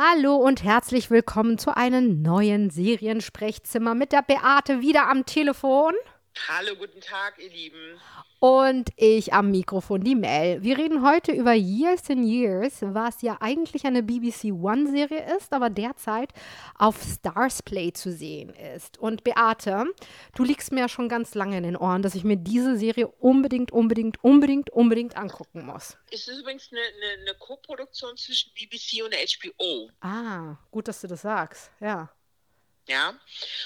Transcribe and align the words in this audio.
Hallo 0.00 0.36
und 0.36 0.62
herzlich 0.62 1.10
willkommen 1.10 1.58
zu 1.58 1.76
einem 1.76 2.22
neuen 2.22 2.70
Seriensprechzimmer 2.70 3.96
mit 3.96 4.12
der 4.12 4.22
Beate 4.22 4.80
wieder 4.80 5.10
am 5.10 5.26
Telefon. 5.26 5.92
Hallo, 6.46 6.76
guten 6.76 7.00
Tag, 7.00 7.38
ihr 7.38 7.50
Lieben. 7.50 8.00
Und 8.38 8.90
ich 8.96 9.32
am 9.32 9.50
Mikrofon, 9.50 10.02
die 10.02 10.14
Mel. 10.14 10.62
Wir 10.62 10.78
reden 10.78 11.06
heute 11.06 11.32
über 11.32 11.52
Years 11.52 12.08
and 12.10 12.24
Years, 12.24 12.76
was 12.80 13.20
ja 13.22 13.36
eigentlich 13.40 13.84
eine 13.84 14.02
BBC 14.02 14.52
One-Serie 14.52 15.36
ist, 15.36 15.52
aber 15.52 15.68
derzeit 15.68 16.30
auf 16.76 17.02
Stars 17.02 17.62
Play 17.62 17.92
zu 17.92 18.12
sehen 18.12 18.50
ist. 18.50 18.98
Und 18.98 19.24
Beate, 19.24 19.86
du 20.36 20.44
liegst 20.44 20.72
mir 20.72 20.80
ja 20.80 20.88
schon 20.88 21.08
ganz 21.08 21.34
lange 21.34 21.58
in 21.58 21.64
den 21.64 21.76
Ohren, 21.76 22.02
dass 22.02 22.14
ich 22.14 22.24
mir 22.24 22.36
diese 22.36 22.78
Serie 22.78 23.08
unbedingt, 23.08 23.72
unbedingt, 23.72 24.22
unbedingt, 24.22 24.70
unbedingt 24.70 25.16
angucken 25.16 25.66
muss. 25.66 25.98
Es 26.10 26.28
ist 26.28 26.38
übrigens 26.38 26.70
eine, 26.70 26.80
eine, 26.80 27.22
eine 27.22 27.34
Co-Produktion 27.38 28.16
zwischen 28.16 28.52
BBC 28.54 29.02
und 29.04 29.14
HBO. 29.14 29.90
Ah, 30.00 30.56
gut, 30.70 30.88
dass 30.88 31.00
du 31.00 31.08
das 31.08 31.22
sagst, 31.22 31.70
ja. 31.80 32.10
Ja, 32.88 33.12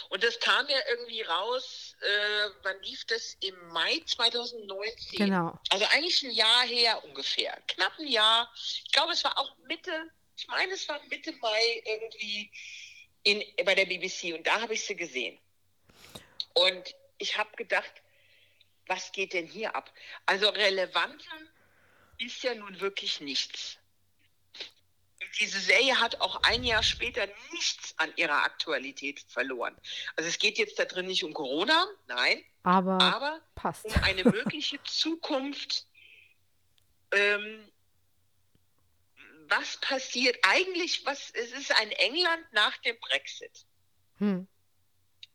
und 0.09 0.25
das 0.25 0.41
kam 0.41 0.67
ja 0.69 0.79
irgendwie 0.91 1.23
raus, 1.23 1.92
äh, 2.03 2.51
wann 2.63 2.81
lief 2.83 3.05
das? 3.07 3.37
Im 3.41 3.57
Mai 3.69 4.03
2019. 4.05 5.19
Genau. 5.19 5.59
Also 5.71 5.87
eigentlich 5.87 6.23
ein 6.23 6.33
Jahr 6.33 6.67
her 6.67 7.05
ungefähr. 7.05 7.57
Knapp 7.69 7.99
ein 7.99 8.09
Jahr. 8.09 8.53
Ich 8.55 8.91
glaube, 8.93 9.13
es 9.13 9.23
war 9.25 9.39
auch 9.39 9.57
Mitte, 9.69 10.11
ich 10.37 10.49
meine, 10.49 10.73
es 10.73 10.89
war 10.89 11.01
Mitte 11.09 11.33
Mai 11.33 11.83
irgendwie 11.85 12.51
in, 13.23 13.43
bei 13.65 13.75
der 13.75 13.87
BBC 13.87 14.35
und 14.35 14.47
da 14.47 14.61
habe 14.61 14.75
ich 14.75 14.85
sie 14.85 14.97
gesehen. 14.97 15.39
Und 16.55 16.95
ich 17.19 17.37
habe 17.39 17.55
gedacht, 17.57 17.93
was 18.87 19.13
geht 19.13 19.33
denn 19.33 19.47
hier 19.47 19.75
ab? 19.75 19.93
Also 20.27 20.49
relevanter 20.49 21.39
ist 22.19 22.43
ja 22.43 22.55
nun 22.55 22.81
wirklich 22.81 23.21
nichts 23.21 23.79
diese 25.39 25.61
Serie 25.61 25.99
hat 26.01 26.21
auch 26.21 26.43
ein 26.43 26.65
Jahr 26.65 26.83
später 26.83 27.27
nichts 27.53 27.95
an 27.99 28.13
ihrer 28.17 28.45
Aktualität 28.45 29.25
verloren. 29.29 29.77
Also 30.17 30.29
es 30.29 30.39
geht 30.39 30.59
jetzt 30.59 30.79
da 30.79 30.85
drin 30.85 31.07
nicht 31.07 31.25
um 31.25 31.33
Corona, 31.33 31.87
nein, 32.07 32.43
aber, 32.63 33.01
aber 33.01 33.41
passt. 33.55 33.85
um 33.85 33.93
eine 34.03 34.25
mögliche 34.25 34.83
Zukunft. 34.85 35.87
Ähm, 37.13 37.69
was 39.49 39.79
passiert 39.79 40.39
eigentlich? 40.43 41.05
Was 41.05 41.31
es 41.31 41.53
ist 41.53 41.73
ein 41.79 41.91
England 41.93 42.45
nach 42.53 42.77
dem 42.79 42.99
Brexit. 43.01 43.67
Hm. 44.19 44.47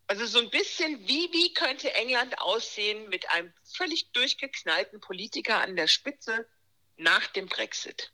Also 0.08 0.26
so 0.26 0.38
ein 0.38 0.50
bisschen, 0.50 1.06
wie, 1.06 1.30
wie 1.32 1.52
könnte 1.52 1.92
England 1.92 2.40
aussehen 2.40 3.08
mit 3.10 3.28
einem 3.30 3.52
völlig 3.76 4.10
durchgeknallten 4.12 5.00
Politiker 5.00 5.60
an 5.60 5.76
der 5.76 5.86
Spitze 5.86 6.48
nach 6.96 7.26
dem 7.28 7.46
Brexit? 7.46 8.10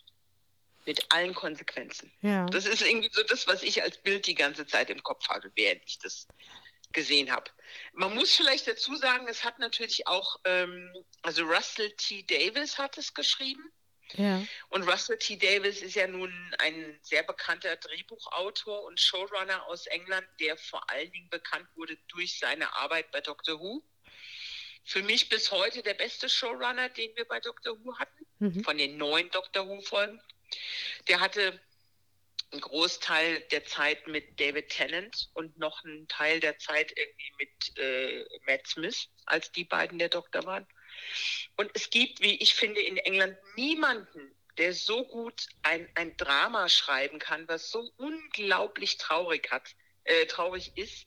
Mit 0.86 1.12
allen 1.12 1.34
Konsequenzen. 1.34 2.12
Ja. 2.20 2.46
Das 2.46 2.66
ist 2.66 2.82
irgendwie 2.82 3.10
so 3.12 3.22
das, 3.22 3.46
was 3.46 3.62
ich 3.62 3.82
als 3.82 3.98
Bild 3.98 4.26
die 4.26 4.34
ganze 4.34 4.66
Zeit 4.66 4.90
im 4.90 5.02
Kopf 5.02 5.28
hatte, 5.28 5.50
während 5.54 5.82
ich 5.86 5.98
das 5.98 6.26
gesehen 6.92 7.30
habe. 7.30 7.50
Man 7.92 8.14
muss 8.14 8.34
vielleicht 8.34 8.66
dazu 8.66 8.94
sagen, 8.96 9.26
es 9.28 9.44
hat 9.44 9.58
natürlich 9.58 10.06
auch, 10.06 10.38
ähm, 10.44 10.90
also 11.22 11.44
Russell 11.44 11.90
T. 11.96 12.22
Davis 12.22 12.78
hat 12.78 12.96
es 12.96 13.12
geschrieben. 13.12 13.72
Ja. 14.12 14.44
Und 14.68 14.84
Russell 14.84 15.18
T. 15.18 15.36
Davis 15.36 15.82
ist 15.82 15.96
ja 15.96 16.06
nun 16.06 16.32
ein 16.58 16.98
sehr 17.02 17.22
bekannter 17.24 17.76
Drehbuchautor 17.76 18.84
und 18.84 19.00
Showrunner 19.00 19.66
aus 19.66 19.86
England, 19.86 20.26
der 20.40 20.56
vor 20.56 20.88
allen 20.90 21.10
Dingen 21.10 21.28
bekannt 21.30 21.66
wurde 21.74 21.96
durch 22.08 22.38
seine 22.38 22.74
Arbeit 22.76 23.10
bei 23.10 23.20
Doctor 23.20 23.58
Who. 23.58 23.82
Für 24.84 25.02
mich 25.02 25.30
bis 25.30 25.50
heute 25.50 25.82
der 25.82 25.94
beste 25.94 26.28
Showrunner, 26.28 26.90
den 26.90 27.16
wir 27.16 27.24
bei 27.24 27.40
Doctor 27.40 27.76
Who 27.82 27.98
hatten, 27.98 28.26
mhm. 28.38 28.62
von 28.62 28.78
den 28.78 28.98
neuen 28.98 29.30
Doctor 29.30 29.66
Who-Folgen. 29.66 30.20
Der 31.08 31.20
hatte 31.20 31.60
einen 32.50 32.60
Großteil 32.60 33.40
der 33.50 33.64
Zeit 33.64 34.06
mit 34.06 34.38
David 34.38 34.68
Tennant 34.68 35.30
und 35.34 35.58
noch 35.58 35.84
einen 35.84 36.06
Teil 36.08 36.40
der 36.40 36.58
Zeit 36.58 36.92
irgendwie 36.96 37.32
mit 37.38 37.78
äh, 37.78 38.24
Matt 38.46 38.66
Smith, 38.66 39.08
als 39.26 39.50
die 39.52 39.64
beiden 39.64 39.98
der 39.98 40.08
Doktor 40.08 40.44
waren. 40.44 40.66
Und 41.56 41.70
es 41.74 41.90
gibt, 41.90 42.20
wie 42.20 42.36
ich 42.36 42.54
finde, 42.54 42.80
in 42.80 42.96
England 42.96 43.36
niemanden, 43.56 44.34
der 44.58 44.72
so 44.72 45.04
gut 45.04 45.48
ein, 45.62 45.88
ein 45.96 46.16
Drama 46.16 46.68
schreiben 46.68 47.18
kann, 47.18 47.48
was 47.48 47.70
so 47.70 47.90
unglaublich 47.96 48.98
traurig 48.98 49.50
hat, 49.50 49.74
äh, 50.04 50.26
traurig 50.26 50.72
ist, 50.76 51.06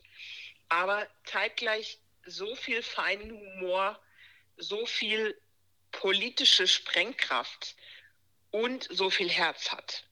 aber 0.69 1.07
zeitgleich 1.25 1.99
so 2.25 2.55
viel 2.55 2.83
feinen 2.83 3.31
Humor, 3.31 4.01
so 4.57 4.85
viel 4.85 5.39
politische 5.91 6.67
Sprengkraft 6.67 7.75
und 8.51 8.87
so 8.91 9.09
viel 9.09 9.29
Herz 9.29 9.71
hat. 9.71 10.07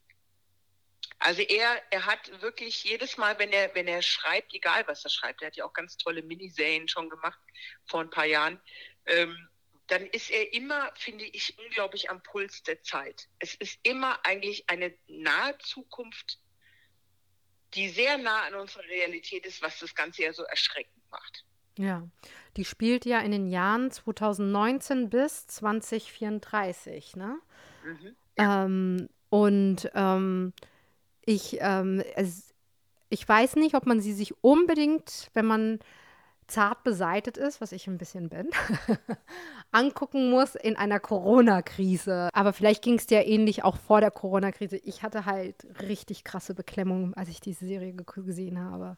Also 1.19 1.41
er, 1.41 1.81
er 1.91 2.05
hat 2.05 2.41
wirklich 2.41 2.83
jedes 2.83 3.17
Mal, 3.17 3.39
wenn 3.39 3.51
er, 3.51 3.73
wenn 3.73 3.87
er 3.87 4.01
schreibt, 4.01 4.53
egal 4.53 4.85
was 4.87 5.03
er 5.03 5.09
schreibt, 5.09 5.41
er 5.41 5.47
hat 5.47 5.55
ja 5.55 5.65
auch 5.65 5.73
ganz 5.73 5.97
tolle 5.97 6.21
Miniserien 6.21 6.87
schon 6.87 7.09
gemacht 7.09 7.39
vor 7.85 8.01
ein 8.01 8.09
paar 8.09 8.25
Jahren, 8.25 8.59
ähm, 9.05 9.47
dann 9.87 10.05
ist 10.07 10.31
er 10.31 10.53
immer, 10.53 10.91
finde 10.95 11.25
ich, 11.25 11.57
unglaublich 11.59 12.09
am 12.09 12.21
Puls 12.23 12.63
der 12.63 12.81
Zeit. 12.83 13.27
Es 13.39 13.55
ist 13.55 13.79
immer 13.83 14.19
eigentlich 14.25 14.69
eine 14.69 14.95
nahe 15.07 15.57
Zukunft, 15.59 16.39
die 17.75 17.89
sehr 17.89 18.17
nah 18.17 18.43
an 18.43 18.55
unserer 18.55 18.83
Realität 18.83 19.45
ist, 19.45 19.61
was 19.61 19.79
das 19.79 19.93
Ganze 19.93 20.23
ja 20.23 20.33
so 20.33 20.43
erschreckend 20.43 21.11
macht. 21.11 21.45
Ja, 21.77 22.07
die 22.55 22.65
spielt 22.65 23.05
ja 23.05 23.19
in 23.19 23.31
den 23.31 23.47
Jahren 23.47 23.91
2019 23.91 25.09
bis 25.09 25.45
2034, 25.47 27.15
ne? 27.15 27.39
Mhm. 27.83 28.15
Ähm, 28.37 29.07
und 29.29 29.89
ähm, 29.93 30.53
ich, 31.25 31.57
ähm, 31.61 32.01
es, 32.15 32.53
ich 33.09 33.27
weiß 33.27 33.55
nicht, 33.55 33.75
ob 33.75 33.85
man 33.85 33.99
sie 33.99 34.13
sich 34.13 34.33
unbedingt, 34.43 35.29
wenn 35.33 35.45
man 35.45 35.79
zart 36.47 36.83
beseitet 36.83 37.37
ist, 37.37 37.59
was 37.59 37.71
ich 37.71 37.87
ein 37.87 37.97
bisschen 37.97 38.29
bin, 38.29 38.49
angucken 39.71 40.29
muss 40.29 40.55
in 40.55 40.75
einer 40.75 40.99
Corona-Krise. 40.99 42.29
Aber 42.33 42.53
vielleicht 42.53 42.83
ging 42.83 42.95
es 42.95 43.07
dir 43.07 43.25
ähnlich 43.25 43.63
auch 43.63 43.77
vor 43.77 43.99
der 43.99 44.11
Corona-Krise. 44.11 44.77
Ich 44.77 45.01
hatte 45.01 45.25
halt 45.25 45.65
richtig 45.81 46.23
krasse 46.23 46.53
Beklemmung, 46.53 47.13
als 47.15 47.29
ich 47.29 47.41
diese 47.41 47.65
Serie 47.65 47.93
gesehen 47.93 48.59
habe. 48.59 48.97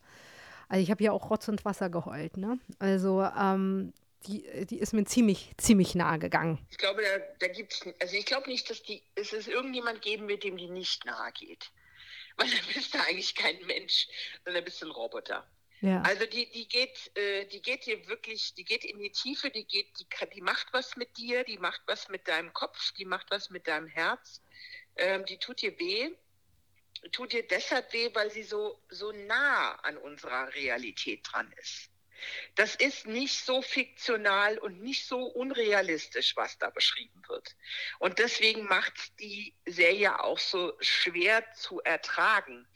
Also 0.68 0.84
ich 0.84 0.92
habe 0.92 1.04
ja 1.04 1.14
auch 1.14 1.30
Rotz 1.30 1.48
und 1.48 1.64
Wasser 1.64 1.90
geheult, 1.90 2.36
ne? 2.36 2.60
Also 2.80 3.24
ähm, 3.24 3.94
die, 4.26 4.46
äh, 4.46 4.66
die 4.66 4.80
ist 4.80 4.94
mir 4.94 5.06
ziemlich, 5.06 5.54
ziemlich 5.58 5.96
nahe 5.96 6.20
gegangen. 6.20 6.66
Ich 6.72 6.78
glaube, 6.78 7.02
da, 7.02 7.48
da 7.48 7.54
gibt 7.54 7.74
es, 7.74 7.86
also 8.00 8.16
ich 8.16 8.26
glaube 8.26 8.50
nicht, 8.50 8.70
dass 8.70 8.84
die, 8.84 9.04
es 9.16 9.34
es 9.34 9.48
irgendjemand 9.48 10.02
geben 10.02 10.28
wird, 10.28 10.44
dem 10.44 10.58
die 10.58 10.70
nicht 10.70 11.06
nahe 11.06 11.32
geht. 11.34 11.72
Weil 12.38 12.50
dann 12.50 12.74
bist 12.74 12.94
du 12.94 13.00
eigentlich 13.00 13.36
kein 13.36 13.58
Mensch, 13.66 14.08
sondern 14.46 14.64
bist 14.64 14.84
ein 14.84 14.92
Roboter. 14.92 15.48
Ja. 15.82 16.02
Also 16.02 16.26
die, 16.26 16.50
die 16.52 16.68
geht, 16.68 17.16
äh, 17.16 17.46
die 17.46 17.62
geht 17.62 17.84
hier 17.84 18.08
wirklich, 18.08 18.56
die 18.56 18.66
geht 18.66 18.84
in 18.84 18.98
die 18.98 19.12
Tiefe, 19.12 19.52
die 19.52 19.66
geht, 19.66 19.88
die, 20.00 20.08
die 20.34 20.42
macht 20.42 20.68
was 20.72 20.96
mit 20.98 21.18
dir, 21.18 21.44
die 21.44 21.60
macht 21.60 21.82
was 21.86 22.10
mit 22.10 22.28
deinem 22.28 22.52
Kopf, 22.54 22.94
die 22.94 23.06
macht 23.06 23.30
was 23.30 23.52
mit 23.52 23.68
deinem 23.68 23.88
Herz, 23.88 24.42
ähm, 24.96 25.26
die 25.26 25.38
tut 25.38 25.62
dir 25.62 25.78
weh, 25.80 26.10
tut 27.12 27.32
dir 27.32 27.48
deshalb 27.48 27.94
weh, 27.94 28.10
weil 28.14 28.32
sie 28.32 28.42
so, 28.42 28.82
so 28.90 29.12
nah 29.12 29.76
an 29.84 29.98
unserer 29.98 30.52
Realität 30.56 31.22
dran 31.24 31.54
ist. 31.60 31.92
Das 32.56 32.76
ist 32.76 33.06
nicht 33.06 33.46
so 33.46 33.62
fiktional 33.62 34.58
und 34.58 34.82
nicht 34.82 35.06
so 35.06 35.20
unrealistisch, 35.26 36.36
was 36.36 36.58
da 36.58 36.70
beschrieben 36.70 37.22
wird. 37.28 37.56
Und 38.00 38.20
deswegen 38.20 38.66
macht 38.66 39.20
die 39.20 39.54
Serie 39.66 40.24
auch 40.24 40.40
so 40.40 40.74
schwer 40.80 41.44
zu 41.54 41.82
ertragen. 41.82 42.68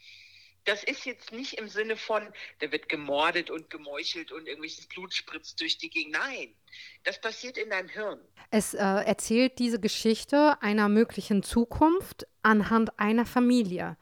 Das 0.64 0.84
ist 0.84 1.06
jetzt 1.06 1.32
nicht 1.32 1.54
im 1.54 1.68
Sinne 1.68 1.96
von, 1.96 2.22
da 2.60 2.70
wird 2.70 2.88
gemordet 2.88 3.50
und 3.50 3.68
gemeuchelt 3.68 4.30
und 4.30 4.46
irgendwelches 4.46 4.86
Blut 4.86 5.12
spritzt 5.12 5.60
durch 5.60 5.76
die 5.78 5.90
Gegend. 5.90 6.12
Nein, 6.12 6.54
das 7.02 7.20
passiert 7.20 7.58
in 7.58 7.70
deinem 7.70 7.88
Hirn. 7.88 8.20
Es 8.50 8.74
äh, 8.74 8.78
erzählt 8.78 9.58
diese 9.58 9.80
Geschichte 9.80 10.56
einer 10.60 10.88
möglichen 10.88 11.42
Zukunft 11.42 12.26
anhand 12.42 12.96
einer 12.98 13.26
Familie. 13.26 13.96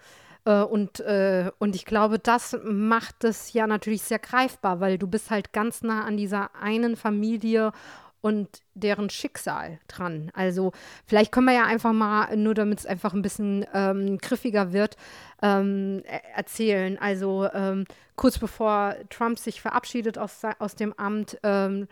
Äh, 0.51 0.63
und, 0.65 1.01
äh, 1.01 1.51
und 1.59 1.77
ich 1.77 1.85
glaube, 1.85 2.19
das 2.19 2.59
macht 2.65 3.25
es 3.25 3.53
ja 3.53 3.67
natürlich 3.67 4.03
sehr 4.03 4.19
greifbar, 4.19 4.81
weil 4.81 4.99
du 4.99 5.07
bist 5.07 5.31
halt 5.31 5.53
ganz 5.53 5.83
nah 5.83 6.05
an 6.05 6.17
dieser 6.17 6.55
einen 6.57 6.97
Familie 6.97 7.73
und 8.21 8.49
deren 8.75 9.09
Schicksal 9.09 9.79
dran. 9.89 10.31
Also 10.35 10.73
vielleicht 11.07 11.33
können 11.33 11.47
wir 11.47 11.55
ja 11.55 11.65
einfach 11.65 11.93
mal, 11.93 12.37
nur 12.37 12.55
damit 12.55 12.81
es 12.81 12.87
einfach 12.87 13.15
ein 13.15 13.23
bisschen 13.23 13.65
ähm, 13.73 14.19
griffiger 14.19 14.73
wird, 14.73 14.97
ähm, 15.41 16.03
e-, 16.05 16.21
erzählen. 16.37 16.99
Also 16.99 17.49
ähm, 17.55 17.85
kurz 18.17 18.39
bevor 18.39 18.95
Trump 19.09 19.39
sich 19.39 19.63
verabschiedet 19.63 20.19
aus, 20.19 20.43
aus 20.59 20.75
dem 20.75 20.93
Amt, 20.95 21.39
ähm, 21.43 21.87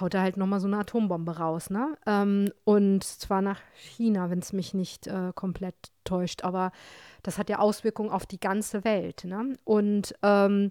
haut 0.00 0.12
er 0.12 0.22
halt 0.22 0.36
nochmal 0.36 0.60
so 0.60 0.66
eine 0.66 0.78
Atombombe 0.78 1.38
raus, 1.38 1.70
ne? 1.70 1.96
Ähm, 2.06 2.52
und 2.64 3.02
zwar 3.04 3.40
nach 3.40 3.60
China, 3.74 4.28
wenn 4.28 4.40
es 4.40 4.52
mich 4.52 4.74
nicht 4.74 5.06
äh, 5.06 5.32
komplett 5.34 5.74
täuscht. 6.04 6.44
Aber 6.44 6.72
das 7.26 7.38
hat 7.38 7.50
ja 7.50 7.58
Auswirkungen 7.58 8.10
auf 8.10 8.26
die 8.26 8.40
ganze 8.40 8.84
Welt, 8.84 9.24
ne? 9.24 9.56
Und, 9.64 10.14
ähm, 10.22 10.68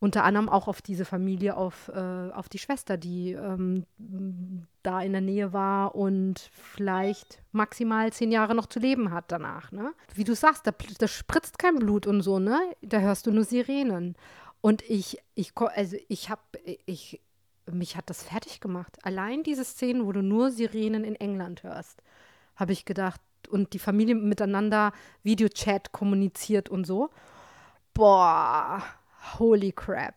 unter 0.00 0.22
anderem 0.24 0.48
auch 0.48 0.68
auf 0.68 0.80
diese 0.80 1.04
Familie, 1.04 1.56
auf, 1.56 1.88
äh, 1.88 2.30
auf 2.30 2.48
die 2.48 2.58
Schwester, 2.58 2.96
die 2.96 3.32
ähm, 3.32 3.84
da 4.82 5.00
in 5.00 5.12
der 5.12 5.20
Nähe 5.20 5.52
war 5.52 5.96
und 5.96 6.38
vielleicht 6.52 7.42
maximal 7.50 8.12
zehn 8.12 8.30
Jahre 8.30 8.54
noch 8.54 8.66
zu 8.66 8.78
leben 8.78 9.10
hat 9.10 9.32
danach. 9.32 9.72
Ne? 9.72 9.92
Wie 10.14 10.24
du 10.24 10.34
sagst, 10.34 10.66
da, 10.66 10.72
da 10.98 11.08
spritzt 11.08 11.58
kein 11.58 11.76
Blut 11.76 12.06
und 12.06 12.22
so, 12.22 12.38
ne? 12.38 12.60
Da 12.80 13.00
hörst 13.00 13.26
du 13.26 13.32
nur 13.32 13.44
Sirenen. 13.44 14.14
Und 14.60 14.82
ich, 14.88 15.18
ich, 15.34 15.52
also 15.56 15.96
ich 16.08 16.30
habe, 16.30 16.42
ich, 16.86 17.20
mich 17.70 17.96
hat 17.96 18.08
das 18.08 18.22
fertig 18.22 18.60
gemacht. 18.60 18.98
Allein 19.02 19.42
diese 19.42 19.64
Szenen, 19.64 20.06
wo 20.06 20.12
du 20.12 20.22
nur 20.22 20.52
Sirenen 20.52 21.02
in 21.02 21.16
England 21.16 21.64
hörst, 21.64 22.02
habe 22.54 22.72
ich 22.72 22.84
gedacht, 22.84 23.20
und 23.46 23.72
die 23.72 23.78
Familie 23.78 24.16
miteinander 24.16 24.92
Videochat 25.22 25.92
kommuniziert 25.92 26.68
und 26.68 26.84
so. 26.84 27.10
Boah, 27.94 28.82
holy 29.38 29.72
crap. 29.72 30.14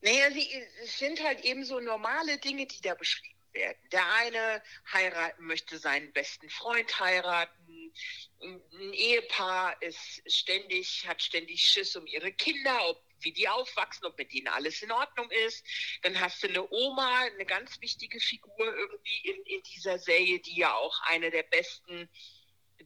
Naja, 0.00 0.30
sie, 0.30 0.48
es 0.82 0.98
sind 0.98 1.22
halt 1.22 1.44
eben 1.44 1.64
so 1.64 1.80
normale 1.80 2.38
Dinge, 2.38 2.66
die 2.66 2.80
da 2.80 2.94
beschrieben 2.94 3.34
werden. 3.52 3.78
Der 3.90 4.04
eine 4.14 4.62
heiraten 4.92 5.44
möchte 5.46 5.78
seinen 5.78 6.12
besten 6.12 6.48
Freund 6.50 7.00
heiraten. 7.00 7.92
Ein 8.40 8.92
Ehepaar 8.92 9.80
ist 9.82 10.22
ständig, 10.26 11.06
hat 11.08 11.22
ständig 11.22 11.62
Schiss 11.62 11.96
um 11.96 12.06
ihre 12.06 12.32
Kinder, 12.32 12.88
ob 12.88 13.02
wie 13.20 13.32
die 13.32 13.48
aufwachsen, 13.48 14.06
ob 14.06 14.18
mit 14.18 14.32
denen 14.32 14.48
alles 14.48 14.82
in 14.82 14.92
Ordnung 14.92 15.30
ist. 15.30 15.64
Dann 16.02 16.20
hast 16.20 16.42
du 16.42 16.48
eine 16.48 16.70
Oma, 16.70 17.20
eine 17.20 17.46
ganz 17.46 17.80
wichtige 17.80 18.20
Figur 18.20 18.58
irgendwie 18.58 19.28
in, 19.28 19.42
in 19.44 19.62
dieser 19.62 19.98
Serie, 19.98 20.40
die 20.40 20.56
ja 20.56 20.74
auch 20.74 21.00
eine 21.02 21.30
der 21.30 21.44
besten 21.44 22.08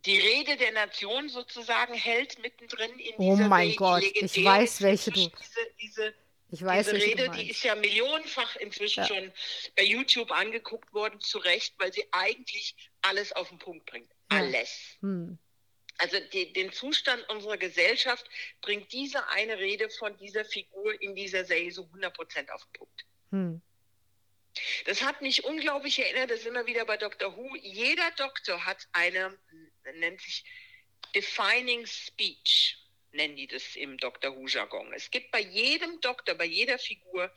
die 0.05 0.19
Rede 0.19 0.57
der 0.57 0.73
Nation 0.73 1.29
sozusagen 1.29 1.95
hält 1.95 2.39
mittendrin 2.41 2.99
in 2.99 3.15
oh 3.17 3.33
dieser 3.35 3.45
Oh 3.45 3.49
mein 3.49 3.75
Gott, 3.77 4.03
ich 4.03 4.45
weiß, 4.45 4.83
welche 4.83 5.11
du. 5.11 5.21
Diese, 5.21 5.75
diese, 5.81 6.15
ich 6.51 6.65
weiß, 6.65 6.91
diese 6.91 7.07
Rede, 7.07 7.31
die 7.31 7.51
ist 7.51 7.63
ja 7.63 7.75
millionenfach 7.75 8.57
inzwischen 8.57 9.01
ja. 9.01 9.07
schon 9.07 9.33
bei 9.77 9.85
YouTube 9.85 10.31
angeguckt 10.31 10.93
worden, 10.93 11.21
zu 11.21 11.39
Recht, 11.39 11.75
weil 11.79 11.93
sie 11.93 12.05
eigentlich 12.13 12.75
alles 13.03 13.33
auf 13.33 13.49
den 13.49 13.59
Punkt 13.59 13.87
bringt. 13.87 14.11
Ja. 14.33 14.39
Alles. 14.39 14.97
Hm. 15.01 15.39
Also 16.01 16.19
die, 16.33 16.51
den 16.55 16.73
Zustand 16.73 17.29
unserer 17.29 17.59
Gesellschaft 17.59 18.25
bringt 18.63 18.91
diese 18.91 19.29
eine 19.29 19.59
Rede 19.59 19.91
von 19.91 20.17
dieser 20.17 20.47
Figur 20.47 21.01
in 21.03 21.15
dieser 21.15 21.45
Serie 21.45 21.71
so 21.71 21.83
100% 21.83 22.51
auf 22.51 22.65
den 22.65 22.73
Punkt. 22.73 23.05
Hm. 23.33 23.63
Das 24.87 25.03
hat 25.03 25.21
mich 25.21 25.45
unglaublich 25.45 25.99
erinnert, 25.99 26.31
das 26.31 26.41
ist 26.41 26.47
immer 26.47 26.67
wieder 26.67 26.87
bei 26.87 26.97
Dr. 26.97 27.37
Who. 27.37 27.55
Jeder 27.57 28.11
Doktor 28.13 28.65
hat 28.65 28.89
eine, 28.93 29.39
nennt 29.97 30.23
sich 30.23 30.43
Defining 31.15 31.87
Speech, 31.87 32.79
nennen 33.13 33.37
die 33.37 33.47
das 33.47 33.77
im 33.77 33.99
Dr. 33.99 34.35
Who-Jargon. 34.35 34.95
Es 34.95 35.11
gibt 35.11 35.31
bei 35.31 35.41
jedem 35.41 36.01
Doktor, 36.01 36.35
bei 36.35 36.47
jeder 36.47 36.79
Figur, 36.79 37.31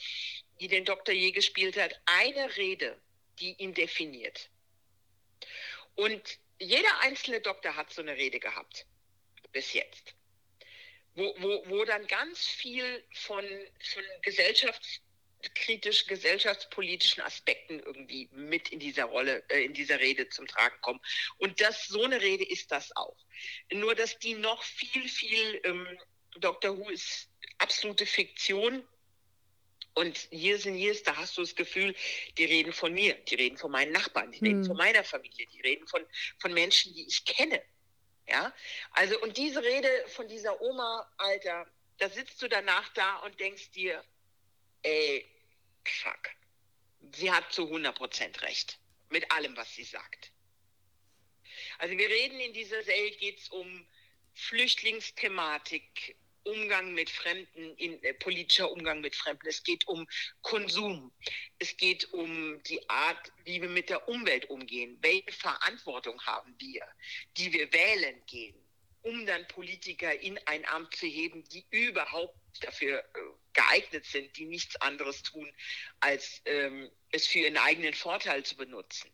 die 0.62 0.70
den 0.70 0.86
Doktor 0.86 1.14
je 1.14 1.32
gespielt 1.32 1.76
hat, 1.76 2.00
eine 2.06 2.56
Rede, 2.56 2.98
die 3.40 3.56
ihn 3.62 3.74
definiert. 3.74 4.50
Und 5.96 6.40
jeder 6.64 7.00
einzelne 7.02 7.42
Doktor 7.42 7.76
hat 7.76 7.92
so 7.92 8.02
eine 8.02 8.16
Rede 8.16 8.40
gehabt, 8.40 8.86
bis 9.52 9.74
jetzt. 9.74 10.16
Wo, 11.16 11.36
wo, 11.38 11.64
wo 11.68 11.86
dann 11.86 12.08
ganz 12.08 12.40
viel 12.48 13.04
von, 13.14 13.46
von 13.46 14.04
gesellschaftskritisch, 14.24 16.08
gesellschaftspolitischen 16.08 17.22
Aspekten 17.22 17.80
irgendwie 17.80 18.30
mit 18.32 18.70
in 18.70 18.80
dieser 18.80 19.06
Rolle, 19.06 19.44
äh, 19.50 19.64
in 19.64 19.74
dieser 19.74 20.00
Rede 20.00 20.30
zum 20.30 20.48
Tragen 20.48 20.80
kommen. 20.82 21.00
Und 21.38 21.62
das, 21.62 21.86
so 21.86 22.04
eine 22.04 22.20
Rede 22.20 22.46
ist 22.46 22.72
das 22.72 22.96
auch. 22.96 23.18
Nur, 23.72 23.94
dass 23.94 24.18
die 24.18 24.34
noch 24.34 24.64
viel, 24.64 25.08
viel, 25.08 25.62
ähm, 25.66 25.88
Dr. 26.40 26.76
Who 26.76 26.90
ist 26.90 27.30
absolute 27.60 28.08
Fiktion, 28.08 28.84
und 29.96 30.32
Years 30.32 30.66
and 30.66 30.78
Years, 30.78 31.04
da 31.04 31.16
hast 31.16 31.38
du 31.38 31.42
das 31.42 31.56
Gefühl, 31.56 31.96
die 32.38 32.46
reden 32.46 32.74
von 32.74 32.94
mir, 32.94 33.14
die 33.14 33.36
reden 33.36 33.58
von 33.58 33.72
meinen 33.72 33.92
Nachbarn, 33.92 34.32
die 34.32 34.40
hm. 34.40 34.48
reden 34.48 34.66
von 34.66 34.78
meiner 34.78 35.04
Familie, 35.04 35.46
die 35.48 35.62
reden 35.62 35.88
von, 35.88 36.06
von 36.40 36.54
Menschen, 36.54 36.94
die 36.94 37.06
ich 37.08 37.26
kenne. 37.26 37.62
Ja, 38.28 38.54
also 38.92 39.20
und 39.22 39.36
diese 39.38 39.62
Rede 39.62 39.90
von 40.08 40.28
dieser 40.30 40.62
Oma, 40.62 41.12
Alter, 41.18 41.68
da 41.98 42.10
sitzt 42.10 42.42
du 42.42 42.48
danach 42.48 42.88
da 42.94 43.18
und 43.18 43.38
denkst 43.40 43.72
dir, 43.72 44.04
ey, 44.82 45.30
fuck, 45.84 46.30
sie 47.12 47.32
hat 47.32 47.52
zu 47.52 47.64
100% 47.64 48.42
recht 48.42 48.80
mit 49.10 49.30
allem, 49.32 49.56
was 49.58 49.74
sie 49.76 49.84
sagt. 49.84 50.32
Also 51.80 51.98
wir 51.98 52.08
reden 52.08 52.40
in 52.40 52.54
dieser 52.54 52.82
Serie, 52.84 53.12
geht 53.18 53.40
es 53.40 53.50
um 53.50 53.86
Flüchtlingsthematik, 54.34 56.16
Umgang 56.44 56.94
mit 56.94 57.10
Fremden, 57.10 57.76
in, 57.78 58.04
äh, 58.04 58.14
politischer 58.14 58.72
Umgang 58.72 59.02
mit 59.02 59.16
Fremden. 59.16 59.48
Es 59.48 59.64
geht 59.64 59.88
um 59.88 60.08
Konsum. 60.42 61.12
Es 61.60 61.76
geht 61.78 62.12
um 62.14 62.62
die 62.64 62.90
Art, 62.90 63.32
wie 63.46 63.62
wir 63.62 63.70
mit 63.70 63.90
der 63.90 64.08
Umwelt 64.08 64.50
umgehen. 64.50 64.98
Welche 65.02 65.32
Verantwortung 65.32 66.22
haben 66.26 66.56
wir, 66.60 66.86
die 67.38 67.54
wir 67.54 67.72
wählen 67.72 68.22
gehen, 68.26 68.56
um 69.04 69.26
dann 69.26 69.48
Politiker 69.48 70.20
in 70.20 70.38
ein 70.46 70.66
Amt 70.66 70.96
zu 70.96 71.06
heben, 71.06 71.44
die 71.50 71.66
überhaupt 71.72 72.36
dafür 72.62 73.00
äh, 73.00 73.20
geeignet 73.54 74.06
sind, 74.06 74.36
die 74.38 74.46
nichts 74.46 74.76
anderes 74.78 75.22
tun, 75.24 75.52
als 76.00 76.42
ähm, 76.46 76.90
es 77.12 77.28
für 77.28 77.40
ihren 77.40 77.58
eigenen 77.58 77.94
Vorteil 77.94 78.44
zu 78.44 78.56
benutzen. 78.56 79.13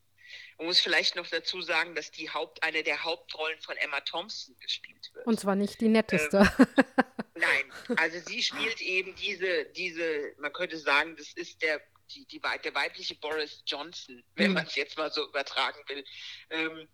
Man 0.59 0.67
muss 0.67 0.81
vielleicht 0.81 1.15
noch 1.15 1.25
dazu 1.25 1.61
sagen, 1.61 1.95
dass 1.95 2.11
die 2.11 2.29
Haupt, 2.29 2.61
eine 2.63 2.83
der 2.83 3.01
Hauptrollen 3.05 3.59
von 3.61 3.77
Emma 3.77 4.01
Thompson 4.01 4.57
gespielt 4.59 5.09
wird. 5.13 5.25
Und 5.25 5.39
zwar 5.39 5.55
nicht 5.55 5.79
die 5.79 5.87
netteste. 5.87 6.51
Ähm, 6.59 6.67
nein, 7.35 7.97
also 7.97 8.19
sie 8.27 8.43
spielt 8.43 8.81
eben 8.81 9.15
diese, 9.15 9.65
diese, 9.75 10.33
man 10.37 10.51
könnte 10.51 10.77
sagen, 10.77 11.15
das 11.15 11.31
ist 11.31 11.61
der, 11.61 11.81
die, 12.13 12.25
die, 12.25 12.41
der 12.41 12.75
weibliche 12.75 13.15
Boris 13.15 13.63
Johnson, 13.65 14.21
wenn 14.35 14.49
mhm. 14.49 14.55
man 14.55 14.67
es 14.67 14.75
jetzt 14.75 14.97
mal 14.97 15.09
so 15.09 15.25
übertragen 15.29 15.79
will. 15.87 16.03
Ähm, 16.49 16.89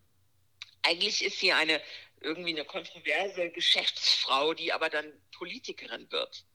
eigentlich 0.83 1.25
ist 1.25 1.39
sie 1.39 1.51
eine 1.51 1.81
irgendwie 2.21 2.51
eine 2.51 2.65
kontroverse 2.65 3.49
Geschäftsfrau, 3.49 4.53
die 4.53 4.73
aber 4.73 4.89
dann 4.89 5.11
Politikerin 5.31 6.11
wird 6.11 6.45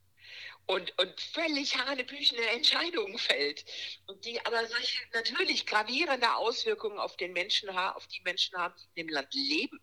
und, 0.71 0.97
und 1.01 1.21
völlig 1.21 1.77
hanebüchene 1.77 2.47
Entscheidungen 2.51 3.19
fällt 3.19 3.65
und 4.07 4.25
die 4.25 4.39
aber 4.47 4.65
solche 4.69 5.01
natürlich 5.13 5.67
gravierende 5.67 6.37
Auswirkungen 6.37 7.01
auf 7.01 7.17
den 7.17 7.33
Menschen 7.33 7.69
auf 7.71 8.07
die 8.07 8.21
Menschen 8.23 8.57
haben, 8.57 8.73
die 8.79 9.01
in 9.01 9.07
dem 9.09 9.13
Land 9.13 9.35
leben. 9.35 9.81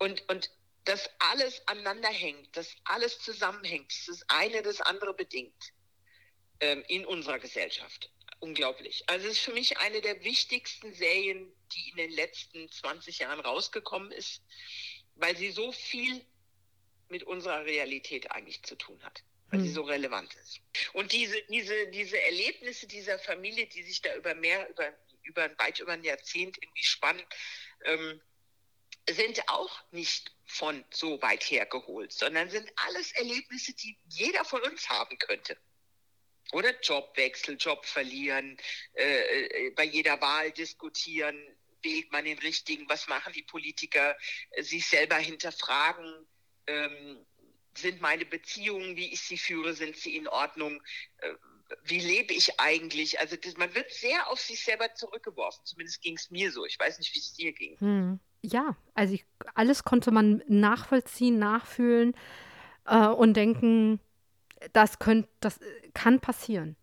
Und, 0.00 0.28
und 0.28 0.50
dass 0.86 1.08
alles 1.20 1.62
aneinander 1.68 2.08
hängt, 2.08 2.56
dass 2.56 2.74
alles 2.82 3.20
zusammenhängt, 3.20 3.92
dass 3.92 4.06
das 4.06 4.28
eine 4.28 4.62
das 4.62 4.80
andere 4.80 5.14
bedingt 5.14 5.72
ähm, 6.58 6.82
in 6.88 7.06
unserer 7.06 7.38
Gesellschaft. 7.38 8.10
Unglaublich. 8.40 9.04
Also 9.06 9.28
es 9.28 9.34
ist 9.34 9.44
für 9.44 9.52
mich 9.52 9.78
eine 9.78 10.00
der 10.00 10.24
wichtigsten 10.24 10.92
Serien, 10.94 11.54
die 11.76 11.90
in 11.90 11.96
den 11.96 12.10
letzten 12.10 12.68
20 12.68 13.20
Jahren 13.20 13.38
rausgekommen 13.38 14.10
ist, 14.10 14.42
weil 15.14 15.36
sie 15.36 15.52
so 15.52 15.70
viel 15.70 16.26
mit 17.08 17.22
unserer 17.22 17.64
Realität 17.66 18.32
eigentlich 18.32 18.64
zu 18.64 18.74
tun 18.74 19.00
hat 19.04 19.22
weil 19.50 19.60
sie 19.60 19.68
hm. 19.68 19.74
so 19.74 19.82
relevant 19.82 20.34
ist. 20.34 20.60
Und 20.92 21.12
diese, 21.12 21.40
diese, 21.48 21.88
diese 21.88 22.20
Erlebnisse 22.22 22.86
dieser 22.86 23.18
Familie, 23.18 23.66
die 23.66 23.82
sich 23.82 24.00
da 24.00 24.14
über 24.14 24.34
mehr, 24.34 24.68
über, 24.70 24.92
über 25.22 25.50
weit 25.58 25.80
über 25.80 25.92
ein 25.92 26.04
Jahrzehnt 26.04 26.56
irgendwie 26.62 26.84
spannen, 26.84 27.22
ähm, 27.84 28.20
sind 29.08 29.48
auch 29.48 29.82
nicht 29.90 30.32
von 30.46 30.84
so 30.90 31.20
weit 31.22 31.42
her 31.44 31.66
geholt, 31.66 32.12
sondern 32.12 32.50
sind 32.50 32.70
alles 32.76 33.12
Erlebnisse, 33.12 33.74
die 33.74 33.98
jeder 34.08 34.44
von 34.44 34.62
uns 34.62 34.88
haben 34.88 35.18
könnte. 35.18 35.56
Oder 36.52 36.78
Jobwechsel, 36.80 37.56
Job 37.56 37.86
verlieren, 37.86 38.56
äh, 38.94 39.66
äh 39.66 39.70
bei 39.70 39.84
jeder 39.84 40.20
Wahl 40.20 40.50
diskutieren, 40.52 41.36
wählt 41.82 42.10
man 42.12 42.24
den 42.24 42.38
richtigen, 42.38 42.88
was 42.88 43.08
machen 43.08 43.32
die 43.32 43.42
Politiker, 43.42 44.16
sich 44.58 44.86
selber 44.86 45.16
hinterfragen, 45.16 46.26
ähm, 46.66 47.24
sind 47.74 48.00
meine 48.00 48.24
Beziehungen, 48.24 48.96
wie 48.96 49.12
ich 49.12 49.20
sie 49.20 49.38
führe, 49.38 49.74
sind 49.74 49.96
sie 49.96 50.16
in 50.16 50.28
Ordnung? 50.28 50.82
Äh, 51.18 51.34
wie 51.84 52.00
lebe 52.00 52.34
ich 52.34 52.58
eigentlich? 52.58 53.20
Also 53.20 53.36
das, 53.36 53.56
man 53.56 53.74
wird 53.74 53.90
sehr 53.90 54.28
auf 54.28 54.40
sich 54.40 54.62
selber 54.62 54.92
zurückgeworfen. 54.94 55.64
Zumindest 55.64 56.02
ging 56.02 56.16
es 56.16 56.30
mir 56.30 56.50
so. 56.50 56.64
Ich 56.66 56.78
weiß 56.78 56.98
nicht, 56.98 57.14
wie 57.14 57.18
es 57.20 57.32
dir 57.32 57.52
ging. 57.52 57.78
Hm. 57.78 58.20
Ja, 58.42 58.76
also 58.94 59.14
ich, 59.14 59.24
alles 59.54 59.84
konnte 59.84 60.10
man 60.10 60.42
nachvollziehen, 60.48 61.38
nachfühlen 61.38 62.14
äh, 62.86 63.06
und 63.06 63.34
denken, 63.34 64.00
das, 64.72 64.98
könnt, 64.98 65.28
das 65.40 65.58
äh, 65.58 65.90
kann 65.94 66.20
passieren. 66.20 66.76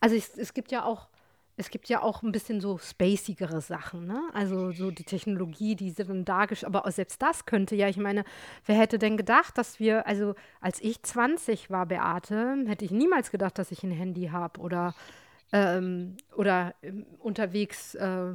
Also 0.00 0.16
es, 0.16 0.36
es 0.36 0.54
gibt 0.54 0.70
ja 0.70 0.84
auch 0.84 1.08
es 1.56 1.70
gibt 1.70 1.88
ja 1.88 2.02
auch 2.02 2.22
ein 2.22 2.32
bisschen 2.32 2.60
so 2.60 2.76
spacigere 2.78 3.60
Sachen, 3.60 4.06
ne? 4.06 4.22
Also 4.34 4.72
so 4.72 4.90
die 4.90 5.04
Technologie, 5.04 5.74
die 5.74 5.90
sie 5.90 6.04
dann 6.04 6.24
dargestellt, 6.24 6.74
aber 6.74 6.90
selbst 6.90 7.22
das 7.22 7.46
könnte 7.46 7.74
ja, 7.74 7.88
ich 7.88 7.96
meine, 7.96 8.24
wer 8.66 8.76
hätte 8.76 8.98
denn 8.98 9.16
gedacht, 9.16 9.56
dass 9.56 9.80
wir, 9.80 10.06
also 10.06 10.34
als 10.60 10.80
ich 10.82 11.02
20 11.02 11.70
war, 11.70 11.86
Beate, 11.86 12.64
hätte 12.66 12.84
ich 12.84 12.90
niemals 12.90 13.30
gedacht, 13.30 13.58
dass 13.58 13.70
ich 13.70 13.82
ein 13.82 13.90
Handy 13.90 14.26
habe 14.26 14.60
oder, 14.60 14.94
ähm, 15.52 16.16
oder 16.36 16.74
ähm, 16.82 17.06
unterwegs 17.20 17.94
äh, 17.94 18.34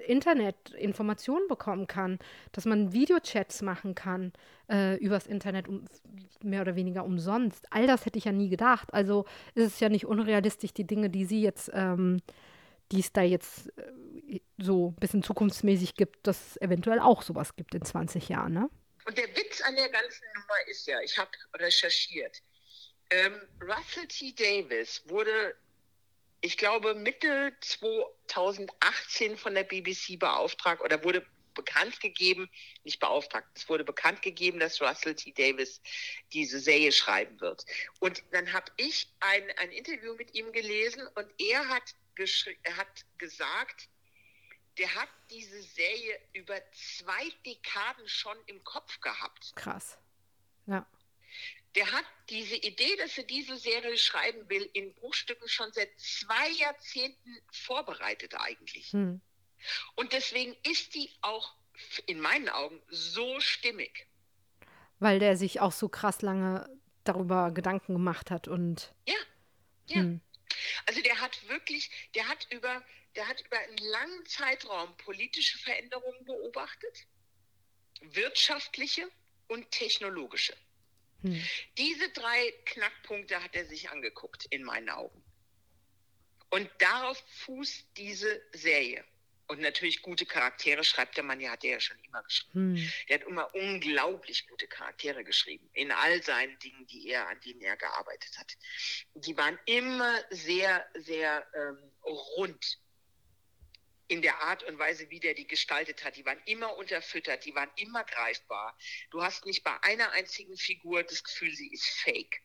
Internet 0.00 0.70
Informationen 0.70 1.46
bekommen 1.48 1.86
kann, 1.86 2.18
dass 2.52 2.64
man 2.64 2.92
Videochats 2.92 3.62
machen 3.62 3.94
kann 3.94 4.32
äh, 4.70 4.96
übers 4.96 5.26
Internet 5.26 5.68
um, 5.68 5.84
mehr 6.42 6.62
oder 6.62 6.76
weniger 6.76 7.04
umsonst. 7.04 7.66
All 7.70 7.86
das 7.86 8.06
hätte 8.06 8.18
ich 8.18 8.24
ja 8.24 8.32
nie 8.32 8.48
gedacht. 8.48 8.92
Also 8.92 9.26
ist 9.54 9.66
es 9.66 9.80
ja 9.80 9.88
nicht 9.88 10.06
unrealistisch, 10.06 10.72
die 10.72 10.86
Dinge, 10.86 11.10
die 11.10 11.24
sie 11.24 11.42
jetzt, 11.42 11.70
ähm, 11.74 12.20
die 12.92 13.00
es 13.00 13.12
da 13.12 13.22
jetzt 13.22 13.68
äh, 13.78 14.40
so 14.58 14.88
ein 14.88 14.96
bisschen 14.96 15.22
zukunftsmäßig 15.22 15.94
gibt, 15.94 16.26
dass 16.26 16.50
es 16.50 16.60
eventuell 16.60 17.00
auch 17.00 17.22
sowas 17.22 17.56
gibt 17.56 17.74
in 17.74 17.82
20 17.82 18.28
Jahren, 18.28 18.52
ne? 18.52 18.70
Und 19.06 19.16
der 19.16 19.28
Witz 19.28 19.62
an 19.62 19.74
der 19.74 19.88
ganzen 19.88 20.24
Nummer 20.34 20.68
ist 20.68 20.86
ja, 20.86 21.00
ich 21.00 21.16
habe 21.18 21.30
recherchiert, 21.56 22.42
ähm, 23.10 23.34
Russell 23.60 24.06
T. 24.06 24.32
Davis 24.34 25.02
wurde 25.08 25.56
ich 26.40 26.56
glaube, 26.56 26.94
Mitte 26.94 27.52
2018 27.60 29.36
von 29.36 29.54
der 29.54 29.64
BBC 29.64 30.18
beauftragt 30.18 30.80
oder 30.82 31.02
wurde 31.04 31.26
bekannt 31.54 32.00
gegeben, 32.00 32.48
nicht 32.84 33.00
beauftragt, 33.00 33.48
es 33.54 33.68
wurde 33.68 33.84
bekannt 33.84 34.22
gegeben, 34.22 34.60
dass 34.60 34.80
Russell 34.80 35.14
T. 35.14 35.32
Davis 35.32 35.80
diese 36.32 36.60
Serie 36.60 36.92
schreiben 36.92 37.40
wird. 37.40 37.64
Und 37.98 38.22
dann 38.30 38.52
habe 38.52 38.70
ich 38.76 39.12
ein, 39.20 39.42
ein 39.58 39.70
Interview 39.72 40.14
mit 40.14 40.34
ihm 40.34 40.52
gelesen 40.52 41.06
und 41.16 41.26
er 41.38 41.68
hat, 41.68 41.94
er 42.62 42.76
hat 42.76 43.04
gesagt, 43.18 43.88
der 44.78 44.94
hat 44.94 45.08
diese 45.30 45.60
Serie 45.62 46.18
über 46.32 46.56
zwei 46.72 47.30
Dekaden 47.44 48.08
schon 48.08 48.36
im 48.46 48.62
Kopf 48.64 49.00
gehabt. 49.00 49.52
Krass. 49.56 49.98
Ja 50.66 50.86
der 51.74 51.90
hat 51.92 52.04
diese 52.28 52.56
Idee, 52.56 52.96
dass 52.96 53.16
er 53.16 53.24
diese 53.24 53.56
Serie 53.56 53.96
schreiben 53.96 54.48
will, 54.48 54.68
in 54.72 54.94
Bruchstücken 54.94 55.48
schon 55.48 55.72
seit 55.72 55.88
zwei 55.98 56.50
Jahrzehnten 56.50 57.38
vorbereitet 57.52 58.34
eigentlich. 58.34 58.92
Hm. 58.92 59.20
Und 59.94 60.12
deswegen 60.12 60.56
ist 60.68 60.94
die 60.94 61.10
auch 61.20 61.54
in 62.06 62.20
meinen 62.20 62.48
Augen 62.48 62.80
so 62.88 63.40
stimmig. 63.40 64.06
Weil 64.98 65.18
der 65.18 65.36
sich 65.36 65.60
auch 65.60 65.72
so 65.72 65.88
krass 65.88 66.22
lange 66.22 66.68
darüber 67.04 67.50
Gedanken 67.52 67.94
gemacht 67.94 68.30
hat 68.30 68.48
und. 68.48 68.92
Ja, 69.06 69.14
ja. 69.86 69.96
Hm. 69.96 70.20
Also 70.86 71.00
der 71.02 71.20
hat 71.20 71.48
wirklich, 71.48 71.90
der 72.14 72.28
hat 72.28 72.46
über, 72.50 72.82
der 73.14 73.28
hat 73.28 73.40
über 73.40 73.58
einen 73.58 73.78
langen 73.78 74.26
Zeitraum 74.26 74.96
politische 74.98 75.58
Veränderungen 75.58 76.24
beobachtet, 76.24 77.06
wirtschaftliche 78.00 79.08
und 79.48 79.70
technologische. 79.70 80.54
Hm. 81.22 81.42
Diese 81.78 82.08
drei 82.10 82.52
Knackpunkte 82.66 83.42
hat 83.42 83.54
er 83.54 83.66
sich 83.66 83.90
angeguckt, 83.90 84.46
in 84.50 84.64
meinen 84.64 84.90
Augen. 84.90 85.22
Und 86.50 86.68
darauf 86.78 87.22
fußt 87.44 87.86
diese 87.96 88.42
Serie. 88.52 89.04
Und 89.46 89.60
natürlich 89.60 90.02
gute 90.02 90.26
Charaktere 90.26 90.84
schreibt 90.84 91.16
der 91.16 91.24
Mann, 91.24 91.40
ja, 91.40 91.50
hat 91.50 91.64
er 91.64 91.72
ja 91.72 91.80
schon 91.80 91.98
immer 92.04 92.22
geschrieben. 92.22 92.76
Hm. 92.76 92.92
Der 93.08 93.18
hat 93.18 93.26
immer 93.26 93.52
unglaublich 93.54 94.46
gute 94.48 94.68
Charaktere 94.68 95.24
geschrieben, 95.24 95.68
in 95.72 95.90
all 95.90 96.22
seinen 96.22 96.56
Dingen, 96.60 96.86
die 96.86 97.08
er, 97.08 97.28
an 97.28 97.40
denen 97.40 97.60
er 97.60 97.76
gearbeitet 97.76 98.38
hat. 98.38 98.56
Die 99.14 99.36
waren 99.36 99.58
immer 99.66 100.14
sehr, 100.30 100.86
sehr 100.94 101.44
ähm, 101.54 101.78
rund 102.04 102.78
in 104.10 104.22
der 104.22 104.42
Art 104.42 104.64
und 104.64 104.78
Weise, 104.78 105.08
wie 105.10 105.20
der 105.20 105.34
die 105.34 105.46
gestaltet 105.46 106.04
hat. 106.04 106.16
Die 106.16 106.26
waren 106.26 106.40
immer 106.44 106.76
unterfüttert, 106.76 107.44
die 107.44 107.54
waren 107.54 107.70
immer 107.76 108.02
greifbar. 108.02 108.76
Du 109.10 109.22
hast 109.22 109.46
nicht 109.46 109.62
bei 109.62 109.72
einer 109.82 110.10
einzigen 110.10 110.56
Figur 110.56 111.04
das 111.04 111.22
Gefühl, 111.22 111.54
sie 111.54 111.68
ist 111.68 111.86
fake. 111.86 112.42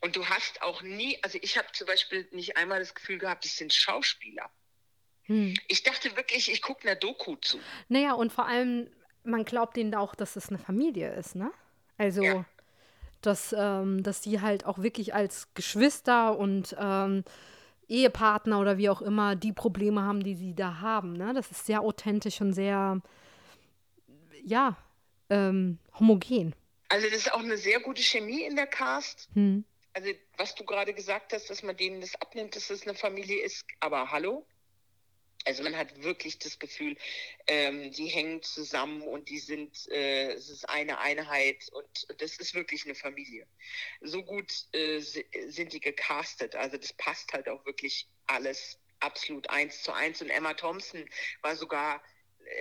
Und 0.00 0.16
du 0.16 0.26
hast 0.28 0.62
auch 0.62 0.82
nie, 0.82 1.16
also 1.22 1.38
ich 1.40 1.56
habe 1.56 1.68
zum 1.72 1.86
Beispiel 1.86 2.28
nicht 2.32 2.56
einmal 2.56 2.80
das 2.80 2.94
Gefühl 2.94 3.18
gehabt, 3.18 3.44
es 3.44 3.56
sind 3.56 3.72
Schauspieler. 3.72 4.50
Hm. 5.22 5.54
Ich 5.68 5.84
dachte 5.84 6.16
wirklich, 6.16 6.50
ich 6.50 6.60
gucke 6.60 6.88
einer 6.88 6.96
Doku 6.96 7.36
zu. 7.36 7.60
Naja, 7.88 8.14
und 8.14 8.32
vor 8.32 8.46
allem, 8.46 8.90
man 9.22 9.44
glaubt 9.44 9.76
ihnen 9.76 9.94
auch, 9.94 10.16
dass 10.16 10.34
es 10.34 10.48
eine 10.48 10.58
Familie 10.58 11.14
ist, 11.14 11.36
ne? 11.36 11.52
Also, 11.98 12.22
ja. 12.22 12.44
dass, 13.22 13.54
ähm, 13.56 14.02
dass 14.02 14.20
die 14.20 14.40
halt 14.40 14.66
auch 14.66 14.78
wirklich 14.78 15.14
als 15.14 15.54
Geschwister 15.54 16.36
und 16.36 16.76
ähm, 16.78 17.24
Ehepartner 17.88 18.60
oder 18.60 18.78
wie 18.78 18.88
auch 18.88 19.02
immer 19.02 19.36
die 19.36 19.52
Probleme 19.52 20.02
haben, 20.02 20.22
die 20.22 20.34
sie 20.34 20.54
da 20.54 20.80
haben. 20.80 21.12
Ne? 21.12 21.32
Das 21.34 21.50
ist 21.50 21.66
sehr 21.66 21.82
authentisch 21.82 22.40
und 22.40 22.52
sehr, 22.52 23.00
ja, 24.42 24.76
ähm, 25.30 25.78
homogen. 25.98 26.54
Also 26.88 27.08
das 27.08 27.18
ist 27.18 27.32
auch 27.32 27.40
eine 27.40 27.56
sehr 27.56 27.80
gute 27.80 28.02
Chemie 28.02 28.42
in 28.42 28.56
der 28.56 28.66
Cast. 28.66 29.28
Hm. 29.34 29.64
Also 29.92 30.10
was 30.36 30.54
du 30.54 30.64
gerade 30.64 30.92
gesagt 30.92 31.32
hast, 31.32 31.48
dass 31.48 31.62
man 31.62 31.76
denen 31.76 32.00
das 32.00 32.14
abnimmt, 32.20 32.54
dass 32.54 32.70
es 32.70 32.82
eine 32.82 32.94
Familie 32.94 33.42
ist, 33.42 33.64
aber 33.80 34.10
hallo, 34.10 34.46
also 35.46 35.62
man 35.62 35.76
hat 35.76 36.02
wirklich 36.02 36.38
das 36.38 36.58
Gefühl, 36.58 36.96
ähm, 37.46 37.92
die 37.92 38.06
hängen 38.06 38.42
zusammen 38.42 39.02
und 39.02 39.28
die 39.28 39.38
sind, 39.38 39.88
äh, 39.90 40.32
es 40.32 40.50
ist 40.50 40.68
eine 40.68 40.98
Einheit 40.98 41.68
und 41.72 42.20
das 42.20 42.36
ist 42.36 42.54
wirklich 42.54 42.84
eine 42.84 42.94
Familie. 42.94 43.46
So 44.00 44.22
gut 44.24 44.52
äh, 44.72 45.00
sind 45.00 45.72
die 45.72 45.80
gecastet, 45.80 46.56
also 46.56 46.76
das 46.76 46.92
passt 46.94 47.32
halt 47.32 47.48
auch 47.48 47.64
wirklich 47.64 48.08
alles 48.26 48.78
absolut 49.00 49.48
eins 49.50 49.82
zu 49.82 49.92
eins. 49.92 50.20
Und 50.20 50.30
Emma 50.30 50.54
Thompson 50.54 51.08
war 51.42 51.54
sogar 51.56 52.02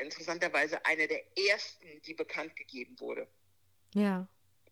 interessanterweise 0.01 0.85
eine 0.85 1.07
der 1.07 1.23
ersten, 1.49 2.01
die 2.03 2.13
bekannt 2.13 2.55
gegeben 2.55 2.99
wurde. 2.99 3.27
Ja 3.93 4.27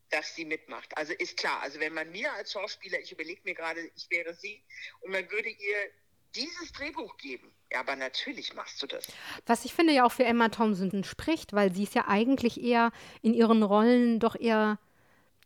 dass 0.09 0.35
sie 0.35 0.45
mitmacht. 0.45 0.95
Also 0.95 1.11
ist 1.13 1.37
klar, 1.37 1.59
also 1.61 1.79
wenn 1.79 1.91
man 1.91 2.11
mir 2.11 2.31
als 2.33 2.51
Schauspieler, 2.51 2.99
ich 2.99 3.11
überlege 3.11 3.41
mir 3.45 3.55
gerade, 3.55 3.89
ich 3.95 4.07
wäre 4.11 4.35
sie 4.35 4.63
und 4.99 5.11
man 5.11 5.27
würde 5.31 5.49
ihr 5.49 5.91
dieses 6.35 6.71
Drehbuch 6.71 7.17
geben. 7.17 7.53
Ja, 7.73 7.79
aber 7.79 7.95
natürlich 7.95 8.53
machst 8.53 8.81
du 8.83 8.87
das. 8.87 9.07
Was 9.47 9.65
ich 9.65 9.73
finde 9.73 9.93
ja 9.93 10.05
auch 10.05 10.11
für 10.11 10.25
Emma 10.25 10.49
Thompson 10.49 11.03
spricht, 11.03 11.53
weil 11.53 11.73
sie 11.73 11.83
ist 11.83 11.95
ja 11.95 12.07
eigentlich 12.07 12.61
eher 12.61 12.91
in 13.23 13.33
ihren 13.33 13.63
Rollen 13.63 14.19
doch 14.19 14.35
eher, 14.35 14.77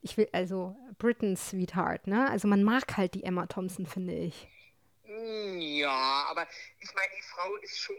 ich 0.02 0.18
will, 0.18 0.28
also 0.34 0.76
Britain's 0.98 1.50
Sweetheart, 1.50 2.06
ne? 2.06 2.30
Also 2.30 2.50
man 2.50 2.64
mag 2.64 2.98
halt 2.98 3.14
die 3.14 3.24
Emma 3.24 3.46
Thompson, 3.46 3.86
finde 3.86 4.14
ich. 4.14 4.48
Hm, 5.04 5.60
ja, 5.60 6.26
aber 6.30 6.46
ich 6.82 6.94
meine, 6.94 7.12
die 7.18 7.24
Frau 7.24 7.56
ist 7.62 7.80
schon, 7.80 7.96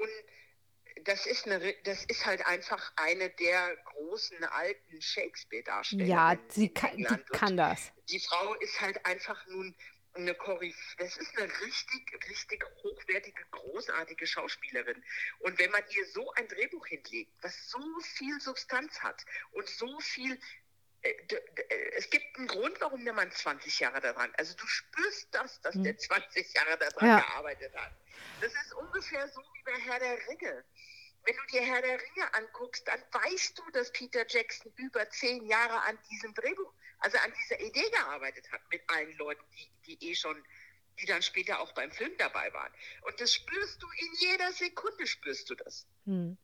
das 1.05 1.25
ist 1.25 1.47
eine, 1.47 1.75
das 1.85 2.05
ist 2.05 2.27
halt 2.27 2.47
einfach 2.47 2.93
eine 2.97 3.31
der 3.31 3.77
großen 3.87 4.45
alten 4.45 5.01
Shakespeare-Darsteller. 5.01 6.05
Ja, 6.05 6.37
sie 6.49 6.69
kann, 6.69 6.99
die 6.99 7.07
kann 7.33 7.57
das. 7.57 7.93
Die 8.11 8.21
Frau 8.21 8.53
ist 8.57 8.79
halt 8.79 9.07
einfach 9.07 9.47
nun 9.47 9.75
eine 10.19 10.35
Koryphäe, 10.35 10.97
das 10.99 11.17
ist 11.17 11.37
eine 11.39 11.51
richtig, 11.61 12.29
richtig 12.29 12.65
hochwertige, 12.83 13.45
großartige 13.51 14.27
Schauspielerin. 14.27 15.03
Und 15.41 15.59
wenn 15.59 15.71
man 15.71 15.83
ihr 15.91 16.07
so 16.07 16.31
ein 16.33 16.49
Drehbuch 16.49 16.87
hinlegt, 16.87 17.33
was 17.43 17.71
so 17.71 17.81
viel 18.01 18.41
Substanz 18.41 19.01
hat 19.01 19.25
und 19.53 19.69
so 19.69 20.01
viel 20.01 20.39
äh, 21.03 21.11
äh, 21.11 21.91
es 21.97 22.11
gibt 22.11 22.37
einen 22.37 22.49
Grund, 22.49 22.81
warum 22.81 23.05
der 23.05 23.15
Mann 23.15 23.31
20 23.31 23.79
Jahre 23.81 24.01
daran. 24.01 24.33
Also 24.37 24.55
du 24.57 24.67
spürst 24.67 25.29
das, 25.33 25.61
dass 25.61 25.75
der 25.77 25.97
20 25.97 26.47
hm. 26.47 26.55
Jahre 26.55 26.79
daran 26.79 27.09
ja. 27.09 27.21
gearbeitet 27.21 27.75
hat. 27.77 27.93
Das 28.41 28.53
ist 28.53 28.75
ungefähr 28.75 29.29
so 29.29 29.41
wie 29.41 29.63
bei 29.63 29.79
Herr 29.79 30.01
der 30.01 30.19
Ringe. 30.29 30.65
Wenn 31.25 31.37
du 31.37 31.43
dir 31.53 31.63
Herr 31.63 31.83
der 31.83 32.01
Ringe 32.01 32.35
anguckst, 32.35 32.87
dann 32.89 33.01
weißt 33.13 33.59
du, 33.59 33.71
dass 33.73 33.93
Peter 33.93 34.25
Jackson 34.27 34.73
über 34.77 35.09
zehn 35.11 35.47
Jahre 35.47 35.83
an 35.83 35.99
diesem 36.11 36.35
Drehbuch, 36.35 36.73
also 37.00 37.19
an 37.19 37.33
dieser 37.43 37.61
Idee 37.61 37.90
gearbeitet 37.90 38.50
hat 38.50 38.61
mit 38.71 38.83
allen 38.88 39.17
Leuten, 39.19 39.43
die, 39.52 39.97
die 39.97 40.11
eh 40.11 40.14
schon, 40.14 40.43
die 41.00 41.07
dann 41.07 41.23
später 41.23 41.61
auch 41.61 41.73
beim 41.73 41.90
Film 41.90 42.12
dabei 42.19 42.52
waren. 42.52 42.73
Und 43.02 43.21
das 43.21 43.35
spürst 43.35 43.83
du 43.83 43.87
in 43.88 44.14
jeder 44.19 44.52
Sekunde, 44.52 45.07
spürst 45.07 45.49
du 45.50 45.55
das. 45.55 45.87
Hm. 46.07 46.37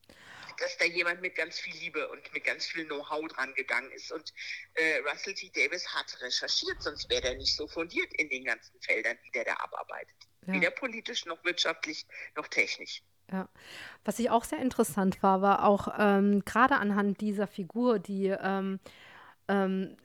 Dass 0.58 0.76
da 0.78 0.84
jemand 0.84 1.20
mit 1.20 1.34
ganz 1.34 1.58
viel 1.58 1.75
Liebe 1.75 2.08
und 2.08 2.32
mit 2.32 2.44
ganz 2.44 2.66
viel 2.66 2.84
Know-how 2.87 3.26
dran 3.28 3.52
gegangen 3.54 3.90
ist. 3.90 4.12
Und 4.12 4.32
äh, 4.75 4.99
Russell 4.99 5.34
T. 5.34 5.50
Davis 5.50 5.87
hat 5.88 6.16
recherchiert, 6.20 6.80
sonst 6.80 7.11
wäre 7.11 7.23
der 7.23 7.34
nicht 7.37 7.56
so 7.56 7.66
fundiert 7.66 8.12
in 8.14 8.28
den 8.28 8.44
ganzen 8.44 8.80
Feldern, 8.80 9.18
die 9.26 9.32
der 9.32 9.44
da 9.44 9.54
abarbeitet. 9.54 10.14
Ja. 10.46 10.52
Weder 10.52 10.70
politisch 10.70 11.25
noch 11.25 11.42
wirtschaftlich 11.44 12.06
noch 12.37 12.46
technisch. 12.46 13.02
Ja, 13.32 13.49
was 14.04 14.18
ich 14.18 14.30
auch 14.30 14.44
sehr 14.44 14.61
interessant 14.61 15.23
war, 15.23 15.40
war 15.40 15.64
auch 15.64 15.88
ähm, 15.99 16.44
gerade 16.44 16.76
anhand 16.76 17.20
dieser 17.20 17.46
Figur, 17.46 17.99
die, 17.99 18.26
ähm, 18.26 18.78
ähm, 19.49 19.96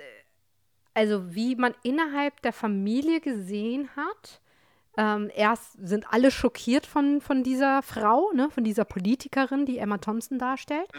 also 1.00 1.34
wie 1.34 1.56
man 1.56 1.74
innerhalb 1.82 2.41
der 2.41 2.51
Familie 2.51 3.22
gesehen 3.22 3.88
hat, 3.96 4.41
ähm, 4.98 5.32
erst 5.34 5.77
sind 5.82 6.12
alle 6.12 6.29
schockiert 6.29 6.86
von, 6.86 7.22
von 7.22 7.41
dieser 7.41 7.82
Frau, 7.82 8.32
ne, 8.34 8.50
von 8.50 8.65
dieser 8.65 8.84
Politikerin, 8.84 9.65
die 9.65 9.77
Emma 9.77 9.98
Thompson 9.98 10.39
darstellt. 10.39 10.89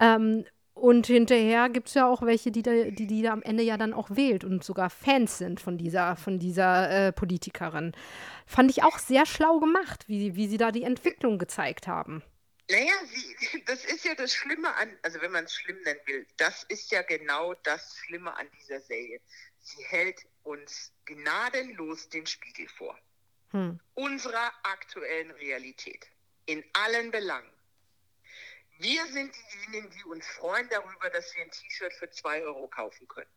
Ähm, 0.00 0.44
und 0.74 1.06
hinterher 1.06 1.68
gibt 1.68 1.86
es 1.86 1.94
ja 1.94 2.08
auch 2.08 2.22
welche, 2.22 2.50
die, 2.50 2.62
da, 2.62 2.72
die 2.72 3.06
die 3.06 3.22
da 3.22 3.32
am 3.32 3.42
Ende 3.42 3.62
ja 3.62 3.76
dann 3.76 3.94
auch 3.94 4.10
wählt 4.10 4.42
und 4.42 4.64
sogar 4.64 4.90
Fans 4.90 5.38
sind 5.38 5.60
von 5.60 5.78
dieser, 5.78 6.16
von 6.16 6.40
dieser 6.40 6.90
äh, 6.90 7.12
Politikerin. 7.12 7.92
Fand 8.44 8.72
ich 8.72 8.82
auch 8.82 8.98
sehr 8.98 9.24
schlau 9.24 9.60
gemacht, 9.60 10.08
wie, 10.08 10.34
wie 10.34 10.48
sie 10.48 10.56
da 10.56 10.72
die 10.72 10.82
Entwicklung 10.82 11.38
gezeigt 11.38 11.86
haben. 11.86 12.24
Naja, 12.70 12.94
sie, 13.06 13.64
das 13.66 13.84
ist 13.84 14.04
ja 14.04 14.14
das 14.14 14.34
Schlimme 14.34 14.74
an, 14.74 14.96
also 15.02 15.20
wenn 15.20 15.32
man 15.32 15.44
es 15.44 15.54
schlimm 15.54 15.80
nennen 15.82 16.00
will, 16.06 16.26
das 16.36 16.64
ist 16.64 16.90
ja 16.90 17.02
genau 17.02 17.54
das 17.54 17.96
Schlimme 17.98 18.36
an 18.36 18.48
dieser 18.58 18.80
Serie. 18.80 19.20
Sie 19.60 19.82
hält 19.84 20.26
uns 20.44 20.92
gnadenlos 21.04 22.08
den 22.08 22.26
Spiegel 22.26 22.68
vor. 22.68 22.98
Hm. 23.50 23.80
Unserer 23.94 24.52
aktuellen 24.62 25.30
Realität. 25.32 26.06
in 26.46 26.64
allen 26.72 27.10
Belangen. 27.10 27.52
Wir 28.78 29.06
sind 29.08 29.34
diejenigen, 29.36 29.90
die 29.90 30.04
uns 30.04 30.26
freuen 30.26 30.66
darüber, 30.70 31.10
dass 31.10 31.34
wir 31.34 31.42
ein 31.42 31.50
T-Shirt 31.50 31.92
für 31.92 32.08
2 32.08 32.42
Euro 32.42 32.68
kaufen 32.68 33.06
können. 33.06 33.30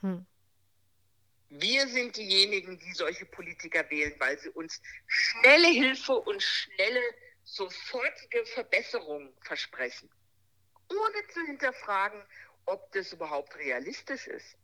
Hm. 0.00 0.26
Wir 1.48 1.88
sind 1.88 2.16
diejenigen, 2.16 2.78
die 2.78 2.92
solche 2.92 3.24
Politiker 3.24 3.88
wählen, 3.88 4.14
weil 4.18 4.38
sie 4.38 4.50
uns 4.50 4.82
schnelle 5.06 5.68
Hilfe 5.68 6.12
und 6.12 6.42
schnelle, 6.42 7.00
sofortige 7.48 8.44
Verbesserungen 8.46 9.34
versprechen, 9.42 10.10
ohne 10.90 11.28
zu 11.28 11.40
hinterfragen, 11.46 12.22
ob 12.66 12.92
das 12.92 13.12
überhaupt 13.12 13.56
realistisch 13.56 14.26
ist. 14.26 14.56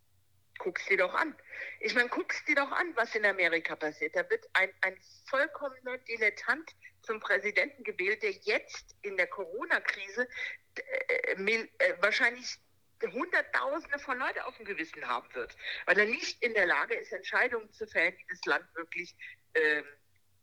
Guck's 0.58 0.86
dir 0.86 0.98
doch 0.98 1.14
an. 1.14 1.34
Ich 1.80 1.94
meine, 1.94 2.08
guck's 2.08 2.44
dir 2.44 2.54
doch 2.54 2.70
an, 2.70 2.94
was 2.94 3.14
in 3.14 3.26
Amerika 3.26 3.74
passiert. 3.74 4.14
Da 4.14 4.28
wird 4.30 4.48
ein, 4.52 4.70
ein 4.82 4.96
vollkommener 5.28 5.98
Dilettant 5.98 6.70
zum 7.02 7.18
Präsidenten 7.20 7.82
gewählt, 7.82 8.22
der 8.22 8.30
jetzt 8.30 8.94
in 9.02 9.16
der 9.16 9.26
Corona-Krise 9.26 10.28
äh, 10.76 11.32
äh, 11.32 11.68
wahrscheinlich 12.00 12.58
Hunderttausende 13.02 13.98
von 13.98 14.18
Leuten 14.18 14.40
auf 14.40 14.56
dem 14.56 14.64
Gewissen 14.64 15.06
haben 15.06 15.28
wird, 15.34 15.54
weil 15.84 15.98
er 15.98 16.06
nicht 16.06 16.42
in 16.42 16.54
der 16.54 16.66
Lage 16.66 16.94
ist, 16.94 17.12
Entscheidungen 17.12 17.70
zu 17.72 17.86
fällen, 17.86 18.16
die 18.16 18.26
das 18.30 18.44
Land 18.46 18.64
wirklich 18.74 19.14
ähm, 19.54 19.84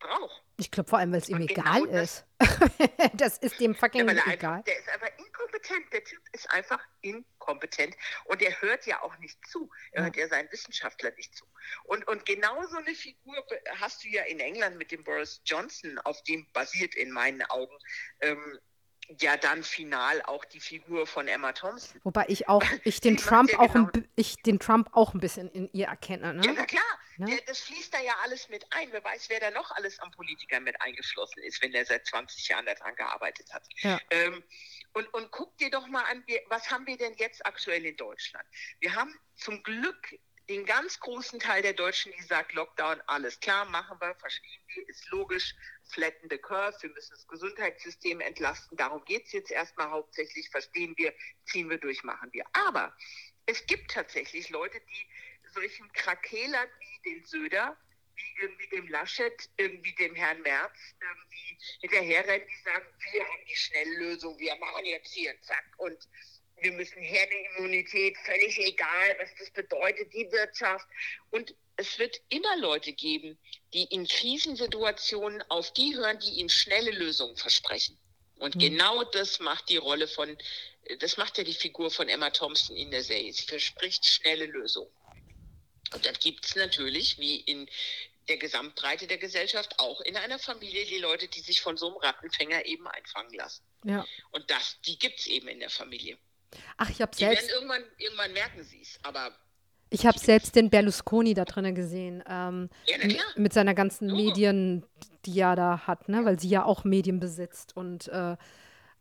braucht. 0.01 0.43
Ich 0.57 0.69
glaube 0.69 0.89
vor 0.89 0.99
allem, 0.99 1.11
weil 1.11 1.19
es 1.19 1.29
ihm 1.29 1.41
egal 1.41 1.81
genau 1.81 2.01
ist. 2.01 2.25
das 3.13 3.37
ist 3.37 3.59
dem 3.59 3.73
fucking 3.73 4.07
ja, 4.07 4.13
egal. 4.27 4.53
Einfach, 4.57 4.63
der 4.65 4.79
ist 4.79 4.89
einfach 4.89 5.09
inkompetent. 5.17 5.93
Der 5.93 6.03
Typ 6.03 6.21
ist 6.33 6.51
einfach 6.51 6.79
inkompetent. 7.01 7.95
Und 8.25 8.41
er 8.41 8.61
hört 8.61 8.85
ja 8.85 9.01
auch 9.01 9.17
nicht 9.19 9.39
zu. 9.47 9.69
Er 9.91 10.01
ja. 10.01 10.05
hört 10.05 10.17
ja 10.17 10.27
seinen 10.27 10.51
Wissenschaftler 10.51 11.11
nicht 11.15 11.35
zu. 11.35 11.45
Und, 11.85 12.07
und 12.07 12.25
genau 12.25 12.65
so 12.67 12.77
eine 12.77 12.93
Figur 12.93 13.35
hast 13.79 14.03
du 14.03 14.09
ja 14.09 14.23
in 14.23 14.39
England 14.39 14.77
mit 14.77 14.91
dem 14.91 15.03
Boris 15.03 15.41
Johnson, 15.45 15.97
auf 15.99 16.21
dem 16.23 16.45
basiert 16.53 16.95
in 16.95 17.11
meinen 17.11 17.41
Augen 17.43 17.75
ähm, 18.19 18.59
ja 19.19 19.37
dann 19.37 19.63
final 19.63 20.21
auch 20.23 20.45
die 20.45 20.59
Figur 20.59 21.05
von 21.05 21.27
Emma 21.27 21.51
Thompson. 21.51 21.99
Wobei 22.03 22.25
ich 22.27 22.47
auch, 22.47 22.63
ich 22.83 23.01
den 23.01 23.17
Trump 23.17 23.53
auch, 23.59 23.73
genau 23.73 23.89
ein, 23.93 24.07
ich 24.15 24.37
den 24.37 24.59
Trump 24.59 24.89
auch 24.93 25.13
ein 25.13 25.19
bisschen 25.19 25.49
in 25.51 25.69
ihr 25.73 25.87
erkenne. 25.87 26.33
Ne? 26.33 26.45
Ja, 26.45 26.53
na 26.55 26.65
klar, 26.65 26.99
ne? 27.17 27.25
der, 27.27 27.41
das 27.45 27.59
fließt 27.61 27.93
da 27.93 27.99
ja 27.99 28.13
alles 28.23 28.49
mit 28.49 28.65
ein. 28.71 28.89
Wer 28.91 29.03
weiß, 29.03 29.29
wer 29.29 29.39
da 29.39 29.51
noch 29.51 29.71
alles 29.71 29.99
am 29.99 30.11
Politiker 30.11 30.59
mit 30.59 30.79
eingeflossen 30.81 31.43
ist, 31.43 31.61
wenn 31.61 31.71
der 31.71 31.85
seit 31.85 32.05
20 32.05 32.47
Jahren 32.47 32.65
daran 32.65 32.95
gearbeitet 32.95 33.53
hat. 33.53 33.67
Ja. 33.77 33.99
Ähm, 34.11 34.43
und, 34.93 35.13
und 35.13 35.31
guck 35.31 35.57
dir 35.57 35.69
doch 35.69 35.87
mal 35.87 36.03
an, 36.05 36.23
was 36.49 36.69
haben 36.69 36.85
wir 36.85 36.97
denn 36.97 37.13
jetzt 37.15 37.45
aktuell 37.45 37.85
in 37.85 37.95
Deutschland? 37.95 38.45
Wir 38.79 38.93
haben 38.93 39.13
zum 39.35 39.63
Glück 39.63 40.19
den 40.51 40.65
ganz 40.65 40.99
großen 40.99 41.39
Teil 41.39 41.61
der 41.61 41.71
Deutschen, 41.71 42.11
die 42.11 42.23
sagt, 42.23 42.51
Lockdown, 42.51 43.01
alles 43.07 43.39
klar, 43.39 43.63
machen 43.65 43.97
wir, 44.01 44.13
verstehen 44.15 44.61
wir, 44.67 44.89
ist 44.89 45.09
logisch, 45.09 45.55
flatten 45.93 46.27
the 46.29 46.37
curve, 46.37 46.75
wir 46.81 46.89
müssen 46.89 47.11
das 47.11 47.25
Gesundheitssystem 47.25 48.19
entlasten, 48.19 48.75
darum 48.75 49.03
geht 49.05 49.25
es 49.27 49.31
jetzt 49.31 49.51
erstmal 49.51 49.89
hauptsächlich, 49.89 50.49
verstehen 50.49 50.93
wir, 50.97 51.13
ziehen 51.45 51.69
wir 51.69 51.77
durch, 51.77 52.03
machen 52.03 52.33
wir. 52.33 52.43
Aber 52.51 52.93
es 53.45 53.65
gibt 53.65 53.91
tatsächlich 53.91 54.49
Leute, 54.49 54.81
die 54.81 55.49
solchen 55.53 55.89
Krakelern 55.93 56.67
wie 56.79 57.09
den 57.09 57.23
Söder, 57.23 57.77
wie 58.15 58.41
irgendwie 58.41 58.67
dem 58.67 58.87
Laschet, 58.89 59.49
irgendwie 59.55 59.95
dem 59.95 60.15
Herrn 60.15 60.41
Merz, 60.41 60.77
irgendwie 60.99 61.57
hinterherrennen, 61.79 62.45
die 62.45 62.61
sagen, 62.63 62.85
wir 63.13 63.23
haben 63.23 63.45
die 63.49 63.55
Schnelllösung, 63.55 64.37
wir 64.37 64.55
machen 64.57 64.85
jetzt 64.85 65.13
hier, 65.13 65.33
zack, 65.43 65.63
und 65.77 66.09
wir 66.61 66.71
müssen 66.73 67.01
Herdenimmunität, 67.01 68.15
völlig 68.23 68.57
egal, 68.59 69.17
was 69.19 69.29
das 69.39 69.49
bedeutet, 69.51 70.13
die 70.13 70.31
Wirtschaft. 70.31 70.87
Und 71.31 71.55
es 71.75 71.97
wird 71.97 72.21
immer 72.29 72.57
Leute 72.57 72.93
geben, 72.93 73.37
die 73.73 73.83
in 73.85 74.07
Krisensituationen 74.07 75.41
auf 75.49 75.73
die 75.73 75.95
hören, 75.95 76.19
die 76.19 76.39
ihnen 76.39 76.49
schnelle 76.49 76.91
Lösungen 76.91 77.35
versprechen. 77.35 77.97
Und 78.37 78.55
mhm. 78.55 78.59
genau 78.59 79.03
das 79.03 79.39
macht 79.39 79.69
die 79.69 79.77
Rolle 79.77 80.07
von, 80.07 80.37
das 80.99 81.17
macht 81.17 81.37
ja 81.37 81.43
die 81.43 81.53
Figur 81.53 81.91
von 81.91 82.07
Emma 82.09 82.29
Thompson 82.29 82.75
in 82.75 82.91
der 82.91 83.03
Serie. 83.03 83.33
Sie 83.33 83.45
verspricht 83.45 84.05
schnelle 84.05 84.45
Lösungen. 84.45 84.91
Und 85.93 86.05
dann 86.05 86.15
gibt 86.15 86.45
es 86.45 86.55
natürlich, 86.55 87.17
wie 87.19 87.37
in 87.41 87.69
der 88.27 88.37
Gesamtbreite 88.37 89.07
der 89.07 89.17
Gesellschaft, 89.17 89.79
auch 89.79 89.99
in 90.01 90.15
einer 90.15 90.39
Familie 90.39 90.85
die 90.85 90.99
Leute, 90.99 91.27
die 91.27 91.41
sich 91.41 91.59
von 91.59 91.75
so 91.75 91.87
einem 91.87 91.97
Rattenfänger 91.97 92.65
eben 92.65 92.87
einfangen 92.87 93.33
lassen. 93.33 93.63
Ja. 93.83 94.05
Und 94.31 94.49
das, 94.49 94.79
die 94.85 94.97
gibt 94.97 95.19
es 95.19 95.27
eben 95.27 95.47
in 95.47 95.59
der 95.59 95.69
Familie. 95.69 96.17
Ach, 96.77 96.89
ich 96.89 97.01
habe 97.01 97.15
selbst. 97.15 97.49
Irgendwann, 97.49 97.83
irgendwann 97.97 98.33
merken 98.33 98.63
sie 98.63 98.81
es, 98.81 98.99
aber. 99.03 99.31
Ich 99.89 100.05
habe 100.05 100.17
selbst 100.17 100.55
den 100.55 100.69
Berlusconi 100.69 101.33
da 101.33 101.43
drinnen 101.43 101.75
gesehen. 101.75 102.23
Ähm, 102.27 102.69
ja, 102.85 102.97
mit 103.35 103.51
seiner 103.51 103.73
ganzen 103.73 104.09
oh. 104.09 104.15
Medien, 104.15 104.85
die 105.25 105.39
er 105.39 105.55
da 105.55 105.85
hat, 105.85 106.07
ne? 106.07 106.23
weil 106.23 106.39
sie 106.39 106.47
ja 106.47 106.63
auch 106.63 106.85
Medien 106.85 107.19
besitzt 107.19 107.75
und 107.75 108.07
äh, 108.07 108.37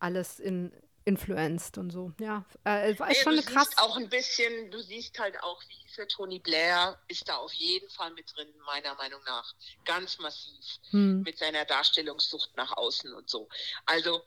alles 0.00 0.40
in, 0.40 0.72
influenced 1.04 1.78
und 1.78 1.90
so. 1.90 2.12
Ja, 2.18 2.44
äh, 2.64 2.98
war 2.98 3.08
ja, 3.08 3.14
schon 3.14 3.32
eine 3.34 3.42
krass. 3.42 3.68
auch 3.76 3.96
ein 3.96 4.08
bisschen, 4.08 4.70
du 4.70 4.80
siehst 4.80 5.18
halt 5.18 5.40
auch, 5.42 5.62
wie 5.68 5.74
hieß 5.74 6.08
Tony 6.08 6.38
Blair 6.38 6.98
ist 7.08 7.28
da 7.28 7.36
auf 7.36 7.52
jeden 7.52 7.88
Fall 7.90 8.10
mit 8.12 8.34
drin, 8.34 8.48
meiner 8.66 8.94
Meinung 8.94 9.20
nach. 9.26 9.54
Ganz 9.84 10.18
massiv. 10.18 10.64
Hm. 10.90 11.22
Mit 11.22 11.38
seiner 11.38 11.64
Darstellungssucht 11.64 12.56
nach 12.56 12.76
außen 12.76 13.12
und 13.12 13.28
so. 13.28 13.48
Also, 13.86 14.22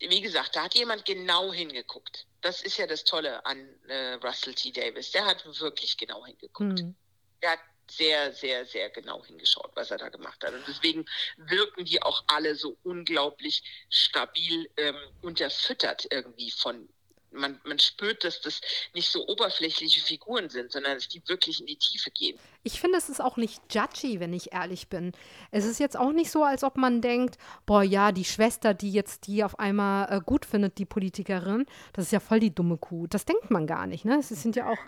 wie 0.00 0.20
gesagt, 0.20 0.56
da 0.56 0.64
hat 0.64 0.74
jemand 0.74 1.04
genau 1.04 1.52
hingeguckt 1.52 2.26
das 2.40 2.62
ist 2.62 2.78
ja 2.78 2.86
das 2.86 3.04
Tolle 3.04 3.44
an 3.44 3.68
äh, 3.88 4.14
Russell 4.14 4.54
T. 4.54 4.70
Davis. 4.72 5.10
Der 5.12 5.24
hat 5.24 5.44
wirklich 5.60 5.96
genau 5.96 6.24
hingeguckt. 6.24 6.82
Mhm. 6.82 6.94
Der 7.42 7.52
hat 7.52 7.60
sehr, 7.90 8.32
sehr, 8.32 8.64
sehr 8.66 8.88
genau 8.90 9.24
hingeschaut, 9.24 9.72
was 9.74 9.90
er 9.90 9.98
da 9.98 10.08
gemacht 10.08 10.42
hat. 10.44 10.54
Und 10.54 10.66
deswegen 10.66 11.04
wirken 11.36 11.84
die 11.84 12.00
auch 12.02 12.22
alle 12.28 12.54
so 12.54 12.76
unglaublich 12.84 13.62
stabil 13.90 14.70
ähm, 14.76 14.96
unterfüttert 15.22 16.06
irgendwie 16.10 16.50
von 16.50 16.88
man, 17.32 17.60
man 17.64 17.78
spürt, 17.78 18.24
dass 18.24 18.40
das 18.40 18.60
nicht 18.94 19.10
so 19.10 19.26
oberflächliche 19.26 20.00
Figuren 20.00 20.48
sind, 20.50 20.72
sondern 20.72 20.94
dass 20.94 21.08
die 21.08 21.22
wirklich 21.28 21.60
in 21.60 21.66
die 21.66 21.76
Tiefe 21.76 22.10
gehen. 22.10 22.38
Ich 22.62 22.80
finde, 22.80 22.98
es 22.98 23.08
ist 23.08 23.20
auch 23.20 23.36
nicht 23.36 23.60
judgy, 23.72 24.20
wenn 24.20 24.32
ich 24.32 24.52
ehrlich 24.52 24.88
bin. 24.88 25.12
Es 25.50 25.64
ist 25.64 25.80
jetzt 25.80 25.96
auch 25.96 26.12
nicht 26.12 26.30
so, 26.30 26.44
als 26.44 26.64
ob 26.64 26.76
man 26.76 27.00
denkt, 27.00 27.38
boah, 27.66 27.82
ja, 27.82 28.12
die 28.12 28.24
Schwester, 28.24 28.74
die 28.74 28.92
jetzt 28.92 29.26
die 29.26 29.44
auf 29.44 29.58
einmal 29.58 30.12
äh, 30.12 30.20
gut 30.20 30.44
findet, 30.44 30.78
die 30.78 30.86
Politikerin, 30.86 31.66
das 31.92 32.06
ist 32.06 32.12
ja 32.12 32.20
voll 32.20 32.40
die 32.40 32.54
dumme 32.54 32.78
Kuh. 32.78 33.06
Das 33.06 33.24
denkt 33.24 33.50
man 33.50 33.66
gar 33.66 33.86
nicht, 33.86 34.04
ne? 34.04 34.18
Es 34.18 34.28
sind 34.28 34.56
ja 34.56 34.68
auch. 34.68 34.78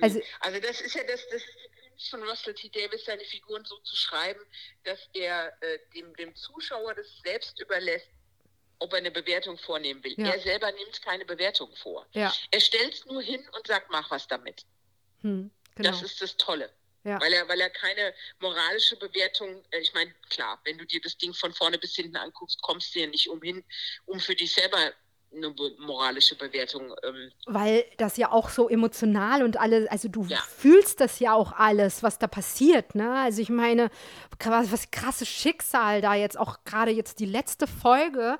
Also, 0.00 0.20
also 0.40 0.60
das 0.60 0.80
ist 0.80 0.94
ja 0.94 1.02
das, 1.04 1.20
das 1.30 1.42
von 2.10 2.22
Russell 2.22 2.54
T. 2.54 2.68
Davis, 2.68 3.04
seine 3.04 3.24
Figuren 3.24 3.64
so 3.64 3.76
zu 3.78 3.96
schreiben, 3.96 4.40
dass 4.84 5.08
er 5.14 5.52
äh, 5.60 5.78
dem, 5.94 6.14
dem 6.14 6.34
Zuschauer 6.36 6.94
das 6.94 7.06
selbst 7.24 7.60
überlässt, 7.60 8.08
ob 8.78 8.92
er 8.92 8.98
eine 8.98 9.10
Bewertung 9.10 9.58
vornehmen 9.58 10.02
will. 10.04 10.14
Ja. 10.16 10.32
Er 10.32 10.40
selber 10.40 10.70
nimmt 10.72 11.02
keine 11.02 11.24
Bewertung 11.24 11.74
vor. 11.76 12.06
Ja. 12.12 12.32
Er 12.50 12.60
stellt 12.60 12.94
es 12.94 13.06
nur 13.06 13.22
hin 13.22 13.44
und 13.56 13.66
sagt, 13.66 13.90
mach 13.90 14.10
was 14.10 14.26
damit. 14.28 14.64
Hm, 15.22 15.50
genau. 15.74 15.90
Das 15.90 16.02
ist 16.02 16.20
das 16.22 16.36
Tolle. 16.36 16.70
Ja. 17.04 17.20
Weil, 17.20 17.32
er, 17.32 17.48
weil 17.48 17.60
er 17.60 17.70
keine 17.70 18.12
moralische 18.40 18.96
Bewertung, 18.96 19.64
äh, 19.70 19.78
ich 19.78 19.94
meine, 19.94 20.12
klar, 20.28 20.60
wenn 20.64 20.78
du 20.78 20.84
dir 20.84 21.00
das 21.00 21.16
Ding 21.16 21.32
von 21.32 21.54
vorne 21.54 21.78
bis 21.78 21.94
hinten 21.94 22.16
anguckst, 22.16 22.60
kommst 22.60 22.94
du 22.94 23.00
ja 23.00 23.06
nicht 23.06 23.28
umhin, 23.28 23.64
um 24.06 24.20
für 24.20 24.34
dich 24.34 24.52
selber 24.52 24.92
eine 25.34 25.54
moralische 25.78 26.36
Bewertung. 26.36 26.94
Ähm 27.02 27.30
Weil 27.46 27.84
das 27.96 28.16
ja 28.16 28.32
auch 28.32 28.48
so 28.48 28.68
emotional 28.68 29.42
und 29.42 29.58
alles, 29.58 29.88
also 29.88 30.08
du 30.08 30.24
ja. 30.24 30.38
fühlst 30.38 31.00
das 31.00 31.20
ja 31.20 31.34
auch 31.34 31.52
alles, 31.52 32.02
was 32.02 32.18
da 32.18 32.26
passiert, 32.26 32.94
ne? 32.94 33.20
Also 33.20 33.42
ich 33.42 33.50
meine, 33.50 33.90
was, 34.44 34.72
was 34.72 34.90
krasses 34.90 35.28
Schicksal 35.28 36.00
da 36.00 36.14
jetzt, 36.14 36.38
auch 36.38 36.64
gerade 36.64 36.90
jetzt 36.90 37.20
die 37.20 37.26
letzte 37.26 37.66
Folge, 37.66 38.38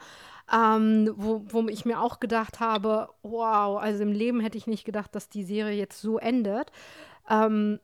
ähm, 0.53 1.13
wo, 1.17 1.43
wo 1.49 1.69
ich 1.69 1.85
mir 1.85 2.01
auch 2.01 2.21
gedacht 2.21 2.61
habe, 2.61 3.11
wow, 3.23 3.79
also 3.79 4.03
im 4.03 4.13
Leben 4.13 4.41
hätte 4.41 4.59
ich 4.59 4.67
nicht 4.67 4.85
gedacht, 4.85 5.15
dass 5.15 5.29
die 5.29 5.45
Serie 5.45 5.77
jetzt 5.77 6.01
so 6.01 6.19
endet. 6.19 6.73
Ähm, 7.29 7.81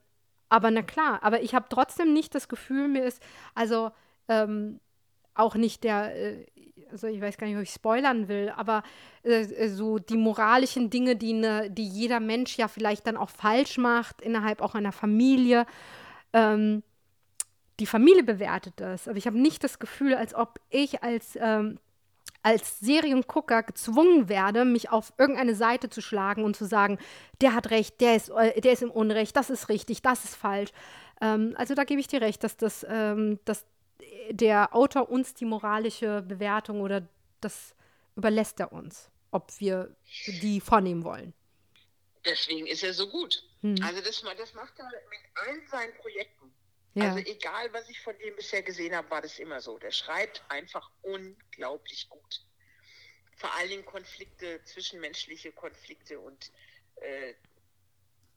aber 0.49 0.71
na 0.71 0.81
klar, 0.81 1.19
aber 1.21 1.41
ich 1.41 1.53
habe 1.53 1.67
trotzdem 1.69 2.13
nicht 2.13 2.33
das 2.33 2.47
Gefühl, 2.47 2.87
mir 2.87 3.03
ist, 3.03 3.21
also 3.53 3.91
ähm, 4.27 4.79
auch 5.35 5.55
nicht 5.55 5.83
der, 5.83 6.15
äh, 6.15 6.45
also 6.91 7.07
ich 7.07 7.21
weiß 7.21 7.37
gar 7.37 7.47
nicht, 7.47 7.55
ob 7.55 7.63
ich 7.63 7.71
spoilern 7.71 8.27
will, 8.27 8.51
aber 8.55 8.83
äh, 9.23 9.41
äh, 9.41 9.69
so 9.69 9.99
die 9.99 10.17
moralischen 10.17 10.89
Dinge, 10.89 11.15
die, 11.15 11.33
ne, 11.33 11.69
die 11.69 11.87
jeder 11.87 12.19
Mensch 12.19 12.57
ja 12.57 12.67
vielleicht 12.67 13.07
dann 13.07 13.17
auch 13.17 13.29
falsch 13.29 13.77
macht, 13.77 14.21
innerhalb 14.21 14.61
auch 14.61 14.75
einer 14.75 14.91
Familie. 14.91 15.65
Ähm, 16.33 16.83
die 17.79 17.85
Familie 17.85 18.23
bewertet 18.23 18.75
das, 18.77 19.07
aber 19.07 19.17
ich 19.17 19.27
habe 19.27 19.39
nicht 19.39 19.63
das 19.63 19.79
Gefühl, 19.79 20.15
als 20.15 20.33
ob 20.33 20.59
ich 20.69 21.03
als 21.03 21.37
ähm, 21.41 21.79
als 22.45 22.79
Seriengucker 22.79 23.63
gezwungen 23.63 24.29
werde, 24.29 24.65
mich 24.65 24.91
auf 24.91 25.13
irgendeine 25.17 25.55
Seite 25.55 25.89
zu 25.89 25.99
schlagen 25.99 26.43
und 26.43 26.55
zu 26.55 26.65
sagen, 26.65 26.99
der 27.41 27.55
hat 27.55 27.71
recht, 27.71 27.99
der 28.01 28.15
ist, 28.15 28.29
äh, 28.29 28.61
der 28.61 28.73
ist 28.73 28.83
im 28.83 28.91
Unrecht, 28.91 29.35
das 29.35 29.49
ist 29.49 29.67
richtig, 29.67 30.03
das 30.03 30.23
ist 30.25 30.35
falsch. 30.35 30.69
Ähm, 31.21 31.55
also 31.57 31.73
da 31.73 31.85
gebe 31.85 31.99
ich 31.99 32.07
dir 32.07 32.21
recht, 32.21 32.43
dass, 32.43 32.55
das, 32.55 32.85
ähm, 32.87 33.39
dass 33.45 33.65
der 34.31 34.75
Autor 34.75 35.09
uns 35.09 35.33
die 35.33 35.45
moralische 35.45 36.21
Bewertung 36.21 36.81
oder 36.81 37.07
das 37.41 37.75
überlässt 38.15 38.59
er 38.59 38.71
uns, 38.71 39.09
ob 39.31 39.51
wir 39.59 39.95
die 40.41 40.59
vornehmen 40.59 41.03
wollen. 41.03 41.33
Deswegen 42.25 42.65
ist 42.65 42.83
er 42.83 42.93
so 42.93 43.07
gut. 43.07 43.43
Hm. 43.61 43.75
Also 43.83 44.01
das, 44.01 44.23
das 44.37 44.53
macht 44.53 44.79
er 44.79 44.85
mit 44.85 45.19
allen 45.35 45.67
seinen 45.67 45.93
Projekten. 45.95 46.53
Ja. 46.95 47.13
Also 47.13 47.19
egal, 47.19 47.71
was 47.73 47.89
ich 47.89 47.99
von 47.99 48.17
dem 48.17 48.35
bisher 48.35 48.63
gesehen 48.63 48.95
habe, 48.95 49.09
war 49.09 49.21
das 49.21 49.37
immer 49.37 49.59
so. 49.61 49.77
Der 49.77 49.91
schreibt 49.91 50.43
einfach 50.49 50.89
unglaublich 51.01 52.09
gut. 52.09 52.41
Vor 53.35 53.53
allen 53.55 53.69
Dingen 53.69 53.85
Konflikte, 53.85 54.63
zwischenmenschliche 54.63 55.51
Konflikte 55.51 56.19
und 56.19 56.51
äh, 56.95 57.33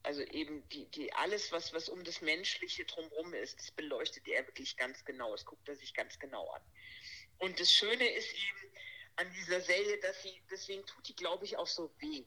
also 0.09 0.23
eben 0.23 0.67
die, 0.71 0.87
die 0.87 1.13
alles, 1.13 1.53
was, 1.53 1.75
was 1.75 1.91
um 1.91 2.03
das 2.03 2.23
Menschliche 2.23 2.87
drumherum 2.87 3.35
ist, 3.35 3.59
das 3.59 3.71
beleuchtet 3.73 4.27
er 4.27 4.47
wirklich 4.47 4.75
ganz 4.79 5.05
genau. 5.05 5.33
Das 5.33 5.45
guckt 5.45 5.69
er 5.69 5.77
sich 5.77 5.93
ganz 5.93 6.19
genau 6.19 6.49
an. 6.49 6.63
Und 7.41 7.61
das 7.61 7.71
Schöne 7.71 8.09
ist 8.15 8.33
eben 8.33 8.73
an 9.17 9.31
dieser 9.35 9.61
Serie, 9.61 10.01
dass 10.01 10.23
sie, 10.23 10.33
deswegen 10.51 10.87
tut 10.87 11.07
die, 11.07 11.15
glaube 11.15 11.45
ich, 11.45 11.59
auch 11.59 11.67
so 11.67 11.95
weh 11.99 12.25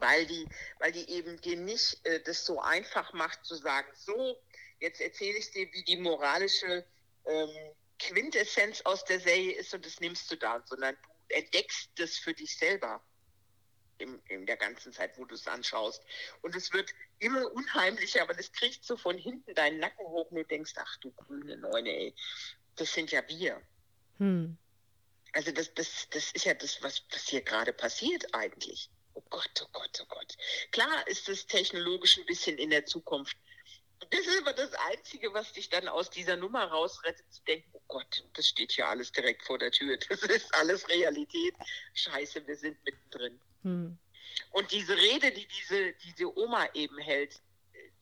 weil 0.00 0.26
die, 0.26 0.48
weil 0.78 0.90
die 0.92 1.06
eben 1.10 1.38
dir 1.42 1.56
nicht 1.56 2.00
äh, 2.06 2.22
das 2.22 2.46
so 2.46 2.60
einfach 2.60 3.12
macht 3.12 3.44
zu 3.44 3.54
sagen, 3.56 3.88
so, 3.94 4.40
jetzt 4.80 5.02
erzähle 5.02 5.36
ich 5.36 5.50
dir, 5.50 5.70
wie 5.72 5.84
die 5.84 5.98
moralische 5.98 6.86
ähm, 7.26 7.74
Quintessenz 7.98 8.80
aus 8.82 9.04
der 9.04 9.20
Serie 9.20 9.52
ist 9.52 9.74
und 9.74 9.84
das 9.84 10.00
nimmst 10.00 10.30
du 10.30 10.36
da, 10.36 10.62
sondern 10.66 10.96
du 11.28 11.34
entdeckst 11.34 11.90
das 11.96 12.16
für 12.16 12.32
dich 12.32 12.56
selber 12.56 13.04
in, 14.02 14.20
in 14.28 14.46
der 14.46 14.56
ganzen 14.56 14.92
Zeit, 14.92 15.16
wo 15.16 15.24
du 15.24 15.34
es 15.34 15.46
anschaust. 15.46 16.02
Und 16.42 16.54
es 16.54 16.72
wird 16.72 16.90
immer 17.18 17.50
unheimlicher, 17.52 18.22
aber 18.22 18.34
das 18.34 18.52
kriegt 18.52 18.84
so 18.84 18.96
von 18.96 19.16
hinten 19.16 19.54
deinen 19.54 19.78
Nacken 19.78 20.06
hoch 20.06 20.30
und 20.30 20.36
du 20.36 20.44
denkst, 20.44 20.72
ach 20.76 20.96
du 20.98 21.10
grüne 21.12 21.56
Neune, 21.56 21.90
ey, 21.90 22.14
das 22.76 22.92
sind 22.92 23.10
ja 23.12 23.26
wir. 23.28 23.62
Hm. 24.18 24.56
Also 25.32 25.50
das, 25.52 25.72
das, 25.74 26.08
das 26.10 26.32
ist 26.32 26.44
ja 26.44 26.54
das, 26.54 26.82
was, 26.82 27.02
was 27.10 27.28
hier 27.28 27.42
gerade 27.42 27.72
passiert 27.72 28.34
eigentlich. 28.34 28.90
Oh 29.14 29.22
Gott, 29.30 29.62
oh 29.62 29.68
Gott, 29.72 29.98
oh 30.02 30.06
Gott. 30.08 30.36
Klar 30.70 31.06
ist 31.06 31.28
es 31.28 31.46
technologisch 31.46 32.18
ein 32.18 32.26
bisschen 32.26 32.58
in 32.58 32.70
der 32.70 32.86
Zukunft. 32.86 33.36
Das 34.10 34.20
ist 34.20 34.40
aber 34.40 34.52
das 34.52 34.72
Einzige, 34.90 35.32
was 35.32 35.52
dich 35.52 35.68
dann 35.68 35.88
aus 35.88 36.10
dieser 36.10 36.36
Nummer 36.36 36.64
rausrettet, 36.64 37.24
zu 37.32 37.42
denken, 37.44 37.70
oh 37.72 37.82
Gott, 37.88 38.24
das 38.34 38.48
steht 38.48 38.72
hier 38.72 38.88
alles 38.88 39.12
direkt 39.12 39.42
vor 39.44 39.58
der 39.58 39.70
Tür. 39.70 39.96
Das 40.08 40.22
ist 40.22 40.54
alles 40.54 40.88
Realität. 40.88 41.54
Scheiße, 41.94 42.46
wir 42.46 42.56
sind 42.56 42.82
mittendrin. 42.84 43.40
Hm. 43.62 43.98
Und 44.50 44.72
diese 44.72 44.96
Rede, 44.96 45.32
die 45.32 45.46
diese, 45.46 45.92
diese 45.94 46.36
Oma 46.36 46.68
eben 46.74 46.98
hält, 46.98 47.40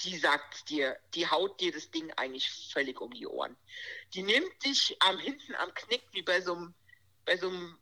die 0.03 0.17
sagt 0.17 0.69
dir, 0.71 0.99
die 1.15 1.27
haut 1.27 1.61
dir 1.61 1.73
das 1.73 1.91
Ding 1.91 2.11
eigentlich 2.17 2.49
völlig 2.73 3.01
um 3.01 3.13
die 3.13 3.27
Ohren. 3.27 3.57
Die 4.15 4.23
nimmt 4.23 4.65
dich 4.65 4.97
am 5.01 5.19
hinten 5.19 5.55
am 5.57 5.75
Knick, 5.75 6.03
wie 6.13 6.23
bei 6.23 6.41
so 6.41 6.55
einem, 6.55 6.75
bei 7.25 7.37
so 7.37 7.49
einem 7.49 7.79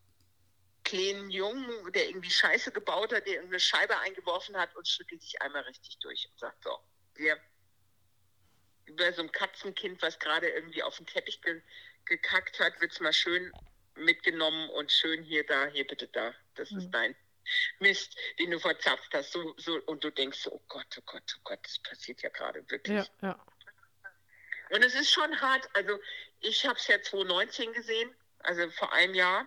kleinen 0.85 1.31
Jungen, 1.31 1.93
der 1.93 2.09
irgendwie 2.09 2.31
Scheiße 2.31 2.73
gebaut 2.73 3.13
hat, 3.13 3.27
der 3.27 3.35
irgendeine 3.35 3.61
Scheibe 3.61 3.99
eingeworfen 3.99 4.57
hat 4.57 4.75
und 4.75 4.89
schüttelt 4.89 5.23
sich 5.23 5.41
einmal 5.43 5.63
richtig 5.63 5.99
durch 5.99 6.29
und 6.31 6.39
sagt 6.39 6.65
so, 6.65 6.79
wir 7.15 7.37
über 8.87 9.13
so 9.13 9.23
ein 9.23 9.31
Katzenkind, 9.31 10.01
was 10.01 10.19
gerade 10.19 10.49
irgendwie 10.49 10.83
auf 10.83 10.97
den 10.97 11.07
Teppich 11.07 11.43
ge 11.43 11.61
gekackt 12.07 12.59
hat, 12.59 12.81
wird 12.81 12.91
es 12.91 13.01
mal 13.01 13.13
schön 13.13 13.53
mitgenommen 13.95 14.71
und 14.71 14.91
schön 14.91 15.23
hier, 15.23 15.45
da, 15.45 15.67
hier 15.67 15.87
bitte 15.87 16.09
da. 16.09 16.35
Das 16.55 16.71
mhm. 16.71 16.79
ist 16.79 16.91
dein 16.91 17.15
Mist, 17.79 18.17
den 18.39 18.51
du 18.51 18.59
verzapft 18.59 19.13
hast. 19.15 19.33
So, 19.33 19.55
so, 19.57 19.81
und 19.87 20.03
du 20.05 20.11
denkst, 20.11 20.47
oh 20.51 20.61
Gott, 20.69 20.87
oh 20.99 21.03
Gott, 21.07 21.23
oh 21.37 21.41
Gott, 21.45 21.61
das 21.63 21.79
passiert 21.79 22.23
ja 22.23 22.31
gerade 22.31 22.69
wirklich. 22.71 23.07
Ja, 23.23 23.29
ja. 23.29 23.47
Und 24.71 24.85
es 24.85 24.95
ist 24.95 25.11
schon 25.11 25.41
hart. 25.41 25.69
Also 25.75 25.99
ich 26.41 26.67
habe 26.67 26.79
es 26.79 26.87
ja 26.87 27.01
2019 27.01 27.73
gesehen, 27.73 28.11
also 28.41 28.69
vor 28.71 28.93
einem 28.93 29.15
Jahr. 29.15 29.47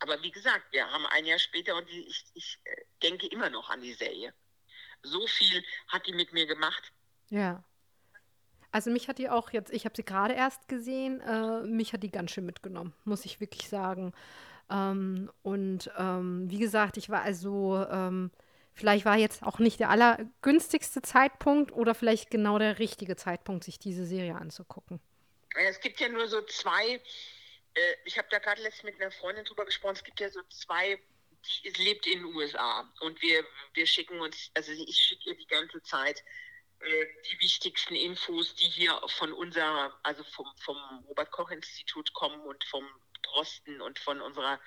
Aber 0.00 0.22
wie 0.22 0.30
gesagt, 0.30 0.72
wir 0.72 0.88
haben 0.90 1.06
ein 1.06 1.24
Jahr 1.24 1.38
später 1.38 1.76
und 1.76 1.88
ich, 1.88 2.24
ich 2.34 2.60
äh, 2.64 2.84
denke 3.02 3.26
immer 3.28 3.50
noch 3.50 3.68
an 3.70 3.80
die 3.80 3.94
Serie. 3.94 4.32
So 5.02 5.26
viel 5.26 5.64
hat 5.88 6.06
die 6.06 6.12
mit 6.12 6.32
mir 6.32 6.46
gemacht. 6.46 6.92
Ja. 7.30 7.64
Also 8.70 8.90
mich 8.90 9.08
hat 9.08 9.18
die 9.18 9.30
auch 9.30 9.50
jetzt, 9.50 9.72
ich 9.72 9.84
habe 9.84 9.96
sie 9.96 10.04
gerade 10.04 10.34
erst 10.34 10.68
gesehen, 10.68 11.20
äh, 11.20 11.62
mich 11.62 11.92
hat 11.92 12.02
die 12.02 12.10
ganz 12.10 12.32
schön 12.32 12.44
mitgenommen, 12.44 12.94
muss 13.04 13.24
ich 13.24 13.40
wirklich 13.40 13.68
sagen. 13.68 14.12
Ähm, 14.70 15.30
und 15.42 15.90
ähm, 15.96 16.50
wie 16.50 16.58
gesagt, 16.58 16.96
ich 16.96 17.08
war 17.08 17.22
also, 17.22 17.86
ähm, 17.90 18.30
vielleicht 18.74 19.04
war 19.04 19.16
jetzt 19.16 19.42
auch 19.42 19.58
nicht 19.58 19.80
der 19.80 19.90
allergünstigste 19.90 21.02
Zeitpunkt 21.02 21.72
oder 21.72 21.94
vielleicht 21.94 22.30
genau 22.30 22.58
der 22.58 22.78
richtige 22.78 23.16
Zeitpunkt, 23.16 23.64
sich 23.64 23.78
diese 23.78 24.04
Serie 24.04 24.36
anzugucken. 24.36 25.00
Es 25.54 25.80
gibt 25.80 26.00
ja 26.00 26.08
nur 26.08 26.28
so 26.28 26.42
zwei 26.42 27.00
äh, 27.78 27.96
ich 28.04 28.18
habe 28.18 28.28
da 28.30 28.38
gerade 28.38 28.62
letztens 28.62 28.84
mit 28.84 29.00
einer 29.00 29.10
Freundin 29.10 29.44
drüber 29.44 29.64
gesprochen, 29.64 29.96
es 29.96 30.04
gibt 30.04 30.20
ja 30.20 30.28
so 30.30 30.42
zwei, 30.44 31.00
die 31.64 31.82
lebt 31.82 32.06
in 32.06 32.20
den 32.20 32.34
USA 32.34 32.90
und 33.00 33.20
wir, 33.22 33.44
wir 33.74 33.86
schicken 33.86 34.20
uns, 34.20 34.50
also 34.54 34.72
ich 34.72 34.96
schicke 34.96 35.30
ihr 35.30 35.36
die 35.36 35.46
ganze 35.46 35.82
Zeit 35.82 36.22
äh, 36.80 37.06
die 37.30 37.40
wichtigsten 37.40 37.94
Infos, 37.94 38.54
die 38.54 38.68
hier 38.68 39.00
von 39.08 39.32
unserer, 39.32 39.98
also 40.02 40.24
vom, 40.24 40.46
vom 40.58 40.76
Robert 41.08 41.30
Koch 41.30 41.50
Institut 41.50 42.12
kommen 42.14 42.40
und 42.42 42.62
vom 42.64 42.84
Drosten 43.28 43.80
und 43.80 43.98
von 43.98 44.20
unserer 44.20 44.60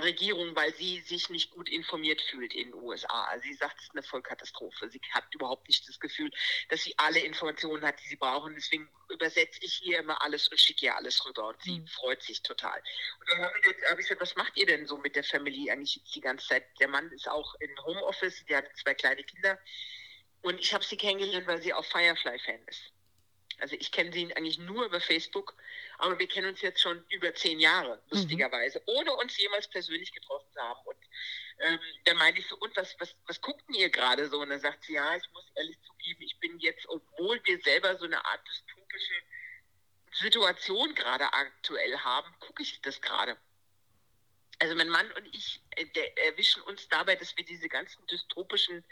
Regierung, 0.00 0.54
weil 0.54 0.74
sie 0.74 1.00
sich 1.00 1.28
nicht 1.30 1.50
gut 1.50 1.68
informiert 1.68 2.20
fühlt 2.22 2.54
in 2.54 2.70
den 2.70 2.74
USA. 2.74 3.24
Also 3.24 3.44
sie 3.44 3.54
sagt, 3.54 3.78
es 3.78 3.84
ist 3.84 3.92
eine 3.92 4.02
Vollkatastrophe. 4.02 4.88
Sie 4.90 5.00
hat 5.12 5.24
überhaupt 5.34 5.68
nicht 5.68 5.88
das 5.88 5.98
Gefühl, 5.98 6.30
dass 6.68 6.82
sie 6.82 6.94
alle 6.98 7.20
Informationen 7.20 7.84
hat, 7.84 8.00
die 8.00 8.08
sie 8.08 8.16
brauchen. 8.16 8.54
Deswegen 8.54 8.88
übersetze 9.08 9.58
ich 9.62 9.74
hier 9.74 9.98
immer 9.98 10.20
alles 10.22 10.48
und 10.48 10.58
schicke 10.60 10.86
ihr 10.86 10.96
alles 10.96 11.24
rüber 11.24 11.48
und 11.48 11.62
sie 11.62 11.80
mhm. 11.80 11.86
freut 11.88 12.22
sich 12.22 12.42
total. 12.42 12.80
Und 13.20 13.30
dann 13.30 13.40
habe 13.40 13.58
ich, 13.58 13.66
jetzt, 13.66 13.84
hab 13.90 13.98
ich 13.98 14.06
gesagt, 14.06 14.20
was 14.20 14.36
macht 14.36 14.56
ihr 14.56 14.66
denn 14.66 14.86
so 14.86 14.98
mit 14.98 15.16
der 15.16 15.24
Familie 15.24 15.72
eigentlich 15.72 15.96
jetzt 15.96 16.14
die 16.14 16.20
ganze 16.20 16.46
Zeit? 16.46 16.64
Der 16.80 16.88
Mann 16.88 17.10
ist 17.12 17.28
auch 17.28 17.54
in 17.60 17.70
Homeoffice, 17.84 18.44
der 18.46 18.58
hat 18.58 18.76
zwei 18.76 18.94
kleine 18.94 19.24
Kinder. 19.24 19.58
Und 20.42 20.60
ich 20.60 20.72
habe 20.72 20.84
sie 20.84 20.96
kennengelernt, 20.96 21.46
weil 21.46 21.60
sie 21.60 21.74
auch 21.74 21.84
Firefly-Fan 21.84 22.60
ist. 22.66 22.92
Also 23.60 23.76
ich 23.78 23.90
kenne 23.90 24.12
sie 24.12 24.34
eigentlich 24.36 24.58
nur 24.58 24.84
über 24.84 25.00
Facebook, 25.00 25.54
aber 25.98 26.18
wir 26.18 26.28
kennen 26.28 26.48
uns 26.48 26.62
jetzt 26.62 26.80
schon 26.80 27.04
über 27.10 27.34
zehn 27.34 27.58
Jahre, 27.58 27.96
mhm. 27.96 28.02
lustigerweise, 28.10 28.78
mhm. 28.80 28.84
ohne 28.86 29.14
uns 29.14 29.36
jemals 29.36 29.68
persönlich 29.68 30.12
getroffen 30.12 30.50
zu 30.52 30.60
haben. 30.60 30.80
Und 30.84 30.96
ähm, 31.58 31.78
dann 32.04 32.16
meine 32.16 32.38
ich 32.38 32.46
so, 32.46 32.56
und 32.56 32.74
was, 32.76 32.94
was, 33.00 33.14
was 33.26 33.40
guckten 33.40 33.74
ihr 33.74 33.90
gerade 33.90 34.28
so? 34.28 34.40
Und 34.40 34.50
dann 34.50 34.60
sagt 34.60 34.84
sie, 34.84 34.94
ja, 34.94 35.16
ich 35.16 35.30
muss 35.32 35.44
ehrlich 35.56 35.76
zugeben, 35.82 36.22
ich 36.22 36.38
bin 36.38 36.58
jetzt, 36.60 36.88
obwohl 36.88 37.40
wir 37.44 37.60
selber 37.60 37.96
so 37.98 38.04
eine 38.04 38.24
Art 38.24 38.40
dystopische 38.48 39.14
Situation 40.12 40.94
gerade 40.94 41.32
aktuell 41.32 41.98
haben, 41.98 42.32
gucke 42.40 42.62
ich 42.62 42.80
das 42.80 43.00
gerade. 43.00 43.36
Also 44.60 44.74
mein 44.74 44.88
Mann 44.88 45.10
und 45.12 45.26
ich 45.34 45.62
äh, 45.76 45.86
erwischen 46.26 46.62
uns 46.62 46.88
dabei, 46.88 47.16
dass 47.16 47.36
wir 47.36 47.44
diese 47.44 47.68
ganzen 47.68 48.04
dystopischen 48.06 48.84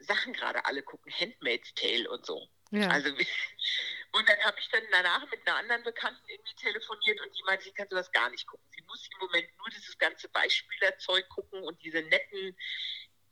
Sachen 0.00 0.32
gerade 0.32 0.64
alle 0.64 0.82
gucken, 0.82 1.12
Handmaid's 1.12 1.74
Tale 1.74 2.08
und 2.10 2.24
so. 2.26 2.48
Ja. 2.70 2.88
Also 2.88 3.08
und 4.12 4.28
dann 4.28 4.38
habe 4.40 4.58
ich 4.60 4.68
dann 4.70 4.82
danach 4.90 5.30
mit 5.30 5.46
einer 5.46 5.56
anderen 5.56 5.82
Bekannten 5.82 6.22
irgendwie 6.28 6.54
telefoniert 6.54 7.20
und 7.20 7.36
die 7.36 7.42
meinte, 7.44 7.64
sie 7.64 7.72
kann 7.72 7.88
sowas 7.88 8.10
gar 8.12 8.30
nicht 8.30 8.46
gucken. 8.46 8.66
Sie 8.74 8.82
muss 8.82 9.08
im 9.12 9.26
Moment 9.26 9.48
nur 9.58 9.68
dieses 9.70 9.96
ganze 9.98 10.28
Beispielerzeug 10.28 11.28
gucken 11.28 11.62
und 11.62 11.82
diese 11.82 12.02
netten, 12.02 12.56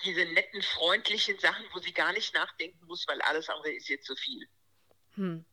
diese 0.04 0.24
netten, 0.26 0.62
freundlichen 0.62 1.38
Sachen, 1.38 1.64
wo 1.72 1.78
sie 1.78 1.92
gar 1.92 2.12
nicht 2.12 2.34
nachdenken 2.34 2.84
muss, 2.86 3.06
weil 3.08 3.20
alles 3.22 3.48
andere 3.48 3.72
ist 3.72 3.88
ihr 3.88 4.00
zu 4.00 4.14
viel. 4.16 4.48
Hm. 5.14 5.44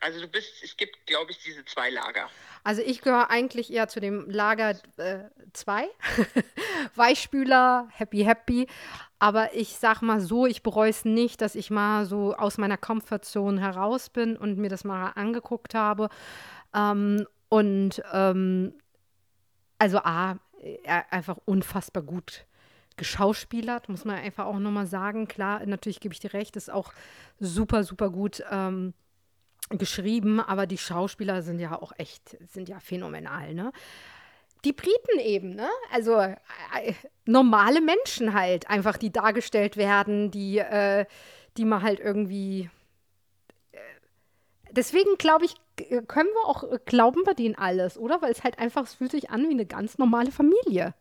Also 0.00 0.20
du 0.20 0.28
bist, 0.28 0.62
es 0.62 0.76
gibt, 0.76 1.06
glaube 1.06 1.32
ich, 1.32 1.42
diese 1.42 1.64
zwei 1.64 1.90
Lager. 1.90 2.28
Also 2.62 2.82
ich 2.82 3.00
gehöre 3.00 3.30
eigentlich 3.30 3.72
eher 3.72 3.88
zu 3.88 3.98
dem 4.00 4.30
Lager 4.30 4.76
2. 5.52 5.84
Äh, 5.84 5.88
Weichspüler, 6.94 7.88
happy, 7.92 8.22
happy. 8.22 8.68
Aber 9.18 9.54
ich 9.54 9.70
sag 9.70 10.02
mal 10.02 10.20
so, 10.20 10.46
ich 10.46 10.62
bereue 10.62 10.90
es 10.90 11.04
nicht, 11.04 11.40
dass 11.40 11.56
ich 11.56 11.70
mal 11.70 12.06
so 12.06 12.34
aus 12.34 12.58
meiner 12.58 12.76
Comfortzone 12.76 13.60
heraus 13.60 14.10
bin 14.10 14.36
und 14.36 14.58
mir 14.58 14.68
das 14.68 14.84
mal 14.84 15.10
angeguckt 15.10 15.74
habe. 15.74 16.08
Ähm, 16.74 17.26
und 17.48 18.02
ähm, 18.12 18.74
also 19.78 19.98
A, 19.98 20.38
einfach 21.10 21.38
unfassbar 21.44 22.02
gut 22.02 22.44
geschauspielert, 22.96 23.88
muss 23.88 24.04
man 24.04 24.16
einfach 24.16 24.46
auch 24.46 24.58
nochmal 24.58 24.86
sagen. 24.86 25.28
Klar, 25.28 25.64
natürlich 25.66 26.00
gebe 26.00 26.12
ich 26.12 26.20
dir 26.20 26.34
recht, 26.34 26.56
ist 26.56 26.70
auch 26.70 26.92
super, 27.38 27.84
super 27.84 28.10
gut. 28.10 28.42
Ähm, 28.50 28.92
geschrieben, 29.70 30.40
aber 30.40 30.66
die 30.66 30.78
Schauspieler 30.78 31.42
sind 31.42 31.58
ja 31.58 31.80
auch 31.80 31.92
echt, 31.98 32.36
sind 32.50 32.68
ja 32.68 32.80
phänomenal, 32.80 33.54
ne? 33.54 33.72
Die 34.64 34.72
Briten 34.72 35.20
eben, 35.20 35.54
ne? 35.54 35.68
Also 35.92 36.18
äh, 36.18 36.36
normale 37.26 37.80
Menschen 37.80 38.34
halt, 38.34 38.68
einfach, 38.68 38.96
die 38.96 39.12
dargestellt 39.12 39.76
werden, 39.76 40.30
die, 40.30 40.58
äh, 40.58 41.06
die 41.56 41.64
man 41.64 41.82
halt 41.82 42.00
irgendwie. 42.00 42.70
Äh, 43.72 43.78
deswegen 44.70 45.16
glaube 45.16 45.44
ich, 45.44 45.54
können 46.08 46.30
wir 46.30 46.46
auch 46.46 46.64
äh, 46.64 46.78
glauben 46.84 47.22
bei 47.24 47.34
denen 47.34 47.54
alles, 47.54 47.98
oder? 47.98 48.20
Weil 48.20 48.32
es 48.32 48.42
halt 48.42 48.58
einfach, 48.58 48.84
es 48.84 48.94
fühlt 48.94 49.12
sich 49.12 49.30
an 49.30 49.48
wie 49.48 49.52
eine 49.52 49.66
ganz 49.66 49.98
normale 49.98 50.32
Familie. 50.32 50.94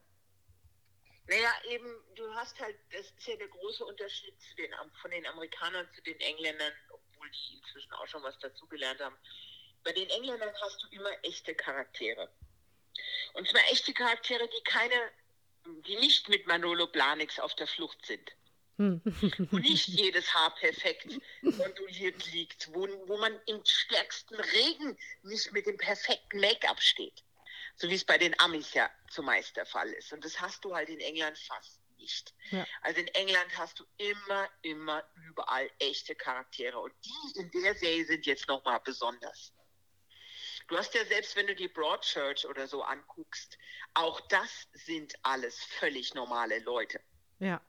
Naja, 1.27 1.49
eben, 1.69 1.88
du 2.15 2.23
hast 2.36 2.60
halt, 2.62 2.75
das 2.91 3.01
ist 3.01 3.27
ja 3.27 3.36
der 3.36 3.49
große 3.49 3.84
Unterschied 3.84 4.34
den, 4.58 4.71
von 5.01 5.12
den 5.12 5.25
Amerikanern 5.25 5.86
zu 5.93 6.01
den 6.03 6.17
Engländern 6.19 6.71
obwohl 7.17 7.30
die 7.32 7.58
inzwischen 7.58 7.91
auch 7.93 8.08
schon 8.08 8.23
was 8.23 8.38
dazugelernt 8.39 8.99
haben. 9.01 9.17
Bei 9.84 9.91
den 9.91 10.10
Engländern 10.10 10.53
hast 10.62 10.84
du 10.84 10.88
immer 10.95 11.12
echte 11.23 11.56
Charaktere. 11.56 12.30
Und 13.34 13.47
zwar 13.47 13.62
echte 13.71 13.93
Charaktere, 13.93 14.47
die 14.47 14.63
keine, 14.63 15.12
die 15.86 15.97
nicht 15.97 16.30
mit 16.30 16.47
Manolo 16.47 16.88
Blanix 16.88 17.39
auf 17.39 17.56
der 17.56 17.67
Flucht 17.67 18.06
sind. 18.06 18.32
Hm. 18.77 19.01
wo 19.51 19.58
nicht 19.58 19.88
jedes 19.88 20.32
Haar 20.34 20.53
perfekt 20.56 21.19
konduliert 21.41 22.32
liegt, 22.32 22.71
wo, 22.73 22.88
wo 23.08 23.17
man 23.17 23.39
im 23.47 23.63
stärksten 23.65 24.36
Regen 24.36 24.97
nicht 25.23 25.51
mit 25.51 25.65
dem 25.65 25.77
perfekten 25.77 26.39
Make-up 26.39 26.80
steht. 26.80 27.23
So 27.75 27.89
wie 27.89 27.95
es 27.95 28.06
bei 28.06 28.17
den 28.17 28.39
Amis 28.39 28.73
ja 28.73 28.89
zumeist 29.10 29.56
der 29.56 29.65
Fall 29.65 29.89
ist. 29.93 30.13
Und 30.13 30.23
das 30.23 30.39
hast 30.39 30.63
du 30.63 30.75
halt 30.75 30.89
in 30.89 30.99
England 30.99 31.38
fast 31.39 31.76
nicht. 32.07 32.33
Ja. 32.51 32.65
Also 32.81 33.01
in 33.01 33.07
England 33.09 33.57
hast 33.57 33.79
du 33.79 33.85
immer, 33.97 34.49
immer 34.61 35.03
überall 35.27 35.69
echte 35.79 36.15
Charaktere. 36.15 36.79
Und 36.79 36.93
die 37.03 37.39
in 37.39 37.51
der 37.51 37.75
Serie 37.75 38.05
sind 38.05 38.25
jetzt 38.25 38.47
nochmal 38.47 38.79
besonders. 38.79 39.53
Du 40.67 40.77
hast 40.77 40.93
ja 40.93 41.05
selbst, 41.05 41.35
wenn 41.35 41.47
du 41.47 41.55
die 41.55 41.67
Broadchurch 41.67 42.45
oder 42.47 42.67
so 42.67 42.83
anguckst, 42.83 43.57
auch 43.93 44.19
das 44.27 44.67
sind 44.73 45.13
alles 45.23 45.63
völlig 45.79 46.13
normale 46.13 46.59
Leute. 46.59 46.99
Ja. 47.39 47.61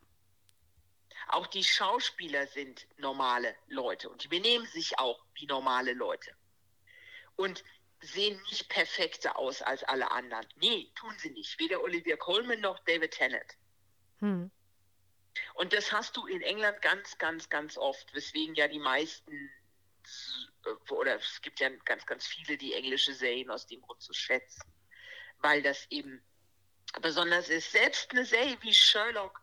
Auch 1.28 1.46
die 1.46 1.64
Schauspieler 1.64 2.46
sind 2.46 2.86
normale 2.96 3.54
Leute 3.66 4.08
und 4.08 4.24
die 4.24 4.28
benehmen 4.28 4.66
sich 4.66 4.98
auch 4.98 5.24
wie 5.34 5.46
normale 5.46 5.92
Leute. 5.92 6.32
Und 7.36 7.62
sehen 8.00 8.40
nicht 8.50 8.68
perfekter 8.68 9.36
aus 9.36 9.60
als 9.62 9.82
alle 9.84 10.10
anderen. 10.10 10.46
Nee, 10.56 10.90
tun 10.94 11.14
sie 11.18 11.30
nicht. 11.30 11.58
Weder 11.58 11.82
Olivia 11.82 12.16
Colman 12.16 12.60
noch 12.60 12.78
David 12.80 13.12
Tennant. 13.12 13.57
Hm. 14.20 14.50
Und 15.54 15.72
das 15.72 15.92
hast 15.92 16.16
du 16.16 16.26
in 16.26 16.42
England 16.42 16.80
ganz, 16.82 17.16
ganz, 17.18 17.48
ganz 17.48 17.76
oft, 17.76 18.12
weswegen 18.14 18.54
ja 18.54 18.68
die 18.68 18.78
meisten, 18.78 19.50
oder 20.90 21.16
es 21.16 21.40
gibt 21.42 21.60
ja 21.60 21.68
ganz, 21.84 22.06
ganz 22.06 22.26
viele, 22.26 22.56
die 22.56 22.74
englische 22.74 23.14
Serien 23.14 23.50
aus 23.50 23.66
dem 23.66 23.80
Grund 23.82 24.02
zu 24.02 24.12
schätzen, 24.12 24.62
weil 25.38 25.62
das 25.62 25.86
eben 25.90 26.22
besonders 27.00 27.48
ist. 27.48 27.72
Selbst 27.72 28.10
eine 28.10 28.24
Serie 28.24 28.56
wie 28.62 28.74
Sherlock, 28.74 29.40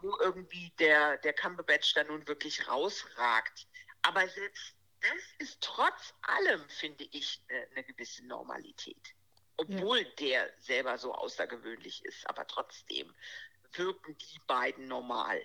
wo 0.00 0.16
irgendwie 0.20 0.72
der, 0.78 1.18
der 1.18 1.32
Cumberbatch 1.32 1.94
da 1.94 2.04
nun 2.04 2.26
wirklich 2.26 2.66
rausragt, 2.68 3.66
aber 4.02 4.28
selbst 4.28 4.74
das 5.00 5.22
ist 5.38 5.60
trotz 5.60 6.14
allem, 6.22 6.68
finde 6.68 7.04
ich, 7.12 7.40
eine, 7.48 7.68
eine 7.70 7.84
gewisse 7.84 8.26
Normalität. 8.26 9.14
Obwohl 9.56 10.00
ja. 10.00 10.10
der 10.20 10.52
selber 10.58 10.98
so 10.98 11.12
außergewöhnlich 11.14 12.04
ist, 12.04 12.28
aber 12.28 12.46
trotzdem 12.46 13.12
wirken 13.74 14.16
die 14.18 14.40
beiden 14.46 14.88
normal. 14.88 15.38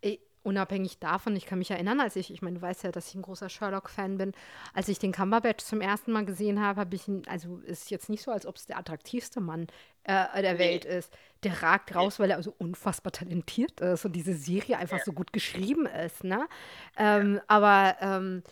Ey, 0.00 0.20
unabhängig 0.42 0.98
davon, 0.98 1.36
ich 1.36 1.46
kann 1.46 1.58
mich 1.58 1.70
erinnern, 1.70 2.00
als 2.00 2.16
ich, 2.16 2.32
ich 2.32 2.42
meine, 2.42 2.56
du 2.56 2.62
weißt 2.62 2.84
ja, 2.84 2.90
dass 2.90 3.08
ich 3.08 3.14
ein 3.14 3.22
großer 3.22 3.48
Sherlock-Fan 3.48 4.18
bin, 4.18 4.32
als 4.72 4.88
ich 4.88 4.98
den 4.98 5.12
Cumberbatch 5.12 5.64
zum 5.64 5.80
ersten 5.80 6.12
Mal 6.12 6.24
gesehen 6.24 6.60
habe, 6.60 6.80
habe 6.80 6.94
ich 6.94 7.06
ihn, 7.06 7.22
also 7.26 7.58
ist 7.58 7.90
jetzt 7.90 8.08
nicht 8.08 8.22
so, 8.22 8.30
als 8.30 8.46
ob 8.46 8.56
es 8.56 8.66
der 8.66 8.78
attraktivste 8.78 9.40
Mann 9.40 9.66
äh, 10.04 10.42
der 10.42 10.54
nee. 10.54 10.58
Welt 10.58 10.84
ist. 10.84 11.12
Der 11.42 11.62
ragt 11.62 11.94
raus, 11.94 12.18
weil 12.18 12.30
er 12.30 12.42
so 12.42 12.54
unfassbar 12.58 13.12
talentiert 13.12 13.80
ist 13.80 14.04
und 14.04 14.12
diese 14.12 14.34
Serie 14.34 14.78
einfach 14.78 14.98
ja. 14.98 15.04
so 15.04 15.12
gut 15.12 15.32
geschrieben 15.32 15.86
ist, 15.86 16.24
ne? 16.24 16.48
Ähm, 16.96 17.36
ja. 17.36 17.42
Aber, 17.46 17.96
ähm, 18.00 18.42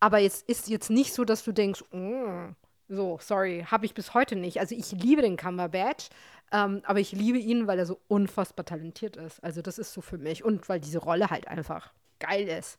aber 0.00 0.18
jetzt 0.18 0.48
ist 0.48 0.68
jetzt 0.68 0.90
nicht 0.90 1.12
so, 1.12 1.24
dass 1.24 1.44
du 1.44 1.52
denkst, 1.52 1.82
oh, 1.92 2.48
so, 2.88 3.18
sorry, 3.20 3.66
habe 3.70 3.86
ich 3.86 3.94
bis 3.94 4.14
heute 4.14 4.36
nicht. 4.36 4.60
Also 4.60 4.74
ich 4.74 4.92
liebe 4.92 5.22
den 5.22 5.36
Cumberbatch, 5.36 6.08
ähm, 6.52 6.82
aber 6.84 7.00
ich 7.00 7.12
liebe 7.12 7.38
ihn, 7.38 7.66
weil 7.66 7.78
er 7.78 7.86
so 7.86 8.00
unfassbar 8.08 8.64
talentiert 8.64 9.16
ist. 9.16 9.42
Also 9.42 9.62
das 9.62 9.78
ist 9.78 9.92
so 9.92 10.00
für 10.00 10.18
mich. 10.18 10.44
Und 10.44 10.68
weil 10.68 10.80
diese 10.80 10.98
Rolle 10.98 11.30
halt 11.30 11.48
einfach 11.48 11.92
geil 12.20 12.48
ist. 12.48 12.78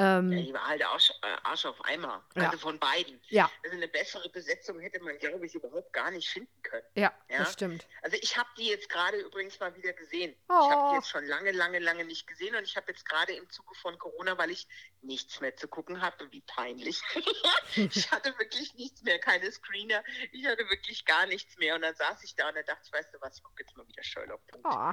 Ähm, 0.00 0.32
ja, 0.32 0.42
die 0.42 0.54
war 0.54 0.66
halt 0.66 0.82
Arsch, 0.82 1.10
äh, 1.20 1.36
Arsch 1.42 1.66
auf 1.66 1.84
Eimer. 1.84 2.24
Also 2.34 2.52
ja. 2.52 2.56
von 2.56 2.78
beiden. 2.78 3.20
Ja. 3.28 3.50
Also 3.62 3.76
eine 3.76 3.86
bessere 3.86 4.30
Besetzung 4.30 4.80
hätte 4.80 4.98
man, 5.02 5.18
glaube 5.18 5.44
ich, 5.44 5.54
überhaupt 5.54 5.92
gar 5.92 6.10
nicht 6.10 6.26
finden 6.26 6.62
können. 6.62 6.86
Ja, 6.94 7.12
ja? 7.28 7.38
das 7.38 7.52
stimmt. 7.52 7.86
Also 8.00 8.16
ich 8.22 8.38
habe 8.38 8.48
die 8.56 8.68
jetzt 8.68 8.88
gerade 8.88 9.18
übrigens 9.18 9.60
mal 9.60 9.76
wieder 9.76 9.92
gesehen. 9.92 10.34
Oh. 10.48 10.54
Ich 10.54 10.70
habe 10.74 10.90
die 10.90 10.94
jetzt 10.96 11.10
schon 11.10 11.26
lange, 11.26 11.52
lange, 11.52 11.80
lange 11.80 12.06
nicht 12.06 12.26
gesehen 12.26 12.54
und 12.54 12.64
ich 12.64 12.78
habe 12.78 12.90
jetzt 12.90 13.04
gerade 13.04 13.34
im 13.34 13.46
Zuge 13.50 13.74
von 13.74 13.98
Corona, 13.98 14.38
weil 14.38 14.50
ich 14.50 14.66
nichts 15.02 15.38
mehr 15.42 15.54
zu 15.54 15.68
gucken 15.68 16.00
hatte, 16.00 16.32
wie 16.32 16.40
peinlich. 16.40 17.02
ich 17.76 18.10
hatte 18.10 18.30
wirklich 18.38 18.72
nichts 18.74 19.02
mehr, 19.02 19.18
keine 19.18 19.52
Screener. 19.52 20.02
Ich 20.32 20.46
hatte 20.46 20.66
wirklich 20.70 21.04
gar 21.04 21.26
nichts 21.26 21.58
mehr 21.58 21.74
und 21.74 21.82
dann 21.82 21.94
saß 21.94 22.24
ich 22.24 22.34
da 22.36 22.48
und 22.48 22.54
dann 22.54 22.64
dachte 22.64 22.80
ich, 22.84 22.92
weißt 22.92 23.12
du 23.12 23.20
was, 23.20 23.36
ich 23.36 23.42
gucke 23.42 23.62
jetzt 23.62 23.76
mal 23.76 23.86
wieder 23.86 24.02
Sherlock. 24.02 24.40
Oh. 24.64 24.92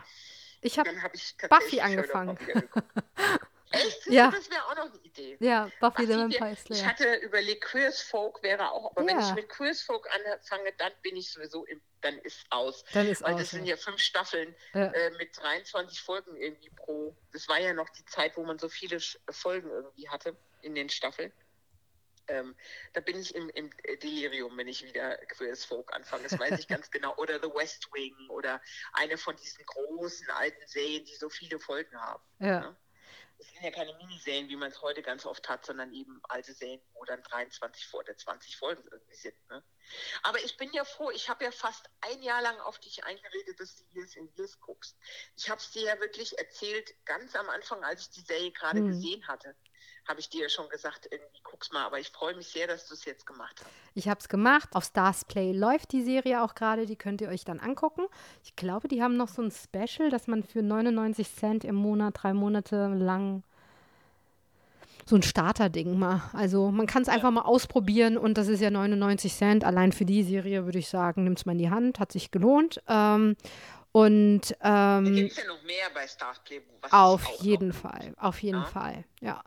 Ich 0.59 0.77
habe 0.77 1.01
hab 1.01 1.13
Buffy 1.49 1.79
angefangen. 1.79 2.37
Echt? 3.71 4.07
Ja. 4.07 4.31
Das 4.31 4.49
wäre 4.49 4.65
auch 4.65 4.75
noch 4.75 4.93
eine 4.93 5.01
Idee. 5.03 5.37
Ja, 5.39 5.69
Buffy 5.79 6.05
the 6.05 6.15
Vampire 6.15 6.55
Slayer. 6.55 6.79
Ich 6.79 6.85
hatte 6.85 7.15
überlegt, 7.15 7.65
Queers 7.65 8.01
Folk 8.01 8.41
wäre 8.41 8.71
auch, 8.71 8.91
aber 8.91 9.01
ja. 9.01 9.07
wenn 9.07 9.19
ich 9.19 9.33
mit 9.33 9.49
Queers 9.49 9.81
Folk 9.81 10.07
anfange, 10.13 10.71
dann 10.77 10.91
bin 11.01 11.17
ich 11.17 11.31
sowieso, 11.31 11.65
im, 11.65 11.81
dann 12.01 12.17
ist 12.19 12.45
aus. 12.49 12.85
Dann 12.93 13.07
ist 13.07 13.23
Weil 13.23 13.33
aus, 13.33 13.41
das 13.41 13.49
sind 13.51 13.65
ja 13.65 13.75
fünf 13.75 13.99
Staffeln 13.99 14.55
ja. 14.73 14.85
äh, 14.87 15.11
mit 15.17 15.37
23 15.37 16.01
Folgen 16.01 16.35
irgendwie 16.37 16.69
pro. 16.69 17.15
Das 17.33 17.47
war 17.49 17.59
ja 17.59 17.73
noch 17.73 17.89
die 17.89 18.05
Zeit, 18.05 18.37
wo 18.37 18.43
man 18.43 18.57
so 18.57 18.69
viele 18.69 18.99
Folgen 19.29 19.69
irgendwie 19.69 20.07
hatte 20.07 20.35
in 20.61 20.73
den 20.73 20.89
Staffeln. 20.89 21.33
Ähm, 22.29 22.55
da 22.93 22.99
bin 22.99 23.19
ich 23.19 23.35
im, 23.35 23.49
im, 23.49 23.69
Delirium, 24.03 24.57
wenn 24.57 24.67
ich 24.67 24.83
wieder 24.83 25.17
Queers 25.17 25.63
Folk 25.65 25.93
anfange. 25.93 26.23
Das 26.23 26.37
weiß 26.37 26.59
ich 26.59 26.67
ganz 26.67 26.91
genau. 26.91 27.15
Oder 27.15 27.39
The 27.41 27.53
West 27.53 27.89
Wing 27.93 28.15
oder 28.29 28.61
eine 28.93 29.17
von 29.17 29.35
diesen 29.35 29.65
großen 29.65 30.29
alten 30.31 30.67
Serien, 30.67 31.05
die 31.05 31.15
so 31.15 31.29
viele 31.29 31.59
Folgen 31.59 31.95
haben. 31.97 32.23
Ja. 32.39 32.59
Ne? 32.59 32.77
Es 33.39 33.47
sind 33.49 33.63
ja 33.63 33.71
keine 33.71 33.93
Miniserien, 33.95 34.49
wie 34.49 34.55
man 34.55 34.71
es 34.71 34.81
heute 34.81 35.01
ganz 35.01 35.25
oft 35.25 35.47
hat, 35.47 35.65
sondern 35.65 35.93
eben 35.93 36.19
alte 36.23 36.53
Serien, 36.53 36.81
wo 36.93 37.05
dann 37.05 37.21
23 37.23 37.93
oder 37.93 38.15
20 38.15 38.57
Folgen 38.57 38.83
irgendwie 38.91 39.15
sind. 39.15 39.49
Ne? 39.49 39.63
Aber 40.23 40.39
ich 40.43 40.57
bin 40.57 40.71
ja 40.73 40.83
froh, 40.83 41.11
ich 41.11 41.29
habe 41.29 41.43
ja 41.43 41.51
fast 41.51 41.89
ein 42.01 42.21
Jahr 42.23 42.41
lang 42.41 42.59
auf 42.61 42.79
dich 42.79 43.03
eingeredet, 43.03 43.59
dass 43.59 43.75
du 43.75 43.83
Years 43.93 44.15
in 44.15 44.27
Years 44.35 44.59
guckst. 44.59 44.97
Ich 45.35 45.49
habe 45.49 45.61
es 45.61 45.71
dir 45.71 45.83
ja 45.83 45.99
wirklich 45.99 46.37
erzählt, 46.37 46.93
ganz 47.05 47.35
am 47.35 47.49
Anfang, 47.49 47.83
als 47.83 48.01
ich 48.01 48.09
die 48.11 48.21
Serie 48.21 48.51
gerade 48.51 48.79
hm. 48.79 48.87
gesehen 48.87 49.27
hatte 49.27 49.55
habe 50.07 50.19
ich 50.19 50.29
dir 50.29 50.43
ja 50.43 50.49
schon 50.49 50.69
gesagt, 50.69 51.07
irgendwie 51.11 51.41
guck's 51.43 51.71
mal. 51.71 51.85
Aber 51.85 51.99
ich 51.99 52.09
freue 52.09 52.35
mich 52.35 52.47
sehr, 52.47 52.67
dass 52.67 52.87
du 52.87 52.93
es 52.93 53.05
jetzt 53.05 53.25
gemacht 53.25 53.55
hast. 53.59 53.69
Ich 53.95 54.07
habe 54.07 54.19
es 54.19 54.29
gemacht. 54.29 54.69
Auf 54.73 54.85
Stars 54.85 55.25
Play 55.25 55.51
läuft 55.51 55.91
die 55.91 56.03
Serie 56.03 56.43
auch 56.43 56.55
gerade. 56.55 56.85
Die 56.85 56.95
könnt 56.95 57.21
ihr 57.21 57.29
euch 57.29 57.45
dann 57.45 57.59
angucken. 57.59 58.05
Ich 58.43 58.55
glaube, 58.55 58.87
die 58.87 59.01
haben 59.01 59.17
noch 59.17 59.27
so 59.27 59.41
ein 59.41 59.51
Special, 59.51 60.09
dass 60.09 60.27
man 60.27 60.43
für 60.43 60.61
99 60.61 61.33
Cent 61.33 61.63
im 61.63 61.75
Monat 61.75 62.15
drei 62.21 62.33
Monate 62.33 62.87
lang 62.87 63.43
so 65.05 65.15
ein 65.15 65.23
Starter-Ding 65.23 65.97
mal. 65.97 66.21
Also 66.33 66.69
man 66.69 66.85
kann 66.85 67.01
es 67.01 67.07
einfach 67.07 67.31
mal 67.31 67.43
ausprobieren 67.43 68.17
und 68.17 68.37
das 68.37 68.49
ist 68.49 68.59
ja 68.59 68.69
99 68.69 69.33
Cent. 69.33 69.63
Allein 69.63 69.93
für 69.93 70.05
die 70.05 70.23
Serie 70.23 70.65
würde 70.65 70.79
ich 70.79 70.89
sagen, 70.89 71.23
nimmt 71.23 71.39
es 71.39 71.45
mal 71.45 71.53
in 71.53 71.59
die 71.59 71.69
Hand, 71.69 71.99
hat 71.99 72.11
sich 72.11 72.29
gelohnt. 72.29 72.81
Ähm, 72.87 73.37
und 73.93 74.55
ähm, 74.61 75.15
gibt 75.15 75.31
es 75.31 75.37
ja 75.37 75.45
noch 75.47 75.63
mehr 75.63 75.89
bei 75.93 76.07
Starplay. 76.07 76.61
Auf 76.91 77.25
jeden 77.41 77.73
Fall, 77.73 78.13
auf 78.17 78.43
jeden 78.43 78.59
ja? 78.59 78.65
Fall, 78.65 79.05
ja. 79.21 79.41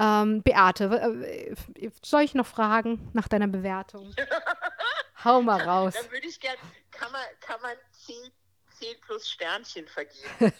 Ähm, 0.00 0.42
Beate, 0.42 0.84
äh, 0.84 1.54
soll 2.02 2.22
ich 2.22 2.34
noch 2.34 2.46
fragen 2.46 3.10
nach 3.12 3.28
deiner 3.28 3.48
Bewertung? 3.48 4.14
Hau 5.24 5.42
mal 5.42 5.60
raus. 5.60 5.92
Dann 5.94 6.10
würde 6.10 6.26
ich 6.26 6.40
gerne, 6.40 6.56
kann 6.90 7.12
man, 7.12 7.20
kann 7.40 7.60
man 7.60 7.76
10, 8.06 8.16
10 8.78 9.00
plus 9.02 9.28
Sternchen 9.28 9.86
vergeben. 9.86 10.24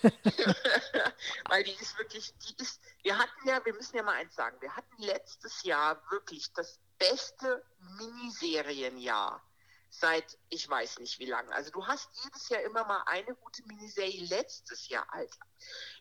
Weil 1.49 1.65
die 1.65 1.73
ist 1.73 1.97
wirklich, 1.99 2.35
die 2.37 2.63
ist, 2.63 2.83
wir 3.03 3.17
hatten 3.17 3.49
ja, 3.49 3.65
wir 3.65 3.73
müssen 3.73 3.97
ja 3.97 4.03
mal 4.03 4.17
eins 4.17 4.35
sagen, 4.35 4.61
wir 4.61 4.77
hatten 4.77 5.03
letztes 5.03 5.63
Jahr 5.63 6.03
wirklich 6.11 6.53
das 6.53 6.79
beste 6.99 7.65
Miniserienjahr 7.97 9.43
seit 9.91 10.39
ich 10.49 10.69
weiß 10.69 11.01
nicht 11.01 11.19
wie 11.19 11.27
lange. 11.27 11.53
Also 11.53 11.71
du 11.71 11.87
hast 11.87 12.09
jedes 12.25 12.49
Jahr 12.49 12.63
immer 12.63 12.85
mal 12.85 13.03
eine 13.07 13.35
gute 13.35 13.63
Miniserie 13.67 14.25
letztes 14.27 14.89
Jahr, 14.89 15.07
Alter. 15.13 15.41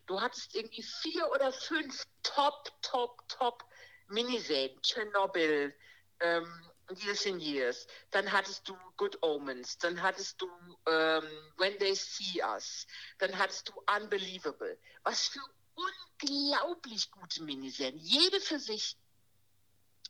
Du 0.06 0.20
hattest 0.20 0.54
irgendwie 0.54 0.82
vier 0.82 1.30
oder 1.30 1.52
fünf 1.52 2.04
top, 2.22 2.70
top, 2.82 3.28
top 3.28 3.64
Miniserien. 4.08 4.80
Chernobyl, 4.82 5.74
ähm, 6.20 6.70
Years 6.96 7.26
in 7.26 7.40
Years. 7.40 7.86
Dann 8.10 8.30
hattest 8.30 8.68
du 8.68 8.76
Good 8.96 9.22
Omens. 9.22 9.78
Dann 9.78 10.00
hattest 10.00 10.40
du 10.40 10.46
ähm, 10.86 11.52
When 11.56 11.78
They 11.78 11.94
See 11.94 12.42
Us. 12.42 12.86
Dann 13.18 13.36
hattest 13.38 13.68
du 13.68 13.72
Unbelievable. 13.96 14.78
Was 15.02 15.28
für 15.28 15.40
unglaublich 15.74 17.10
gute 17.10 17.42
Miniserien. 17.42 17.98
Jede 17.98 18.40
für 18.40 18.58
sich 18.58 18.96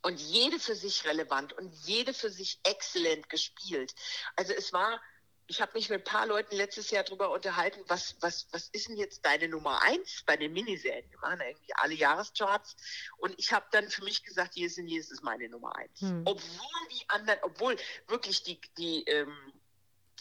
und 0.03 0.21
jede 0.21 0.59
für 0.59 0.75
sich 0.75 1.05
relevant 1.05 1.53
und 1.53 1.73
jede 1.85 2.15
für 2.15 2.31
sich 2.31 2.59
exzellent 2.63 3.29
gespielt. 3.29 3.95
Also 4.37 4.53
es 4.53 4.73
war, 4.73 5.01
ich 5.47 5.61
habe 5.61 5.73
mich 5.75 5.91
mit 5.91 6.01
ein 6.01 6.05
paar 6.05 6.27
Leuten 6.27 6.57
letztes 6.57 6.91
Jahr 6.91 7.05
darüber 7.05 7.31
unterhalten, 7.31 7.81
was, 7.89 8.17
was, 8.21 8.47
was 8.53 8.69
ist 8.69 8.89
denn 8.89 8.97
jetzt 8.97 9.25
deine 9.25 9.49
Nummer 9.49 9.83
eins 9.83 10.23
bei 10.25 10.37
den 10.37 10.53
Miniserien? 10.53 11.11
Wir 11.11 11.19
machen 11.19 11.41
irgendwie 11.41 11.75
alle 11.75 11.95
Jahrescharts 11.95 12.77
und 13.19 13.35
ich 13.39 13.53
habe 13.53 13.67
dann 13.73 13.89
für 13.89 14.05
mich 14.05 14.23
gesagt, 14.23 14.55
hier 14.55 14.71
sind 14.71 14.87
hier 14.87 15.01
ist 15.01 15.23
meine 15.23 15.49
Nummer 15.49 15.75
eins. 15.77 16.01
Hm. 16.01 16.23
Obwohl 16.25 16.89
die 16.93 17.09
anderen, 17.09 17.39
obwohl 17.43 17.77
wirklich 18.07 18.43
die, 18.43 18.61
die, 18.79 19.05
ähm, 19.05 19.53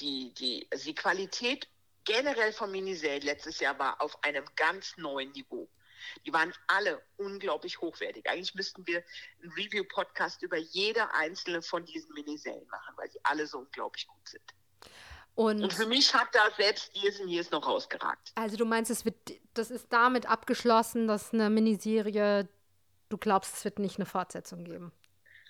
die, 0.01 0.33
die, 0.33 0.67
also 0.71 0.85
die 0.85 0.95
Qualität 0.95 1.67
generell 2.03 2.51
von 2.53 2.71
Miniserien 2.71 3.21
letztes 3.21 3.59
Jahr 3.59 3.77
war 3.77 4.01
auf 4.01 4.23
einem 4.23 4.45
ganz 4.55 4.97
neuen 4.97 5.31
Niveau. 5.31 5.69
Die 6.25 6.33
waren 6.33 6.53
alle 6.67 7.01
unglaublich 7.17 7.79
hochwertig. 7.81 8.29
Eigentlich 8.29 8.55
müssten 8.55 8.85
wir 8.87 9.03
einen 9.41 9.51
Review-Podcast 9.51 10.41
über 10.41 10.57
jede 10.57 11.13
einzelne 11.13 11.61
von 11.61 11.85
diesen 11.85 12.13
Miniserien 12.13 12.67
machen, 12.69 12.93
weil 12.97 13.09
sie 13.11 13.19
alle 13.23 13.47
so 13.47 13.59
unglaublich 13.59 14.07
gut 14.07 14.27
sind. 14.27 14.43
Und, 15.35 15.63
und, 15.63 15.73
für 15.73 15.85
mich 15.85 16.13
hat 16.13 16.27
da 16.33 16.51
selbst 16.57 16.93
Years 16.95 17.21
and 17.21 17.29
Years 17.29 17.49
noch 17.51 17.65
rausgeragt. 17.65 18.33
Also 18.35 18.57
du 18.57 18.65
meinst, 18.65 18.91
es 18.91 19.05
wird, 19.05 19.15
das 19.53 19.71
ist 19.71 19.87
damit 19.89 20.25
abgeschlossen, 20.25 21.07
dass 21.07 21.33
eine 21.33 21.49
Miniserie, 21.49 22.49
du 23.07 23.17
glaubst, 23.17 23.55
es 23.55 23.63
wird 23.63 23.79
nicht 23.79 23.95
eine 23.95 24.05
Fortsetzung 24.05 24.65
geben? 24.65 24.91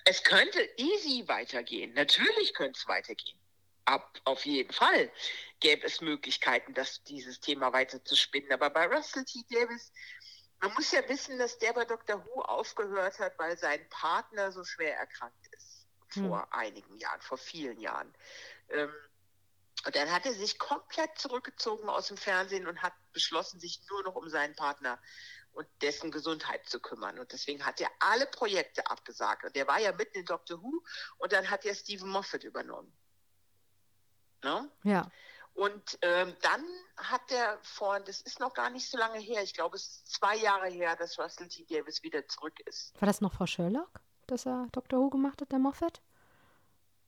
Es 0.05 0.23
könnte 0.23 0.59
easy 0.77 1.27
weitergehen. 1.27 1.93
Natürlich 1.93 2.53
könnte 2.53 2.77
es 2.77 2.87
weitergehen. 2.87 3.37
Ab, 3.85 4.19
auf 4.25 4.45
jeden 4.45 4.71
Fall 4.71 5.11
gäbe 5.59 5.87
es 5.87 6.01
Möglichkeiten, 6.01 6.75
das, 6.75 7.03
dieses 7.05 7.39
Thema 7.39 7.73
weiter 7.73 8.03
zu 8.05 8.15
spinnen. 8.15 8.51
Aber 8.51 8.69
bei 8.69 8.85
Russell 8.85 9.25
T. 9.25 9.39
Davis, 9.49 9.91
man 10.61 10.73
muss 10.73 10.91
ja 10.91 11.07
wissen, 11.07 11.37
dass 11.37 11.57
der 11.57 11.73
bei 11.73 11.85
Dr. 11.85 12.25
Who 12.25 12.41
aufgehört 12.41 13.19
hat, 13.19 13.37
weil 13.39 13.57
sein 13.57 13.87
Partner 13.89 14.51
so 14.51 14.63
schwer 14.63 14.97
erkrankt 14.97 15.47
ist. 15.55 15.87
Vor 16.09 16.41
hm. 16.41 16.47
einigen 16.51 16.97
Jahren, 16.97 17.21
vor 17.21 17.37
vielen 17.37 17.79
Jahren. 17.79 18.13
Ähm, 18.69 18.91
und 19.85 19.95
dann 19.95 20.11
hat 20.11 20.25
er 20.25 20.33
sich 20.33 20.59
komplett 20.59 21.17
zurückgezogen 21.17 21.87
aus 21.87 22.07
dem 22.07 22.17
Fernsehen 22.17 22.67
und 22.67 22.81
hat 22.81 22.93
beschlossen, 23.13 23.59
sich 23.59 23.81
nur 23.89 24.03
noch 24.03 24.15
um 24.15 24.27
seinen 24.27 24.55
Partner 24.55 24.99
und 25.51 25.67
dessen 25.81 26.11
Gesundheit 26.11 26.67
zu 26.67 26.79
kümmern. 26.79 27.17
Und 27.19 27.31
deswegen 27.31 27.65
hat 27.65 27.79
er 27.79 27.89
alle 27.99 28.25
Projekte 28.25 28.85
abgesagt. 28.87 29.45
Und 29.45 29.55
der 29.55 29.67
war 29.67 29.79
ja 29.79 29.93
mitten 29.93 30.19
in 30.19 30.25
Doctor 30.25 30.61
Who 30.61 30.83
und 31.17 31.31
dann 31.31 31.49
hat 31.49 31.65
er 31.65 31.75
Stephen 31.75 32.09
Moffat 32.09 32.43
übernommen. 32.43 32.91
Ne? 34.43 34.69
Ja. 34.83 35.09
Und 35.59 35.99
ähm, 36.03 36.33
dann 36.41 36.63
hat 36.95 37.29
er 37.33 37.59
vor, 37.63 37.99
das 37.99 38.21
ist 38.21 38.39
noch 38.39 38.53
gar 38.53 38.69
nicht 38.69 38.89
so 38.89 38.97
lange 38.97 39.19
her, 39.19 39.43
ich 39.43 39.53
glaube, 39.53 39.75
es 39.75 39.87
ist 39.87 40.13
zwei 40.13 40.37
Jahre 40.37 40.69
her, 40.69 40.95
dass 40.95 41.19
Russell 41.19 41.49
T. 41.49 41.65
Davis 41.65 42.01
wieder 42.01 42.25
zurück 42.29 42.57
ist. 42.61 42.93
War 43.01 43.07
das 43.07 43.19
noch 43.19 43.33
vor 43.33 43.45
Sherlock, 43.45 43.99
dass 44.25 44.45
er 44.45 44.67
Dr. 44.71 44.97
Who 44.97 45.09
gemacht 45.09 45.41
hat, 45.41 45.51
der 45.51 45.59
Moffat? 45.59 46.01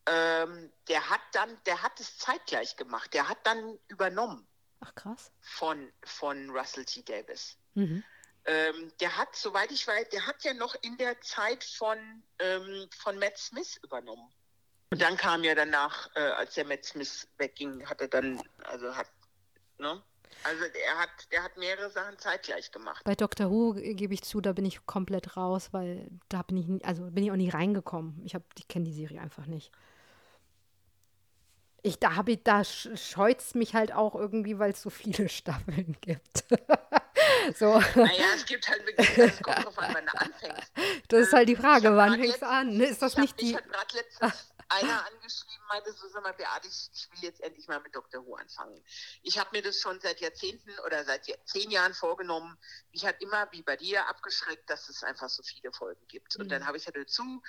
Ähm, 0.05 0.69
der 0.89 1.09
hat 1.09 1.21
dann, 1.31 1.57
der 1.65 1.81
hat 1.81 1.97
es 2.01 2.17
zeitgleich 2.17 2.75
gemacht. 2.75 3.13
Der 3.13 3.29
hat 3.29 3.37
dann 3.45 3.79
übernommen. 3.87 4.45
Ach 4.81 4.93
krass. 4.95 5.31
Von, 5.39 5.89
von 6.03 6.49
Russell 6.49 6.83
T. 6.83 7.03
Davis. 7.03 7.57
Mhm. 7.75 8.03
Ähm, 8.43 8.91
der 8.99 9.15
hat, 9.15 9.33
soweit 9.33 9.71
ich 9.71 9.87
weiß, 9.87 10.09
der 10.09 10.27
hat 10.27 10.43
ja 10.43 10.53
noch 10.53 10.75
in 10.81 10.97
der 10.97 11.21
Zeit 11.21 11.63
von, 11.63 11.97
ähm, 12.39 12.89
von 12.97 13.17
Matt 13.17 13.37
Smith 13.37 13.79
übernommen. 13.81 14.29
Und 14.91 15.01
dann 15.01 15.15
kam 15.15 15.43
ja 15.43 15.56
danach, 15.56 16.10
äh, 16.15 16.19
als 16.19 16.56
der 16.56 16.65
Matt 16.65 16.84
Smith 16.84 17.27
wegging, 17.38 17.86
hat 17.88 18.01
er 18.01 18.10
dann, 18.10 18.41
also 18.65 18.93
hat, 18.95 19.08
ne? 19.77 20.01
Also 20.43 20.63
er 20.63 20.97
hat, 20.97 21.10
der 21.32 21.43
hat 21.43 21.56
mehrere 21.56 21.89
Sachen 21.89 22.17
zeitgleich 22.17 22.71
gemacht. 22.71 23.04
Bei 23.06 23.15
Dr. 23.15 23.49
Who 23.49 23.73
gebe 23.73 24.13
ich 24.13 24.23
zu, 24.23 24.41
da 24.41 24.54
bin 24.54 24.65
ich 24.65 24.86
komplett 24.86 25.38
raus, 25.38 25.69
weil 25.71 26.10
da 26.30 26.41
bin 26.41 26.58
ich, 26.58 26.86
also 26.86 27.04
bin 27.12 27.23
ich 27.23 27.32
auch 27.32 27.36
nicht 27.36 27.54
reingekommen. 27.54 28.21
Ich 28.25 28.34
habe, 28.34 28.43
ich 28.58 28.67
kenne 28.67 28.86
die 28.86 28.93
Serie 28.93 29.21
einfach 29.21 29.45
nicht. 29.45 29.71
Ich, 31.84 31.99
da 31.99 32.15
habe 32.15 32.34
ich, 32.34 32.43
da 32.43 32.63
scheut 32.63 33.39
es 33.39 33.56
mich 33.56 33.73
halt 33.73 33.93
auch 33.93 34.15
irgendwie, 34.15 34.60
weil 34.60 34.71
es 34.71 34.82
so 34.82 34.89
viele 34.89 35.30
Staffeln 35.30 35.95
gibt. 36.01 36.43
so. 37.56 37.80
Naja, 37.95 38.25
es 38.36 38.45
gibt 38.45 38.67
halt 38.67 38.86
wirklich, 38.86 39.17
es 39.17 39.41
kommt 39.41 39.65
drauf 39.65 39.77
an, 39.80 39.93
wann 39.93 40.06
du 40.06 40.13
anfängst. 40.13 40.71
Das 41.08 41.21
ist 41.21 41.34
halt 41.34 41.49
die 41.49 41.56
Frage, 41.56 41.95
wann 41.95 42.19
fängst 42.19 42.41
du 42.41 42.47
an? 42.47 42.80
Ist 42.80 43.01
das 43.01 43.17
nicht 43.17 43.39
die. 43.41 43.51
Ich 43.51 43.56
habe 43.56 43.67
gerade 43.67 43.95
letztens 43.95 44.50
einer 44.71 45.05
angeschrieben, 45.05 45.65
meinte 45.67 45.91
so, 45.93 46.07
sag 46.07 46.23
mal, 46.23 46.34
Beate, 46.34 46.67
ich, 46.67 47.10
will 47.12 47.23
jetzt 47.23 47.41
endlich 47.41 47.67
mal 47.67 47.79
mit 47.81 47.95
Dr. 47.95 48.25
Who 48.25 48.36
anfangen. 48.36 48.84
Ich 49.21 49.38
habe 49.38 49.49
mir 49.51 49.62
das 49.62 49.79
schon 49.79 49.99
seit 49.99 50.21
Jahrzehnten 50.21 50.71
oder 50.86 51.03
seit 51.03 51.25
zehn 51.45 51.69
Jahren 51.71 51.93
vorgenommen. 51.93 52.57
Mich 52.91 53.05
hat 53.05 53.21
immer, 53.21 53.51
wie 53.51 53.62
bei 53.62 53.75
dir, 53.75 54.07
abgeschreckt, 54.07 54.69
dass 54.69 54.89
es 54.89 55.03
einfach 55.03 55.29
so 55.29 55.43
viele 55.43 55.71
Folgen 55.73 56.05
gibt. 56.07 56.36
Und 56.38 56.45
mhm. 56.45 56.49
dann 56.49 56.67
habe 56.67 56.77
ich 56.77 56.86
gesagt, 56.86 57.10
zu, 57.10 57.41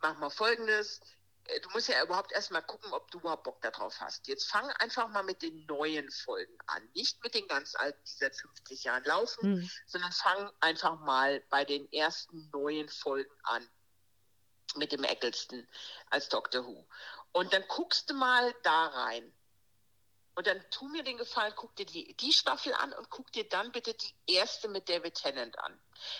mach 0.00 0.16
mal 0.18 0.30
Folgendes. 0.30 1.00
Äh, 1.44 1.60
du 1.60 1.70
musst 1.70 1.88
ja 1.88 2.02
überhaupt 2.02 2.32
erstmal 2.32 2.62
gucken, 2.62 2.92
ob 2.92 3.10
du 3.10 3.18
überhaupt 3.18 3.44
Bock 3.44 3.60
darauf 3.60 4.00
hast. 4.00 4.26
Jetzt 4.28 4.50
fang 4.50 4.68
einfach 4.78 5.08
mal 5.08 5.22
mit 5.22 5.42
den 5.42 5.66
neuen 5.66 6.10
Folgen 6.10 6.56
an. 6.66 6.88
Nicht 6.94 7.22
mit 7.22 7.34
den 7.34 7.46
ganz 7.48 7.74
alten, 7.74 8.00
die 8.04 8.12
seit 8.12 8.36
50 8.36 8.84
Jahren 8.84 9.04
laufen, 9.04 9.56
mhm. 9.56 9.70
sondern 9.86 10.12
fang 10.12 10.50
einfach 10.60 10.98
mal 11.00 11.42
bei 11.50 11.64
den 11.64 11.90
ersten 11.92 12.48
neuen 12.50 12.88
Folgen 12.88 13.34
an 13.42 13.68
mit 14.76 14.92
dem 14.92 15.04
Eccleston 15.04 15.66
als 16.10 16.28
Doctor 16.28 16.66
Who. 16.66 16.86
Und 17.32 17.52
dann 17.52 17.64
guckst 17.68 18.10
du 18.10 18.14
mal 18.14 18.54
da 18.62 18.86
rein. 18.86 19.32
Und 20.34 20.46
dann 20.46 20.64
tu 20.70 20.88
mir 20.88 21.02
den 21.02 21.18
Gefallen, 21.18 21.52
guck 21.56 21.74
dir 21.76 21.84
die, 21.84 22.14
die 22.14 22.32
Staffel 22.32 22.72
an 22.74 22.92
und 22.92 23.10
guck 23.10 23.30
dir 23.32 23.48
dann 23.48 23.72
bitte 23.72 23.94
die 23.94 24.34
erste 24.34 24.68
mit 24.68 24.88
David 24.88 25.14
Tennant 25.14 25.58
an. 25.58 25.78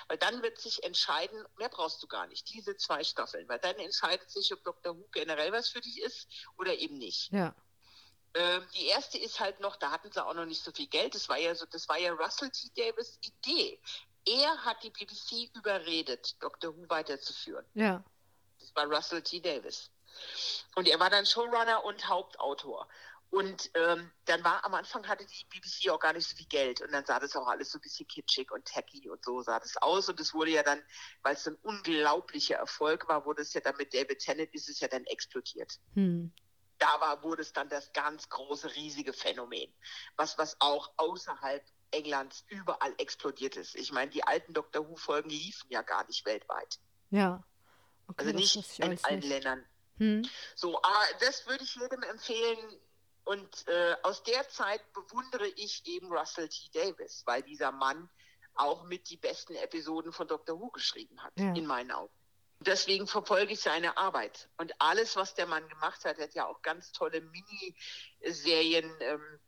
Weil 0.09 0.19
dann 0.19 0.43
wird 0.43 0.59
sich 0.59 0.83
entscheiden, 0.83 1.43
mehr 1.57 1.69
brauchst 1.69 2.03
du 2.03 2.07
gar 2.07 2.27
nicht, 2.27 2.53
diese 2.53 2.77
zwei 2.77 3.03
Staffeln. 3.05 3.49
Weil 3.49 3.61
dann 3.61 3.77
entscheidet 3.77 4.31
sich, 4.31 4.53
ob 4.53 4.63
Doctor 4.65 4.97
Who 4.97 5.09
generell 5.13 5.53
was 5.53 5.71
für 5.71 5.81
dich 5.81 6.03
ist 6.03 6.29
oder 6.59 6.75
eben 6.75 6.99
nicht. 6.99 7.33
Ja. 7.33 7.55
Ähm, 8.35 8.67
die 8.75 8.87
erste 8.87 9.19
ist 9.19 9.41
halt 9.41 9.61
noch, 9.61 9.77
da 9.77 9.91
hatten 9.91 10.13
sie 10.13 10.25
auch 10.25 10.35
noch 10.35 10.45
nicht 10.45 10.63
so 10.63 10.73
viel 10.73 10.87
Geld. 10.89 11.15
Das 11.15 11.29
war 11.29 11.39
ja 11.39 11.55
so, 11.55 11.67
das 11.67 11.89
war 11.89 11.99
ja 11.99 12.13
Russell 12.13 12.51
T. 12.51 12.69
Davis 12.77 13.19
Idee. 13.23 13.81
Er 14.27 14.65
hat 14.65 14.83
die 14.83 14.91
BBC 14.91 15.51
überredet, 15.57 16.37
Doctor 16.43 16.77
Who 16.77 16.89
weiterzuführen. 16.89 17.65
Ja. 17.75 18.05
Das 18.75 18.85
war 18.85 18.97
Russell 18.97 19.23
T. 19.23 19.41
Davis. 19.41 19.91
Und 20.75 20.89
er 20.89 20.99
war 20.99 21.11
dann 21.11 21.27
Showrunner 21.27 21.85
und 21.85 22.09
Hauptautor. 22.09 22.89
Und 23.31 23.71
ähm, 23.75 24.11
dann 24.25 24.43
war 24.43 24.65
am 24.65 24.75
Anfang 24.75 25.07
hatte 25.07 25.25
die 25.25 25.45
BBC 25.45 25.89
auch 25.91 26.01
gar 26.01 26.13
nicht 26.13 26.29
so 26.29 26.37
viel 26.37 26.49
Geld 26.49 26.81
und 26.81 26.91
dann 26.91 27.07
sah 27.07 27.21
das 27.21 27.37
auch 27.37 27.47
alles 27.47 27.71
so 27.71 27.79
ein 27.79 27.81
bisschen 27.81 28.09
kitschig 28.09 28.51
und 28.51 28.65
tacky 28.65 29.09
und 29.09 29.25
so 29.25 29.41
sah 29.41 29.61
das 29.61 29.77
aus 29.77 30.09
und 30.09 30.19
es 30.19 30.35
wurde 30.35 30.51
ja 30.51 30.65
dann, 30.65 30.83
weil 31.23 31.35
es 31.35 31.47
ein 31.47 31.55
unglaublicher 31.63 32.57
Erfolg 32.57 33.09
war, 33.09 33.25
wurde 33.25 33.43
es 33.43 33.55
ja 33.55 33.61
dann 33.61 33.77
mit 33.77 33.95
David 33.95 34.19
Tennant 34.19 34.53
ist 34.53 34.69
es 34.69 34.81
ja 34.81 34.89
dann 34.89 35.05
explodiert. 35.05 35.79
Hm. 35.95 36.33
Da 36.79 37.01
war, 37.01 37.23
wurde 37.23 37.43
es 37.43 37.53
dann 37.53 37.69
das 37.69 37.93
ganz 37.93 38.29
große, 38.29 38.75
riesige 38.75 39.13
Phänomen, 39.13 39.73
was, 40.17 40.37
was 40.37 40.57
auch 40.59 40.91
außerhalb 40.97 41.65
Englands 41.93 42.45
überall 42.49 42.95
explodiert 42.99 43.57
ist. 43.57 43.77
Ich 43.77 43.93
meine, 43.93 44.11
die 44.11 44.25
alten 44.25 44.55
Doctor 44.55 44.89
Who-Folgen 44.89 45.31
liefen 45.31 45.71
ja 45.71 45.83
gar 45.83 46.05
nicht 46.09 46.25
weltweit. 46.27 46.81
Ja. 47.11 47.45
Okay, 48.11 48.27
also 48.27 48.37
nicht 48.37 48.79
in 48.79 49.05
allen 49.05 49.19
nicht. 49.21 49.29
Ländern. 49.29 49.65
Hm. 49.99 50.29
So, 50.55 50.79
aber 50.83 51.05
das 51.21 51.47
würde 51.47 51.65
ich 51.65 51.75
jedem 51.77 52.03
empfehlen. 52.03 52.59
Und 53.25 53.69
äh, 53.69 53.97
aus 54.03 54.23
der 54.25 54.49
Zeit 54.49 54.81
bewundere 54.93 55.47
ich 55.49 55.87
eben 55.87 56.11
Russell 56.13 56.49
T. 56.49 56.71
Davis, 56.73 57.23
weil 57.27 57.43
dieser 57.43 57.71
Mann 57.71 58.09
auch 58.55 58.85
mit 58.85 59.09
die 59.09 59.17
besten 59.17 59.55
Episoden 59.55 60.13
von 60.13 60.27
Doctor 60.27 60.59
Who 60.59 60.71
geschrieben 60.71 61.23
hat, 61.23 61.33
ja. 61.39 61.55
in 61.55 61.67
meinen 61.67 61.93
Augen. 61.93 62.13
Deswegen 62.61 63.07
verfolge 63.07 63.53
ich 63.53 63.61
seine 63.61 63.97
Arbeit. 63.97 64.49
Und 64.59 64.73
alles, 64.81 65.17
was 65.17 65.35
der 65.35 65.47
Mann 65.47 65.67
gemacht 65.69 66.05
hat, 66.05 66.19
hat 66.19 66.35
ja 66.35 66.47
auch 66.47 66.61
ganz 66.63 66.93
tolle 66.93 67.23
Miniserien 67.23 68.91
ähm, 69.01 69.41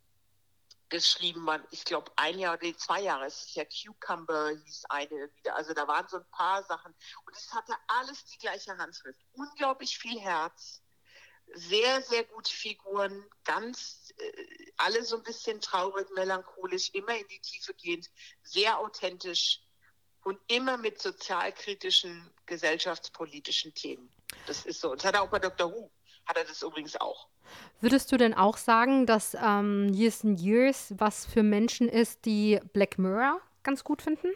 geschrieben 0.92 1.46
waren. 1.46 1.64
Ich 1.70 1.84
glaube, 1.86 2.12
ein 2.16 2.38
Jahr 2.38 2.54
oder 2.54 2.76
zwei 2.76 3.00
Jahre. 3.00 3.24
Es 3.24 3.46
ist 3.46 3.56
ja 3.56 3.64
Cucumber, 3.64 4.50
hieß 4.50 4.84
eine 4.90 5.30
wieder. 5.36 5.56
Also 5.56 5.72
da 5.72 5.88
waren 5.88 6.06
so 6.06 6.18
ein 6.18 6.30
paar 6.30 6.62
Sachen. 6.64 6.94
Und 7.24 7.34
es 7.34 7.52
hatte 7.52 7.74
alles 7.88 8.26
die 8.26 8.38
gleiche 8.38 8.76
Handschrift. 8.76 9.18
Unglaublich 9.32 9.98
viel 9.98 10.20
Herz. 10.20 10.82
Sehr, 11.54 12.02
sehr 12.02 12.24
gute 12.24 12.52
Figuren. 12.52 13.24
Ganz, 13.44 14.12
äh, 14.18 14.72
alle 14.76 15.02
so 15.02 15.16
ein 15.16 15.22
bisschen 15.22 15.62
traurig, 15.62 16.08
melancholisch, 16.14 16.90
immer 16.92 17.16
in 17.16 17.26
die 17.28 17.40
Tiefe 17.40 17.72
gehend. 17.74 18.10
Sehr 18.42 18.78
authentisch. 18.78 19.62
Und 20.24 20.38
immer 20.46 20.76
mit 20.76 21.00
sozialkritischen, 21.00 22.30
gesellschaftspolitischen 22.44 23.74
Themen. 23.74 24.12
Das 24.46 24.66
ist 24.66 24.80
so. 24.80 24.92
Und 24.92 25.00
das 25.00 25.06
hat 25.06 25.14
er 25.14 25.22
auch 25.22 25.30
bei 25.30 25.38
Dr. 25.38 25.72
Who. 25.72 25.90
Hat 26.26 26.36
er 26.36 26.44
das 26.44 26.62
übrigens 26.62 27.00
auch. 27.00 27.28
Würdest 27.80 28.12
du 28.12 28.16
denn 28.16 28.34
auch 28.34 28.56
sagen, 28.56 29.06
dass 29.06 29.34
ähm, 29.34 29.92
Years 29.92 30.24
and 30.24 30.40
Years 30.40 30.94
was 30.96 31.26
für 31.26 31.42
Menschen 31.42 31.88
ist, 31.88 32.24
die 32.24 32.60
Black 32.72 32.98
Mirror 32.98 33.40
ganz 33.62 33.84
gut 33.84 34.02
finden? 34.02 34.28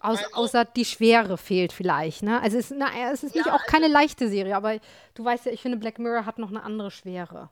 Aus, 0.00 0.18
also, 0.18 0.34
außer 0.34 0.64
die 0.64 0.84
Schwere 0.84 1.36
fehlt 1.36 1.72
vielleicht, 1.72 2.22
ne? 2.22 2.40
Also 2.40 2.58
es, 2.58 2.70
na, 2.70 2.90
es 3.12 3.22
ist 3.22 3.34
nicht 3.34 3.46
ja, 3.46 3.54
auch 3.54 3.64
keine 3.66 3.86
also, 3.86 3.94
leichte 3.94 4.28
Serie, 4.28 4.56
aber 4.56 4.80
du 5.14 5.24
weißt 5.24 5.46
ja, 5.46 5.52
ich 5.52 5.62
finde 5.62 5.76
Black 5.76 5.98
Mirror 5.98 6.26
hat 6.26 6.38
noch 6.38 6.48
eine 6.48 6.62
andere 6.62 6.90
Schwere. 6.90 7.50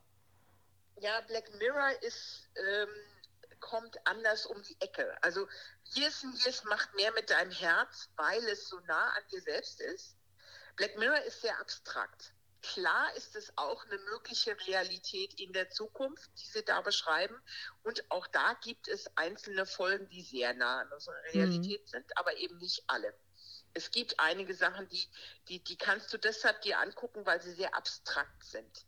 Ja, 1.00 1.20
Black 1.28 1.44
Mirror 1.58 1.90
ist, 2.02 2.48
ähm, 2.56 2.88
kommt 3.60 3.96
anders 4.06 4.46
um 4.46 4.60
die 4.62 4.76
Ecke. 4.80 5.16
Also 5.22 5.46
Years 5.94 6.24
and 6.24 6.42
Years 6.44 6.64
macht 6.64 6.94
mehr 6.94 7.12
mit 7.12 7.30
deinem 7.30 7.52
Herz, 7.52 8.08
weil 8.16 8.42
es 8.48 8.68
so 8.68 8.78
nah 8.80 9.10
an 9.10 9.22
dir 9.30 9.40
selbst 9.40 9.80
ist. 9.80 10.17
Black 10.78 10.96
Mirror 10.96 11.22
ist 11.24 11.42
sehr 11.42 11.58
abstrakt. 11.60 12.32
Klar 12.62 13.14
ist 13.16 13.36
es 13.36 13.52
auch 13.56 13.84
eine 13.86 13.98
mögliche 13.98 14.56
Realität 14.66 15.38
in 15.40 15.52
der 15.52 15.70
Zukunft, 15.70 16.30
die 16.38 16.46
Sie 16.46 16.64
da 16.64 16.80
beschreiben. 16.80 17.36
Und 17.82 18.10
auch 18.10 18.26
da 18.28 18.54
gibt 18.62 18.88
es 18.88 19.06
einzelne 19.16 19.66
Folgen, 19.66 20.08
die 20.08 20.22
sehr 20.22 20.54
nah 20.54 20.80
an 20.80 20.92
unserer 20.92 21.22
Realität 21.32 21.82
mhm. 21.82 21.88
sind, 21.88 22.18
aber 22.18 22.36
eben 22.36 22.58
nicht 22.58 22.82
alle. 22.86 23.12
Es 23.74 23.90
gibt 23.90 24.18
einige 24.18 24.54
Sachen, 24.54 24.88
die, 24.88 25.08
die, 25.48 25.62
die 25.62 25.76
kannst 25.76 26.12
du 26.12 26.18
deshalb 26.18 26.62
dir 26.62 26.78
angucken, 26.78 27.26
weil 27.26 27.40
sie 27.40 27.52
sehr 27.52 27.74
abstrakt 27.74 28.44
sind. 28.44 28.86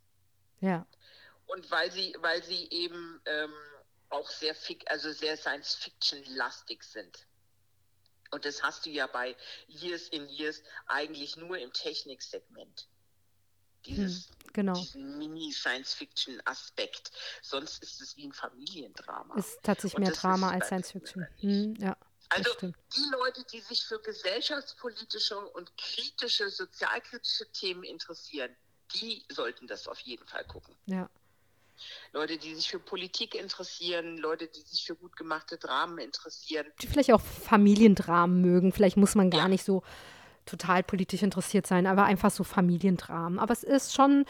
Ja. 0.61 0.87
Und 1.47 1.71
weil 1.71 1.91
sie, 1.91 2.15
weil 2.21 2.43
sie 2.43 2.69
eben 2.71 3.21
ähm, 3.27 3.55
auch 4.11 4.31
sehr, 4.31 4.55
also 4.87 5.13
sehr 5.13 5.37
Science-Fiction-lastig 5.37 6.83
sind. 6.83 7.27
Und 8.31 8.45
das 8.45 8.63
hast 8.63 8.87
du 8.87 8.91
ja 8.91 9.07
bei 9.07 9.37
Years 9.69 10.09
in 10.09 10.29
Years 10.29 10.63
eigentlich 10.87 11.37
nur 11.37 11.59
im 11.59 11.73
Techniksegment. 11.73 12.89
Dieses, 13.87 14.27
hm, 14.27 14.35
genau. 14.53 14.75
diesen 14.75 15.19
Mini-Science-Fiction-Aspekt. 15.19 17.11
Sonst 17.43 17.83
ist 17.83 18.01
es 18.01 18.17
wie 18.17 18.27
ein 18.27 18.33
Familiendrama. 18.33 19.35
Ist 19.37 19.59
tatsächlich 19.63 19.99
mehr 19.99 20.13
Drama 20.13 20.51
als 20.51 20.67
Science-Fiction. 20.67 21.27
Hm, 21.41 21.75
ja. 21.81 21.97
Also 22.29 22.55
die 22.61 23.11
Leute, 23.11 23.45
die 23.53 23.61
sich 23.61 23.85
für 23.85 24.01
gesellschaftspolitische 24.01 25.37
und 25.37 25.77
kritische, 25.77 26.49
sozialkritische 26.49 27.51
Themen 27.51 27.83
interessieren, 27.83 28.55
die 28.95 29.25
sollten 29.29 29.67
das 29.67 29.89
auf 29.89 29.99
jeden 30.01 30.27
Fall 30.29 30.45
gucken. 30.45 30.77
Ja. 30.87 31.11
Leute, 32.13 32.39
die 32.39 32.55
sich 32.55 32.69
für 32.69 32.79
Politik 32.79 33.35
interessieren, 33.35 34.19
Leute, 34.19 34.49
die 34.49 34.61
sich 34.61 34.85
für 34.85 34.95
gut 34.95 35.17
gemachte 35.17 35.57
Dramen 35.59 35.99
interessieren. 35.99 36.67
Die 36.83 36.87
vielleicht 36.87 37.13
auch 37.13 37.21
Familiendramen 37.21 38.41
mögen. 38.41 38.73
Vielleicht 38.73 38.97
muss 38.97 39.15
man 39.15 39.31
gar 39.31 39.43
ja. 39.43 39.49
nicht 39.49 39.65
so 39.65 39.83
total 40.47 40.83
politisch 40.83 41.23
interessiert 41.23 41.67
sein, 41.67 41.87
aber 41.87 42.05
einfach 42.05 42.31
so 42.31 42.45
Familiendramen. 42.45 43.39
Aber 43.39 43.53
es 43.53 43.63
ist 43.63 43.95
schon, 43.95 44.25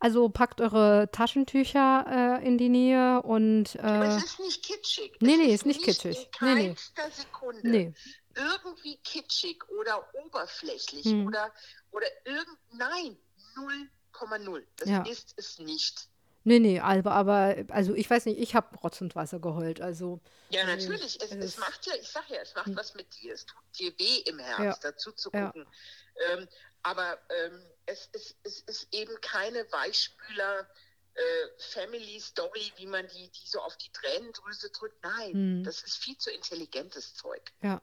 also 0.00 0.28
packt 0.28 0.60
eure 0.60 1.08
Taschentücher 1.12 2.40
äh, 2.40 2.46
in 2.46 2.58
die 2.58 2.68
Nähe 2.68 3.22
und. 3.22 3.76
Äh, 3.76 3.80
aber 3.80 4.16
es 4.16 4.24
ist 4.24 4.40
nicht 4.40 4.62
kitschig. 4.64 5.12
Nee, 5.20 5.32
es 5.32 5.38
nee, 5.38 5.54
ist 5.54 5.66
nicht 5.66 5.82
kitschig. 5.82 6.28
In 6.40 6.54
nee, 6.54 6.68
nee. 6.68 6.76
Sekunde 7.10 7.68
nee. 7.68 7.94
irgendwie 8.34 8.96
kitschig 9.04 9.62
oder 9.68 10.08
oberflächlich 10.24 11.04
hm. 11.04 11.26
oder, 11.26 11.52
oder 11.90 12.06
irgend. 12.24 12.58
Nein, 12.72 13.16
0,0. 13.56 14.62
Das 14.76 14.88
ja. 14.88 15.02
ist 15.02 15.34
es 15.36 15.58
nicht. 15.58 16.08
Nee, 16.48 16.60
nee, 16.60 16.78
aber, 16.78 17.10
aber 17.10 17.56
also 17.70 17.92
ich 17.96 18.08
weiß 18.08 18.26
nicht, 18.26 18.38
ich 18.38 18.54
habe 18.54 18.76
Rotz 18.78 19.00
und 19.00 19.16
Wasser 19.16 19.40
geheult. 19.40 19.80
Also, 19.80 20.20
ja, 20.50 20.64
natürlich. 20.64 21.20
Es, 21.20 21.32
es, 21.32 21.58
macht 21.58 21.84
ja, 21.86 21.94
ich 22.00 22.08
sag 22.08 22.30
ja, 22.30 22.36
es 22.36 22.54
macht 22.54 22.68
hm. 22.68 22.76
was 22.76 22.94
mit 22.94 23.20
dir. 23.20 23.34
Es 23.34 23.46
tut 23.46 23.58
dir 23.76 23.92
weh 23.98 24.18
im 24.26 24.38
Herz, 24.38 24.80
ja. 24.80 24.90
dazu 24.92 25.10
zu 25.10 25.32
gucken. 25.32 25.66
Ja. 25.66 26.34
Ähm, 26.34 26.48
aber 26.84 27.18
ähm, 27.30 27.60
es, 27.86 28.08
es, 28.12 28.36
es 28.44 28.60
ist 28.60 28.94
eben 28.94 29.20
keine 29.22 29.66
Weichspüler. 29.72 30.70
Äh, 31.14 31.48
Family 31.58 32.20
Story, 32.20 32.72
wie 32.76 32.86
man 32.86 33.08
die, 33.08 33.28
die 33.28 33.46
so 33.48 33.60
auf 33.60 33.76
die 33.78 33.90
Tränendrüse 33.90 34.70
drückt. 34.70 35.02
Nein, 35.02 35.32
hm. 35.32 35.64
das 35.64 35.82
ist 35.82 35.96
viel 35.96 36.16
zu 36.16 36.30
intelligentes 36.30 37.16
Zeug. 37.16 37.42
Ja. 37.60 37.82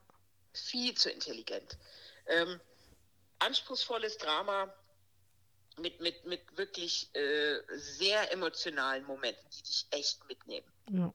Viel 0.53 0.93
zu 0.93 1.11
intelligent. 1.11 1.77
Ähm, 2.27 2.61
anspruchsvolles 3.39 4.19
Drama, 4.19 4.73
mit, 5.79 6.01
mit, 6.01 6.25
mit 6.25 6.41
wirklich 6.55 7.09
äh, 7.13 7.57
sehr 7.77 8.31
emotionalen 8.31 9.05
Momenten, 9.05 9.45
die 9.57 9.63
dich 9.63 9.87
echt 9.91 10.27
mitnehmen. 10.27 10.67
Ja. 10.91 11.13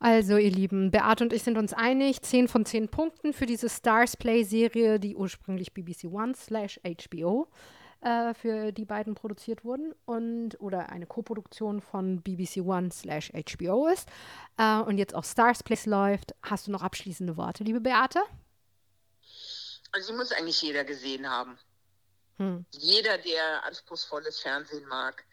Also, 0.00 0.36
ihr 0.36 0.50
Lieben, 0.50 0.92
Beate 0.92 1.24
und 1.24 1.32
ich 1.32 1.42
sind 1.42 1.58
uns 1.58 1.72
einig. 1.72 2.22
10 2.22 2.46
von 2.46 2.64
10 2.64 2.88
Punkten 2.88 3.32
für 3.32 3.46
diese 3.46 3.68
Stars 3.68 4.16
Play-Serie, 4.16 5.00
die 5.00 5.16
ursprünglich 5.16 5.74
BBC 5.74 6.04
One 6.04 6.34
slash 6.36 6.80
HBO 6.84 7.48
äh, 8.00 8.32
für 8.34 8.70
die 8.70 8.84
beiden 8.84 9.14
produziert 9.14 9.64
wurden 9.64 9.92
und 10.04 10.60
oder 10.60 10.90
eine 10.90 11.06
Koproduktion 11.06 11.80
von 11.80 12.22
BBC 12.22 12.58
One 12.58 12.90
slash 12.92 13.32
HBO 13.32 13.88
ist 13.88 14.08
äh, 14.56 14.78
und 14.78 14.98
jetzt 14.98 15.14
auch 15.14 15.24
Stars 15.24 15.64
Play 15.64 15.78
läuft. 15.86 16.34
Hast 16.42 16.68
du 16.68 16.70
noch 16.70 16.82
abschließende 16.82 17.36
Worte, 17.36 17.64
liebe 17.64 17.80
Beate? 17.80 18.20
Also, 19.90 20.12
die 20.12 20.18
muss 20.18 20.32
eigentlich 20.32 20.62
jeder 20.62 20.84
gesehen 20.84 21.28
haben. 21.28 21.58
Hm. 22.38 22.64
Jeder, 22.72 23.18
der 23.18 23.64
anspruchsvolles 23.64 24.40
Fernsehen 24.40 24.86
mag 24.86 25.24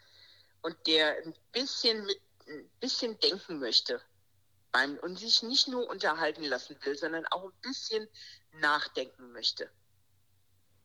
und 0.62 0.76
der 0.86 1.16
ein 1.24 1.34
bisschen 1.52 2.04
mit 2.04 2.20
ein 2.48 2.68
bisschen 2.80 3.18
denken 3.20 3.58
möchte 3.58 4.00
beim, 4.72 4.96
und 4.98 5.18
sich 5.18 5.42
nicht 5.42 5.68
nur 5.68 5.88
unterhalten 5.88 6.44
lassen 6.44 6.76
will, 6.84 6.96
sondern 6.96 7.26
auch 7.26 7.44
ein 7.44 7.60
bisschen 7.62 8.06
nachdenken 8.60 9.32
möchte. 9.32 9.70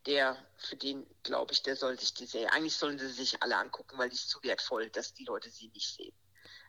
Der, 0.08 0.36
für 0.58 0.76
den 0.76 1.06
glaube 1.24 1.54
ich, 1.54 1.62
der 1.62 1.76
soll 1.76 2.00
sich 2.00 2.14
die 2.14 2.26
Serie, 2.26 2.52
eigentlich 2.52 2.76
sollen 2.76 2.98
sie 2.98 3.10
sich 3.10 3.42
alle 3.44 3.56
angucken, 3.58 3.98
weil 3.98 4.10
die 4.10 4.16
ist 4.16 4.30
zu 4.30 4.42
wertvoll, 4.42 4.90
dass 4.90 5.14
die 5.14 5.26
Leute 5.26 5.50
sie 5.50 5.68
nicht 5.70 5.96
sehen. 5.96 6.14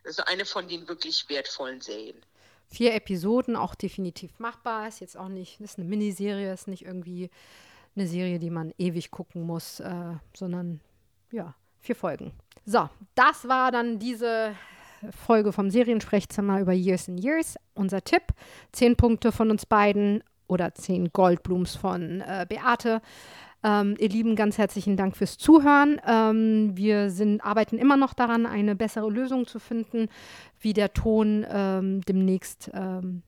Also 0.05 0.23
eine 0.25 0.45
von 0.45 0.67
den 0.67 0.87
wirklich 0.87 1.27
wertvollen 1.29 1.81
Serien. 1.81 2.23
Vier 2.67 2.93
Episoden, 2.93 3.55
auch 3.55 3.73
definitiv 3.73 4.39
machbar. 4.39 4.87
Ist 4.87 4.99
jetzt 4.99 5.17
auch 5.17 5.29
nicht, 5.29 5.59
ist 5.61 5.77
eine 5.77 5.87
Miniserie, 5.87 6.53
ist 6.53 6.67
nicht 6.67 6.83
irgendwie 6.83 7.29
eine 7.95 8.07
Serie, 8.07 8.39
die 8.39 8.49
man 8.49 8.73
ewig 8.77 9.11
gucken 9.11 9.43
muss, 9.43 9.79
äh, 9.79 10.13
sondern 10.35 10.81
ja, 11.31 11.55
vier 11.79 11.95
Folgen. 11.95 12.31
So, 12.65 12.89
das 13.15 13.47
war 13.47 13.71
dann 13.71 13.99
diese 13.99 14.55
Folge 15.11 15.51
vom 15.51 15.69
Seriensprechzimmer 15.69 16.61
über 16.61 16.73
Years 16.73 17.09
and 17.09 17.23
Years. 17.23 17.57
Unser 17.73 18.03
Tipp: 18.03 18.23
zehn 18.71 18.95
Punkte 18.95 19.31
von 19.31 19.51
uns 19.51 19.65
beiden 19.65 20.23
oder 20.47 20.73
zehn 20.73 21.11
Goldblums 21.11 21.75
von 21.75 22.21
äh, 22.21 22.45
Beate. 22.47 23.01
Ähm, 23.63 23.95
ihr 23.97 24.09
Lieben, 24.09 24.35
ganz 24.35 24.57
herzlichen 24.57 24.97
Dank 24.97 25.15
fürs 25.15 25.37
Zuhören. 25.37 25.99
Ähm, 26.05 26.75
wir 26.75 27.09
sind, 27.09 27.41
arbeiten 27.41 27.77
immer 27.77 27.95
noch 27.95 28.13
daran, 28.13 28.45
eine 28.45 28.75
bessere 28.75 29.09
Lösung 29.09 29.47
zu 29.47 29.59
finden, 29.59 30.09
wie 30.59 30.73
der 30.73 30.93
Ton 30.93 31.45
ähm, 31.49 32.01
demnächst 32.01 32.69
ähm, 32.73 33.23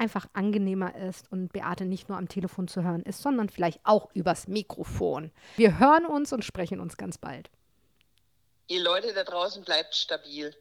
einfach 0.00 0.26
angenehmer 0.32 0.96
ist 0.96 1.30
und 1.30 1.52
Beate 1.52 1.84
nicht 1.84 2.08
nur 2.08 2.18
am 2.18 2.28
Telefon 2.28 2.66
zu 2.66 2.82
hören 2.82 3.02
ist, 3.02 3.22
sondern 3.22 3.48
vielleicht 3.48 3.80
auch 3.84 4.08
übers 4.14 4.48
Mikrofon. 4.48 5.30
Wir 5.56 5.78
hören 5.78 6.06
uns 6.06 6.32
und 6.32 6.44
sprechen 6.44 6.80
uns 6.80 6.96
ganz 6.96 7.18
bald. 7.18 7.50
Ihr 8.66 8.82
Leute 8.82 9.12
da 9.12 9.24
draußen 9.24 9.62
bleibt 9.64 9.94
stabil. 9.94 10.54